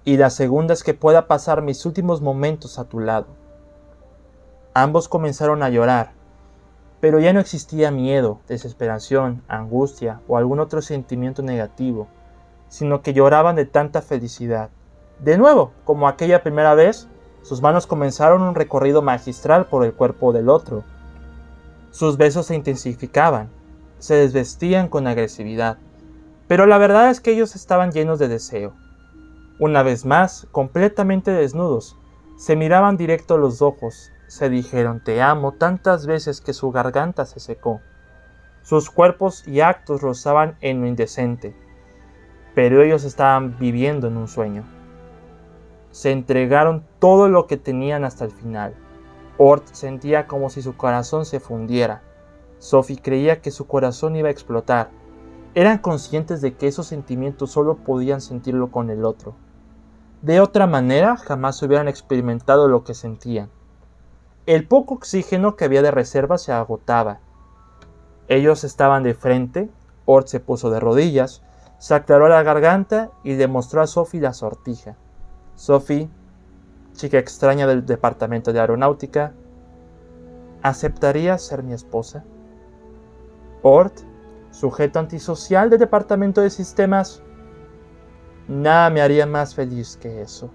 y 0.02 0.16
la 0.16 0.30
segunda 0.30 0.74
es 0.74 0.82
que 0.82 0.92
pueda 0.92 1.28
pasar 1.28 1.62
mis 1.62 1.86
últimos 1.86 2.20
momentos 2.20 2.80
a 2.80 2.86
tu 2.86 2.98
lado. 2.98 3.28
Ambos 4.74 5.08
comenzaron 5.08 5.62
a 5.62 5.68
llorar, 5.68 6.14
pero 7.00 7.18
ya 7.18 7.32
no 7.32 7.40
existía 7.40 7.90
miedo, 7.90 8.40
desesperación, 8.48 9.42
angustia 9.48 10.20
o 10.28 10.36
algún 10.36 10.60
otro 10.60 10.82
sentimiento 10.82 11.42
negativo, 11.42 12.08
sino 12.68 13.02
que 13.02 13.12
lloraban 13.12 13.56
de 13.56 13.66
tanta 13.66 14.02
felicidad. 14.02 14.70
De 15.20 15.38
nuevo, 15.38 15.72
como 15.84 16.08
aquella 16.08 16.42
primera 16.42 16.74
vez, 16.74 17.08
sus 17.42 17.62
manos 17.62 17.86
comenzaron 17.86 18.42
un 18.42 18.54
recorrido 18.54 19.02
magistral 19.02 19.66
por 19.66 19.84
el 19.84 19.94
cuerpo 19.94 20.32
del 20.32 20.48
otro. 20.48 20.84
Sus 21.90 22.16
besos 22.16 22.46
se 22.46 22.54
intensificaban, 22.54 23.48
se 23.98 24.14
desvestían 24.14 24.88
con 24.88 25.06
agresividad, 25.06 25.78
pero 26.48 26.66
la 26.66 26.78
verdad 26.78 27.10
es 27.10 27.20
que 27.20 27.32
ellos 27.32 27.54
estaban 27.56 27.92
llenos 27.92 28.18
de 28.18 28.28
deseo 28.28 28.74
una 29.58 29.82
vez 29.82 30.04
más, 30.04 30.46
completamente 30.52 31.30
desnudos, 31.30 31.96
se 32.36 32.56
miraban 32.56 32.98
directo 32.98 33.34
a 33.34 33.38
los 33.38 33.62
ojos, 33.62 34.10
se 34.26 34.48
dijeron 34.48 35.00
te 35.02 35.22
amo 35.22 35.52
tantas 35.52 36.06
veces 36.06 36.40
que 36.40 36.52
su 36.52 36.70
garganta 36.70 37.24
se 37.26 37.40
secó. 37.40 37.80
Sus 38.62 38.90
cuerpos 38.90 39.46
y 39.46 39.60
actos 39.60 40.02
rozaban 40.02 40.56
en 40.60 40.80
lo 40.80 40.88
indecente, 40.88 41.54
pero 42.54 42.82
ellos 42.82 43.04
estaban 43.04 43.58
viviendo 43.58 44.08
en 44.08 44.16
un 44.16 44.28
sueño. 44.28 44.64
Se 45.90 46.10
entregaron 46.10 46.84
todo 46.98 47.28
lo 47.28 47.46
que 47.46 47.56
tenían 47.56 48.04
hasta 48.04 48.24
el 48.24 48.32
final. 48.32 48.74
Ort 49.38 49.68
sentía 49.72 50.26
como 50.26 50.50
si 50.50 50.62
su 50.62 50.76
corazón 50.76 51.26
se 51.26 51.40
fundiera. 51.40 52.02
Sophie 52.58 53.00
creía 53.00 53.40
que 53.40 53.50
su 53.50 53.66
corazón 53.66 54.16
iba 54.16 54.28
a 54.28 54.32
explotar. 54.32 54.90
Eran 55.54 55.78
conscientes 55.78 56.40
de 56.40 56.54
que 56.54 56.66
esos 56.66 56.86
sentimientos 56.86 57.50
solo 57.52 57.76
podían 57.76 58.20
sentirlo 58.20 58.70
con 58.70 58.90
el 58.90 59.04
otro. 59.04 59.36
De 60.22 60.40
otra 60.40 60.66
manera, 60.66 61.16
jamás 61.16 61.62
hubieran 61.62 61.88
experimentado 61.88 62.68
lo 62.68 62.82
que 62.82 62.94
sentían. 62.94 63.50
El 64.46 64.68
poco 64.68 64.94
oxígeno 64.94 65.56
que 65.56 65.64
había 65.64 65.82
de 65.82 65.90
reserva 65.90 66.38
se 66.38 66.52
agotaba. 66.52 67.18
Ellos 68.28 68.62
estaban 68.64 69.02
de 69.02 69.14
frente, 69.14 69.68
Ort 70.04 70.28
se 70.28 70.38
puso 70.38 70.70
de 70.70 70.78
rodillas, 70.78 71.42
se 71.78 71.94
aclaró 71.94 72.28
la 72.28 72.44
garganta 72.44 73.10
y 73.24 73.34
demostró 73.34 73.82
a 73.82 73.86
Sophie 73.86 74.20
la 74.20 74.32
sortija. 74.32 74.96
Sophie, 75.56 76.08
chica 76.92 77.18
extraña 77.18 77.66
del 77.66 77.84
departamento 77.84 78.52
de 78.52 78.60
aeronáutica, 78.60 79.32
¿aceptaría 80.62 81.36
ser 81.38 81.64
mi 81.64 81.72
esposa? 81.72 82.24
Ort, 83.62 83.98
sujeto 84.52 85.00
antisocial 85.00 85.70
del 85.70 85.80
departamento 85.80 86.40
de 86.40 86.50
sistemas, 86.50 87.22
Nada 88.48 88.90
me 88.90 89.00
haría 89.00 89.26
más 89.26 89.56
feliz 89.56 89.96
que 89.96 90.22
eso. 90.22 90.50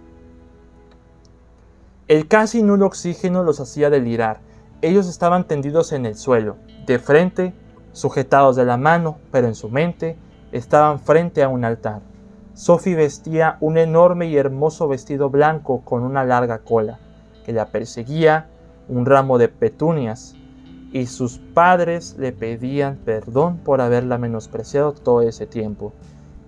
El 2.12 2.28
casi 2.28 2.62
nulo 2.62 2.88
oxígeno 2.88 3.42
los 3.42 3.62
hacía 3.62 3.90
delirar. 3.90 4.42
Ellos 4.82 5.08
estaban 5.08 5.48
tendidos 5.48 5.94
en 5.94 6.06
el 6.06 6.16
suelo, 6.16 6.58
de 6.86 7.00
frente, 7.00 7.54
sujetados 7.94 8.58
de 8.58 8.66
la 8.66 8.76
mano, 8.76 9.20
pero 9.32 9.48
en 9.48 9.56
su 9.56 9.70
mente 9.70 10.18
estaban 10.52 11.00
frente 11.00 11.42
a 11.42 11.48
un 11.48 11.64
altar. 11.64 12.02
Sophie 12.54 12.96
vestía 12.96 13.56
un 13.62 13.78
enorme 13.78 14.28
y 14.28 14.36
hermoso 14.36 14.90
vestido 14.90 15.30
blanco 15.30 15.86
con 15.86 16.04
una 16.04 16.26
larga 16.26 16.58
cola, 16.58 17.00
que 17.46 17.54
la 17.54 17.68
perseguía 17.68 18.50
un 18.90 19.06
ramo 19.06 19.38
de 19.38 19.48
petunias, 19.48 20.36
y 20.92 21.06
sus 21.06 21.38
padres 21.38 22.18
le 22.20 22.34
pedían 22.34 22.98
perdón 23.06 23.60
por 23.60 23.80
haberla 23.80 24.18
menospreciado 24.18 24.92
todo 24.92 25.22
ese 25.22 25.48
tiempo. 25.48 25.94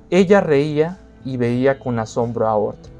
Ella 0.09 0.41
reía 0.41 0.97
y 1.23 1.37
veía 1.37 1.79
con 1.79 1.99
asombro 1.99 2.49
a 2.49 2.55
Ort. 2.57 2.92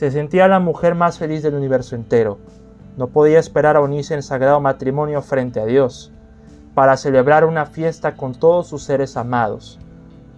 Se 0.00 0.10
sentía 0.10 0.48
la 0.48 0.60
mujer 0.60 0.94
más 0.94 1.18
feliz 1.18 1.42
del 1.42 1.56
universo 1.56 1.94
entero. 1.94 2.38
No 2.96 3.08
podía 3.08 3.38
esperar 3.38 3.76
a 3.76 3.82
unirse 3.82 4.14
en 4.14 4.22
sagrado 4.22 4.58
matrimonio 4.58 5.20
frente 5.20 5.60
a 5.60 5.66
Dios, 5.66 6.10
para 6.74 6.96
celebrar 6.96 7.44
una 7.44 7.66
fiesta 7.66 8.16
con 8.16 8.32
todos 8.34 8.66
sus 8.66 8.82
seres 8.82 9.18
amados. 9.18 9.78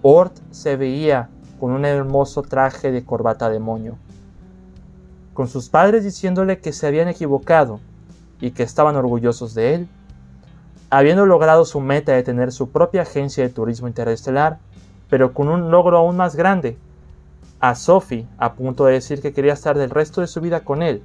Ort 0.03 0.37
se 0.51 0.75
veía 0.75 1.29
con 1.61 1.71
un 1.71 1.85
hermoso 1.85 2.43
traje 2.43 2.91
de 2.91 3.05
corbata 3.05 3.51
de 3.51 3.61
moño, 3.61 3.99
con 5.33 5.47
sus 5.47 5.69
padres 5.69 6.03
diciéndole 6.03 6.59
que 6.59 6.73
se 6.73 6.89
habían 6.89 7.07
equivocado 7.07 7.79
y 8.41 8.51
que 8.51 8.65
estaban 8.65 8.97
orgullosos 8.97 9.55
de 9.55 9.75
él. 9.75 9.89
Habiendo 10.91 11.25
logrado 11.25 11.65
su 11.67 11.81
meta 11.81 12.11
de 12.11 12.25
tener 12.25 12.51
su 12.51 12.71
propia 12.71 13.03
agencia 13.03 13.45
de 13.45 13.55
turismo 13.55 13.87
interestelar, 13.87 14.59
pero 15.09 15.33
con 15.33 15.47
un 15.47 15.71
logro 15.71 15.99
aún 15.99 16.17
más 16.17 16.35
grande, 16.35 16.79
a 17.63 17.77
Sophie 17.77 18.27
a 18.39 18.55
punto 18.55 18.85
de 18.85 18.95
decir 18.95 19.23
que 19.23 19.33
quería 19.33 19.53
estar 19.53 19.79
del 19.79 19.89
resto 19.89 20.21
de 20.21 20.27
su 20.27 20.41
vida 20.41 20.65
con 20.65 20.83
él. 20.83 21.01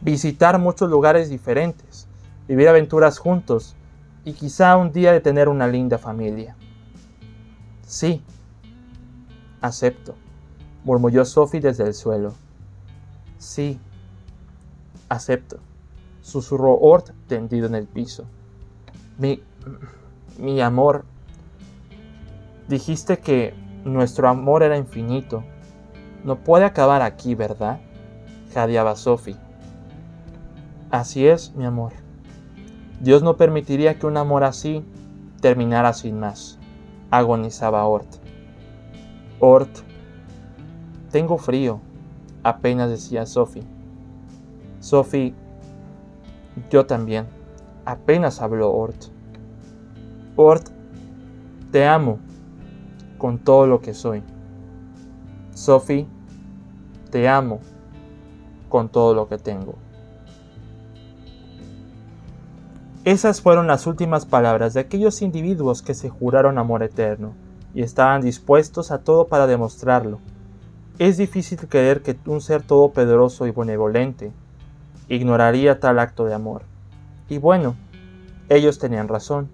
Visitar 0.00 0.58
muchos 0.58 0.90
lugares 0.90 1.30
diferentes, 1.30 2.08
vivir 2.48 2.68
aventuras 2.68 3.18
juntos 3.18 3.76
y 4.24 4.32
quizá 4.32 4.76
un 4.76 4.90
día 4.90 5.12
de 5.12 5.20
tener 5.20 5.48
una 5.48 5.68
linda 5.68 5.98
familia. 5.98 6.56
Sí, 7.86 8.22
acepto, 9.60 10.16
murmulló 10.82 11.24
Sophie 11.24 11.60
desde 11.60 11.84
el 11.84 11.94
suelo. 11.94 12.34
Sí, 13.38 13.78
acepto, 15.08 15.58
susurró 16.22 16.76
Ort 16.76 17.10
tendido 17.28 17.68
en 17.68 17.76
el 17.76 17.86
piso. 17.86 18.24
Mi, 19.16 19.40
mi 20.38 20.60
amor, 20.60 21.04
dijiste 22.66 23.18
que 23.18 23.63
nuestro 23.84 24.28
amor 24.28 24.62
era 24.62 24.76
infinito. 24.76 25.44
No 26.24 26.36
puede 26.36 26.64
acabar 26.64 27.02
aquí, 27.02 27.34
¿verdad? 27.34 27.80
jadeaba 28.54 28.94
Sophie. 28.94 29.36
Así 30.90 31.26
es, 31.26 31.54
mi 31.56 31.64
amor. 31.64 31.92
Dios 33.00 33.22
no 33.22 33.36
permitiría 33.36 33.98
que 33.98 34.06
un 34.06 34.16
amor 34.16 34.44
así 34.44 34.84
terminara 35.40 35.92
sin 35.92 36.20
más, 36.20 36.58
agonizaba 37.10 37.84
Ort. 37.84 38.06
Ort, 39.40 39.68
tengo 41.10 41.36
frío, 41.36 41.80
apenas 42.44 42.88
decía 42.88 43.26
Sophie. 43.26 43.64
Sophie, 44.78 45.34
yo 46.70 46.86
también, 46.86 47.26
apenas 47.84 48.40
habló 48.40 48.72
Ort. 48.72 49.06
Ort, 50.36 50.68
te 51.72 51.84
amo, 51.84 52.20
con 53.18 53.38
todo 53.38 53.66
lo 53.66 53.80
que 53.80 53.94
soy. 53.94 54.22
Sophie, 55.54 56.06
te 57.10 57.28
amo 57.28 57.60
con 58.68 58.88
todo 58.88 59.14
lo 59.14 59.28
que 59.28 59.38
tengo. 59.38 59.74
Esas 63.04 63.42
fueron 63.42 63.66
las 63.66 63.86
últimas 63.86 64.24
palabras 64.24 64.74
de 64.74 64.80
aquellos 64.80 65.20
individuos 65.20 65.82
que 65.82 65.94
se 65.94 66.08
juraron 66.08 66.56
amor 66.58 66.82
eterno 66.82 67.34
y 67.74 67.82
estaban 67.82 68.22
dispuestos 68.22 68.90
a 68.90 68.98
todo 68.98 69.26
para 69.26 69.46
demostrarlo. 69.46 70.20
Es 70.98 71.16
difícil 71.16 71.58
creer 71.68 72.02
que 72.02 72.16
un 72.26 72.40
ser 72.40 72.62
todopoderoso 72.62 73.46
y 73.46 73.50
benevolente 73.50 74.32
ignoraría 75.08 75.80
tal 75.80 75.98
acto 75.98 76.24
de 76.24 76.34
amor. 76.34 76.62
Y 77.28 77.38
bueno, 77.38 77.74
ellos 78.48 78.78
tenían 78.78 79.08
razón. 79.08 79.48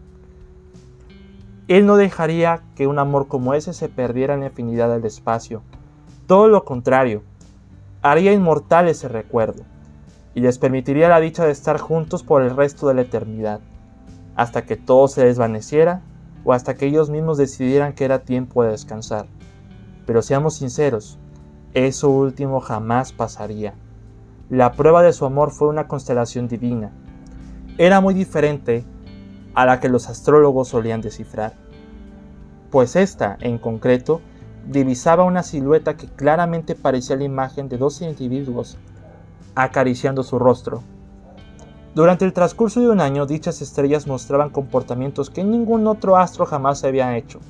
Él 1.70 1.86
no 1.86 1.96
dejaría 1.96 2.62
que 2.74 2.88
un 2.88 2.98
amor 2.98 3.28
como 3.28 3.54
ese 3.54 3.72
se 3.72 3.88
perdiera 3.88 4.34
en 4.34 4.40
la 4.40 4.46
infinidad 4.46 4.90
del 4.90 5.04
espacio, 5.04 5.62
Todo 6.26 6.48
lo 6.48 6.64
contrario, 6.64 7.22
haría 8.02 8.32
inmortal 8.32 8.88
ese 8.88 9.06
recuerdo 9.06 9.62
y 10.34 10.40
les 10.40 10.58
permitiría 10.58 11.08
la 11.08 11.20
dicha 11.20 11.44
de 11.44 11.52
estar 11.52 11.78
juntos 11.78 12.24
por 12.24 12.42
el 12.42 12.56
resto 12.56 12.88
de 12.88 12.94
la 12.94 13.02
eternidad, 13.02 13.60
hasta 14.34 14.66
que 14.66 14.74
todo 14.74 15.06
se 15.06 15.24
desvaneciera 15.24 16.02
o 16.42 16.52
hasta 16.52 16.74
que 16.74 16.86
ellos 16.86 17.08
mismos 17.08 17.38
decidieran 17.38 17.92
que 17.92 18.04
era 18.04 18.24
tiempo 18.24 18.64
de 18.64 18.70
descansar. 18.70 19.26
Pero 20.06 20.22
seamos 20.22 20.56
sinceros, 20.56 21.20
eso 21.72 22.10
último 22.10 22.58
jamás 22.60 23.12
pasaría. 23.12 23.74
La 24.48 24.72
prueba 24.72 25.04
de 25.04 25.12
su 25.12 25.24
amor 25.24 25.52
fue 25.52 25.68
una 25.68 25.86
constelación 25.86 26.48
divina. 26.48 26.90
Era 27.78 28.00
muy 28.00 28.12
diferente 28.12 28.84
a 29.54 29.66
la 29.66 29.80
que 29.80 29.88
los 29.88 30.08
astrólogos 30.08 30.68
solían 30.68 31.00
descifrar, 31.00 31.54
pues 32.70 32.96
esta, 32.96 33.36
en 33.40 33.58
concreto, 33.58 34.20
divisaba 34.66 35.24
una 35.24 35.42
silueta 35.42 35.96
que 35.96 36.06
claramente 36.06 36.74
parecía 36.74 37.16
la 37.16 37.24
imagen 37.24 37.68
de 37.68 37.78
dos 37.78 38.00
individuos 38.00 38.78
acariciando 39.54 40.22
su 40.22 40.38
rostro. 40.38 40.82
Durante 41.94 42.24
el 42.24 42.32
transcurso 42.32 42.80
de 42.80 42.88
un 42.88 43.00
año, 43.00 43.26
dichas 43.26 43.60
estrellas 43.62 44.06
mostraban 44.06 44.50
comportamientos 44.50 45.28
que 45.28 45.42
ningún 45.42 45.88
otro 45.88 46.16
astro 46.16 46.46
jamás 46.46 46.78
se 46.78 46.86
había 46.86 47.16
hecho. 47.16 47.40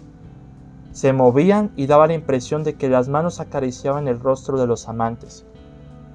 Se 0.92 1.12
movían 1.12 1.70
y 1.76 1.86
daba 1.86 2.06
la 2.06 2.14
impresión 2.14 2.64
de 2.64 2.74
que 2.74 2.88
las 2.88 3.08
manos 3.08 3.38
acariciaban 3.38 4.08
el 4.08 4.18
rostro 4.18 4.58
de 4.58 4.66
los 4.66 4.88
amantes. 4.88 5.44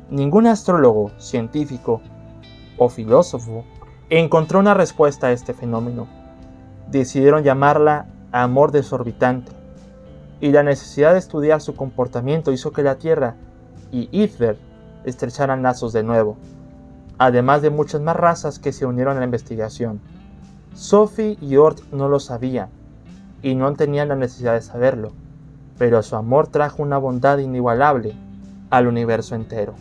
Ningún 0.10 0.48
astrólogo, 0.48 1.12
científico 1.18 2.02
o 2.78 2.90
filósofo 2.90 3.64
encontró 4.10 4.60
una 4.60 4.74
respuesta 4.74 5.28
a 5.28 5.32
este 5.32 5.54
fenómeno. 5.54 6.08
Decidieron 6.90 7.44
llamarla 7.44 8.06
amor 8.32 8.72
desorbitante, 8.72 9.52
y 10.42 10.52
la 10.52 10.64
necesidad 10.64 11.14
de 11.14 11.20
estudiar 11.20 11.62
su 11.62 11.76
comportamiento 11.76 12.52
hizo 12.52 12.72
que 12.72 12.84
la 12.84 12.96
Tierra 12.96 13.36
y 13.92 14.10
Ether 14.12 14.58
estrecharan 15.06 15.64
lazos 15.64 15.94
de 15.94 16.04
nuevo, 16.04 16.38
además 17.18 17.62
de 17.62 17.70
muchas 17.70 18.02
más 18.02 18.16
razas 18.16 18.60
que 18.60 18.74
se 18.74 18.86
unieron 18.86 19.16
a 19.16 19.20
la 19.20 19.26
investigación. 19.26 20.02
Sophie 20.74 21.38
y 21.42 21.56
Ort 21.56 21.80
no 21.92 22.10
lo 22.10 22.20
sabían, 22.20 22.70
y 23.42 23.56
no 23.56 23.74
tenían 23.74 24.10
la 24.10 24.16
necesidad 24.16 24.54
de 24.54 24.62
saberlo, 24.62 25.14
pero 25.78 26.04
su 26.04 26.16
amor 26.16 26.48
trajo 26.48 26.84
una 26.84 26.98
bondad 26.98 27.38
inigualable 27.38 28.14
al 28.70 28.88
universo 28.88 29.36
entero. 29.36 29.74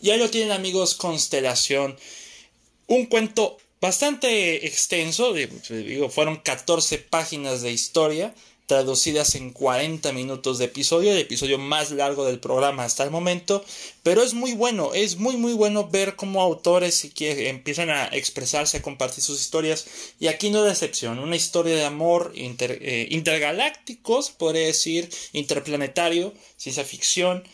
Ya 0.00 0.16
lo 0.16 0.30
tienen 0.30 0.52
amigos, 0.52 0.94
Constelación. 0.94 1.96
Un 2.86 3.06
cuento 3.06 3.58
bastante 3.80 4.66
extenso, 4.66 5.32
digo, 5.32 6.08
fueron 6.08 6.36
14 6.36 6.98
páginas 6.98 7.62
de 7.62 7.72
historia 7.72 8.34
traducidas 8.68 9.34
en 9.34 9.50
40 9.50 10.12
minutos 10.12 10.58
de 10.58 10.66
episodio, 10.66 11.10
el 11.10 11.18
episodio 11.18 11.56
más 11.56 11.90
largo 11.90 12.26
del 12.26 12.38
programa 12.38 12.84
hasta 12.84 13.02
el 13.02 13.10
momento, 13.10 13.64
pero 14.02 14.22
es 14.22 14.34
muy 14.34 14.52
bueno, 14.52 14.92
es 14.92 15.16
muy 15.16 15.38
muy 15.38 15.54
bueno 15.54 15.88
ver 15.88 16.16
cómo 16.16 16.42
autores 16.42 17.10
empiezan 17.18 17.88
a 17.88 18.08
expresarse, 18.08 18.76
a 18.76 18.82
compartir 18.82 19.24
sus 19.24 19.40
historias, 19.40 19.86
y 20.20 20.26
aquí 20.26 20.50
no 20.50 20.62
decepción, 20.64 21.18
una 21.18 21.34
historia 21.34 21.76
de 21.76 21.86
amor 21.86 22.32
eh, 22.34 23.08
intergalácticos, 23.10 24.30
podría 24.32 24.66
decir, 24.66 25.08
interplanetario, 25.32 26.34
ciencia 26.58 26.84
ficción, 26.84 27.44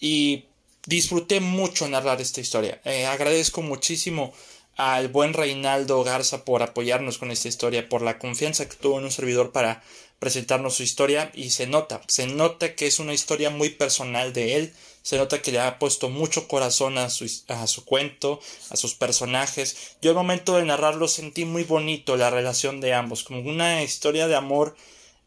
y 0.00 0.46
disfruté 0.86 1.40
mucho 1.40 1.88
narrar 1.88 2.20
esta 2.20 2.40
historia. 2.40 2.80
Eh, 2.84 3.06
agradezco 3.06 3.62
muchísimo 3.62 4.32
al 4.76 5.08
buen 5.08 5.32
Reinaldo 5.32 6.02
Garza 6.02 6.44
por 6.44 6.62
apoyarnos 6.62 7.18
con 7.18 7.30
esta 7.30 7.48
historia, 7.48 7.88
por 7.88 8.02
la 8.02 8.18
confianza 8.18 8.68
que 8.68 8.76
tuvo 8.76 8.98
en 8.98 9.04
un 9.04 9.12
servidor 9.12 9.52
para 9.52 9.82
presentarnos 10.18 10.74
su 10.74 10.82
historia 10.82 11.30
y 11.34 11.50
se 11.50 11.66
nota, 11.66 12.00
se 12.08 12.26
nota 12.26 12.74
que 12.74 12.86
es 12.86 12.98
una 12.98 13.12
historia 13.12 13.50
muy 13.50 13.70
personal 13.70 14.32
de 14.32 14.56
él, 14.56 14.74
se 15.02 15.18
nota 15.18 15.42
que 15.42 15.52
le 15.52 15.60
ha 15.60 15.78
puesto 15.78 16.08
mucho 16.08 16.48
corazón 16.48 16.96
a 16.96 17.10
su, 17.10 17.30
a 17.48 17.66
su 17.66 17.84
cuento, 17.84 18.40
a 18.70 18.76
sus 18.76 18.94
personajes. 18.94 19.96
Yo 20.00 20.10
al 20.10 20.16
momento 20.16 20.56
de 20.56 20.64
narrarlo 20.64 21.08
sentí 21.08 21.44
muy 21.44 21.64
bonito 21.64 22.16
la 22.16 22.30
relación 22.30 22.80
de 22.80 22.94
ambos, 22.94 23.22
como 23.22 23.40
una 23.40 23.82
historia 23.82 24.26
de 24.26 24.34
amor 24.34 24.74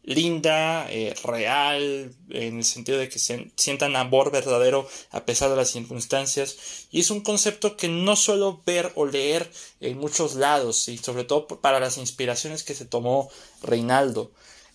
linda, 0.08 0.90
eh, 0.90 1.14
real, 1.22 2.14
en 2.30 2.58
el 2.58 2.64
sentido 2.64 2.96
de 2.96 3.10
que 3.10 3.18
se 3.18 3.50
sientan 3.56 3.94
amor 3.94 4.32
verdadero 4.32 4.88
a 5.10 5.26
pesar 5.26 5.50
de 5.50 5.56
las 5.56 5.70
circunstancias. 5.70 6.86
Y 6.90 7.00
es 7.00 7.10
un 7.10 7.20
concepto 7.20 7.76
que 7.76 7.88
no 7.88 8.16
suelo 8.16 8.62
ver 8.64 8.90
o 8.94 9.04
leer 9.04 9.50
en 9.80 9.98
muchos 9.98 10.34
lados, 10.34 10.88
y 10.88 10.96
sobre 10.96 11.24
todo 11.24 11.46
para 11.46 11.78
las 11.78 11.98
inspiraciones 11.98 12.62
que 12.62 12.74
se 12.74 12.86
tomó 12.86 13.30
Reinaldo 13.62 14.32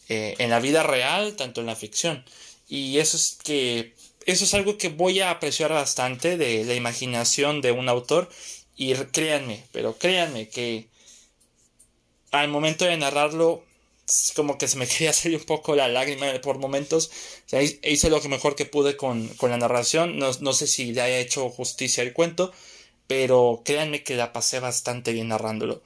eh, 0.08 0.36
en 0.38 0.52
la 0.52 0.60
vida 0.60 0.84
real, 0.84 1.36
tanto 1.36 1.62
en 1.62 1.68
la 1.68 1.76
ficción. 1.76 2.24
Y 2.70 3.00
eso 3.00 3.18
es 3.18 3.38
que 3.44 3.96
eso 4.28 4.46
es 4.46 4.54
algo 4.54 4.78
que 4.78 4.90
voy 4.90 5.20
a 5.20 5.32
apreciar 5.32 5.72
bastante 5.72 6.38
de 6.38 6.64
la 6.64 6.76
imaginación 6.76 7.62
de 7.62 7.72
un 7.72 7.90
autor. 7.90 8.30
Y 8.76 8.94
créanme, 8.94 9.66
pero 9.72 9.98
créanme 9.98 10.48
que 10.50 10.88
al 12.32 12.50
momento 12.50 12.86
de 12.86 12.98
narrarlo 12.98 13.64
como 14.36 14.58
que 14.58 14.68
se 14.68 14.78
me 14.78 14.88
quería 14.88 15.14
salir 15.14 15.38
un 15.38 15.45
poco 15.45 15.76
la 15.76 15.88
lágrima 15.88 16.28
por 16.41 16.58
momentos. 16.60 17.12
hice 17.84 18.10
lo 18.10 18.22
que 18.22 18.30
mejor 18.30 18.56
que 18.56 18.66
pude 18.66 18.97
con, 18.97 19.30
la 19.41 19.58
narración. 19.58 20.18
No, 20.18 20.54
sé 20.54 20.68
si 20.68 20.93
le 20.93 21.01
haya 21.01 21.20
hecho 21.20 21.49
justicia 21.49 22.04
al 22.04 22.14
cuento, 22.14 22.51
pero 23.08 23.62
créanme 23.66 24.04
que 24.04 24.16
la 24.16 24.34
pasé 24.34 24.60
bastante 24.60 25.14
bien 25.14 25.30
narrándolo. 25.30 25.82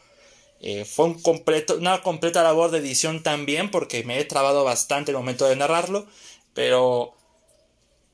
Eh, 0.60 0.86
fue 0.86 1.06
un 1.06 1.22
completo, 1.22 1.76
una 1.78 2.02
completa 2.02 2.42
labor 2.44 2.72
de 2.72 2.80
edición 2.80 3.22
también, 3.22 3.70
porque 3.70 4.04
me 4.04 4.20
he 4.20 4.26
trabado 4.26 4.64
bastante 4.64 5.12
el 5.12 5.18
momento 5.18 5.46
de 5.46 5.56
narrarlo, 5.56 6.08
pero 6.54 7.14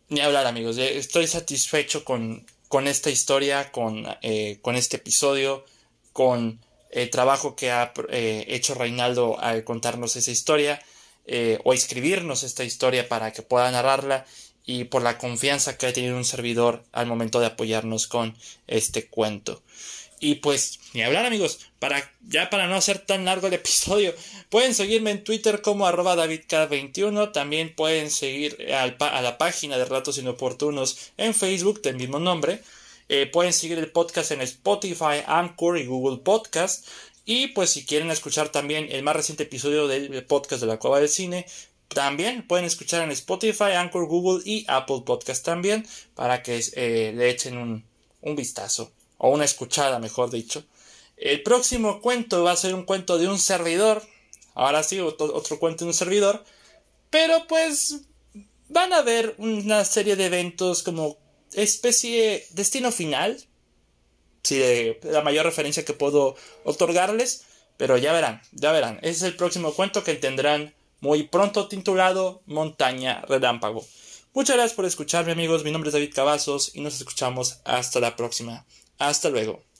ni 0.09 0.19
hablar 0.19 0.45
amigos, 0.45 0.77
estoy 0.77 1.27
satisfecho 1.27 2.03
con, 2.03 2.45
con 2.67 2.87
esta 2.87 3.09
historia, 3.09 3.71
con, 3.71 4.05
eh, 4.21 4.59
con 4.61 4.75
este 4.75 4.97
episodio, 4.97 5.65
con 6.11 6.59
el 6.93 7.09
trabajo 7.09 7.55
que 7.55 7.71
ha 7.71 7.93
eh, 8.09 8.45
hecho 8.47 8.75
Reinaldo 8.75 9.39
al 9.39 9.63
contarnos 9.63 10.15
esa 10.15 10.31
historia 10.31 10.81
eh, 11.25 11.59
o 11.63 11.73
escribirnos 11.73 12.43
esta 12.43 12.63
historia 12.63 13.09
para 13.09 13.33
que 13.33 13.41
pueda 13.41 13.71
narrarla 13.71 14.25
y 14.65 14.85
por 14.85 15.01
la 15.01 15.17
confianza 15.17 15.77
que 15.77 15.87
ha 15.87 15.93
tenido 15.93 16.15
un 16.15 16.25
servidor 16.25 16.83
al 16.91 17.07
momento 17.07 17.39
de 17.39 17.47
apoyarnos 17.47 18.07
con 18.07 18.37
este 18.67 19.07
cuento. 19.07 19.61
Y 20.19 20.35
pues, 20.35 20.79
ni 20.93 21.01
hablar 21.01 21.25
amigos, 21.25 21.59
para, 21.79 22.11
ya 22.21 22.49
para 22.49 22.67
no 22.67 22.75
hacer 22.75 22.99
tan 22.99 23.25
largo 23.25 23.47
el 23.47 23.53
episodio, 23.55 24.13
pueden 24.49 24.73
seguirme 24.73 25.11
en 25.11 25.23
Twitter 25.23 25.61
como 25.61 25.85
arroba 25.85 26.15
davidk21, 26.15 27.33
también 27.33 27.75
pueden 27.75 28.09
seguir 28.09 28.57
a 28.73 29.21
la 29.21 29.37
página 29.37 29.77
de 29.77 29.83
Ratos 29.83 30.17
Inoportunos 30.17 31.11
en 31.17 31.33
Facebook 31.33 31.81
del 31.81 31.97
mismo 31.97 32.19
nombre, 32.19 32.61
eh, 33.15 33.27
pueden 33.27 33.53
seguir 33.53 33.77
el 33.77 33.91
podcast 33.91 34.31
en 34.31 34.41
Spotify, 34.41 35.21
Anchor 35.27 35.77
y 35.77 35.85
Google 35.85 36.23
Podcast. 36.23 36.87
Y 37.25 37.49
pues 37.49 37.69
si 37.69 37.85
quieren 37.85 38.09
escuchar 38.09 38.49
también 38.49 38.87
el 38.89 39.03
más 39.03 39.15
reciente 39.15 39.43
episodio 39.43 39.87
del 39.87 40.25
podcast 40.25 40.61
de 40.61 40.67
la 40.67 40.79
Cueva 40.79 40.99
del 40.99 41.09
Cine, 41.09 41.45
también 41.89 42.47
pueden 42.47 42.65
escuchar 42.65 43.03
en 43.03 43.11
Spotify, 43.11 43.73
Anchor, 43.77 44.07
Google 44.07 44.41
y 44.43 44.65
Apple 44.67 45.03
Podcast 45.05 45.45
también 45.45 45.85
para 46.15 46.41
que 46.41 46.59
eh, 46.73 47.13
le 47.15 47.29
echen 47.29 47.55
un, 47.59 47.85
un 48.21 48.35
vistazo 48.35 48.91
o 49.19 49.29
una 49.29 49.45
escuchada, 49.45 49.99
mejor 49.99 50.31
dicho. 50.31 50.63
El 51.15 51.43
próximo 51.43 52.01
cuento 52.01 52.43
va 52.43 52.53
a 52.53 52.55
ser 52.55 52.73
un 52.73 52.83
cuento 52.83 53.19
de 53.19 53.27
un 53.27 53.37
servidor. 53.37 54.01
Ahora 54.55 54.81
sí, 54.81 54.99
otro, 54.99 55.35
otro 55.35 55.59
cuento 55.59 55.85
de 55.85 55.89
un 55.89 55.93
servidor. 55.93 56.43
Pero 57.11 57.45
pues 57.45 58.01
van 58.69 58.91
a 58.91 59.03
ver 59.03 59.35
una 59.37 59.85
serie 59.85 60.15
de 60.15 60.25
eventos 60.25 60.81
como 60.81 61.21
especie 61.55 62.45
destino 62.51 62.91
final. 62.91 63.43
Sí, 64.43 64.61
la 65.03 65.21
mayor 65.21 65.45
referencia 65.45 65.85
que 65.85 65.93
puedo 65.93 66.35
otorgarles. 66.63 67.45
Pero 67.77 67.97
ya 67.97 68.13
verán, 68.13 68.41
ya 68.51 68.71
verán. 68.71 68.99
Ese 69.01 69.11
es 69.11 69.23
el 69.23 69.35
próximo 69.35 69.73
cuento 69.73 70.03
que 70.03 70.13
tendrán 70.15 70.73
muy 70.99 71.23
pronto 71.23 71.67
titulado 71.67 72.41
Montaña 72.45 73.21
Relámpago. 73.27 73.85
Muchas 74.33 74.55
gracias 74.55 74.75
por 74.75 74.85
escucharme 74.85 75.31
amigos, 75.33 75.63
mi 75.63 75.71
nombre 75.71 75.89
es 75.89 75.93
David 75.93 76.13
Cavazos 76.13 76.71
y 76.73 76.81
nos 76.81 76.95
escuchamos 76.95 77.59
hasta 77.65 77.99
la 77.99 78.15
próxima. 78.15 78.65
Hasta 78.97 79.29
luego. 79.29 79.72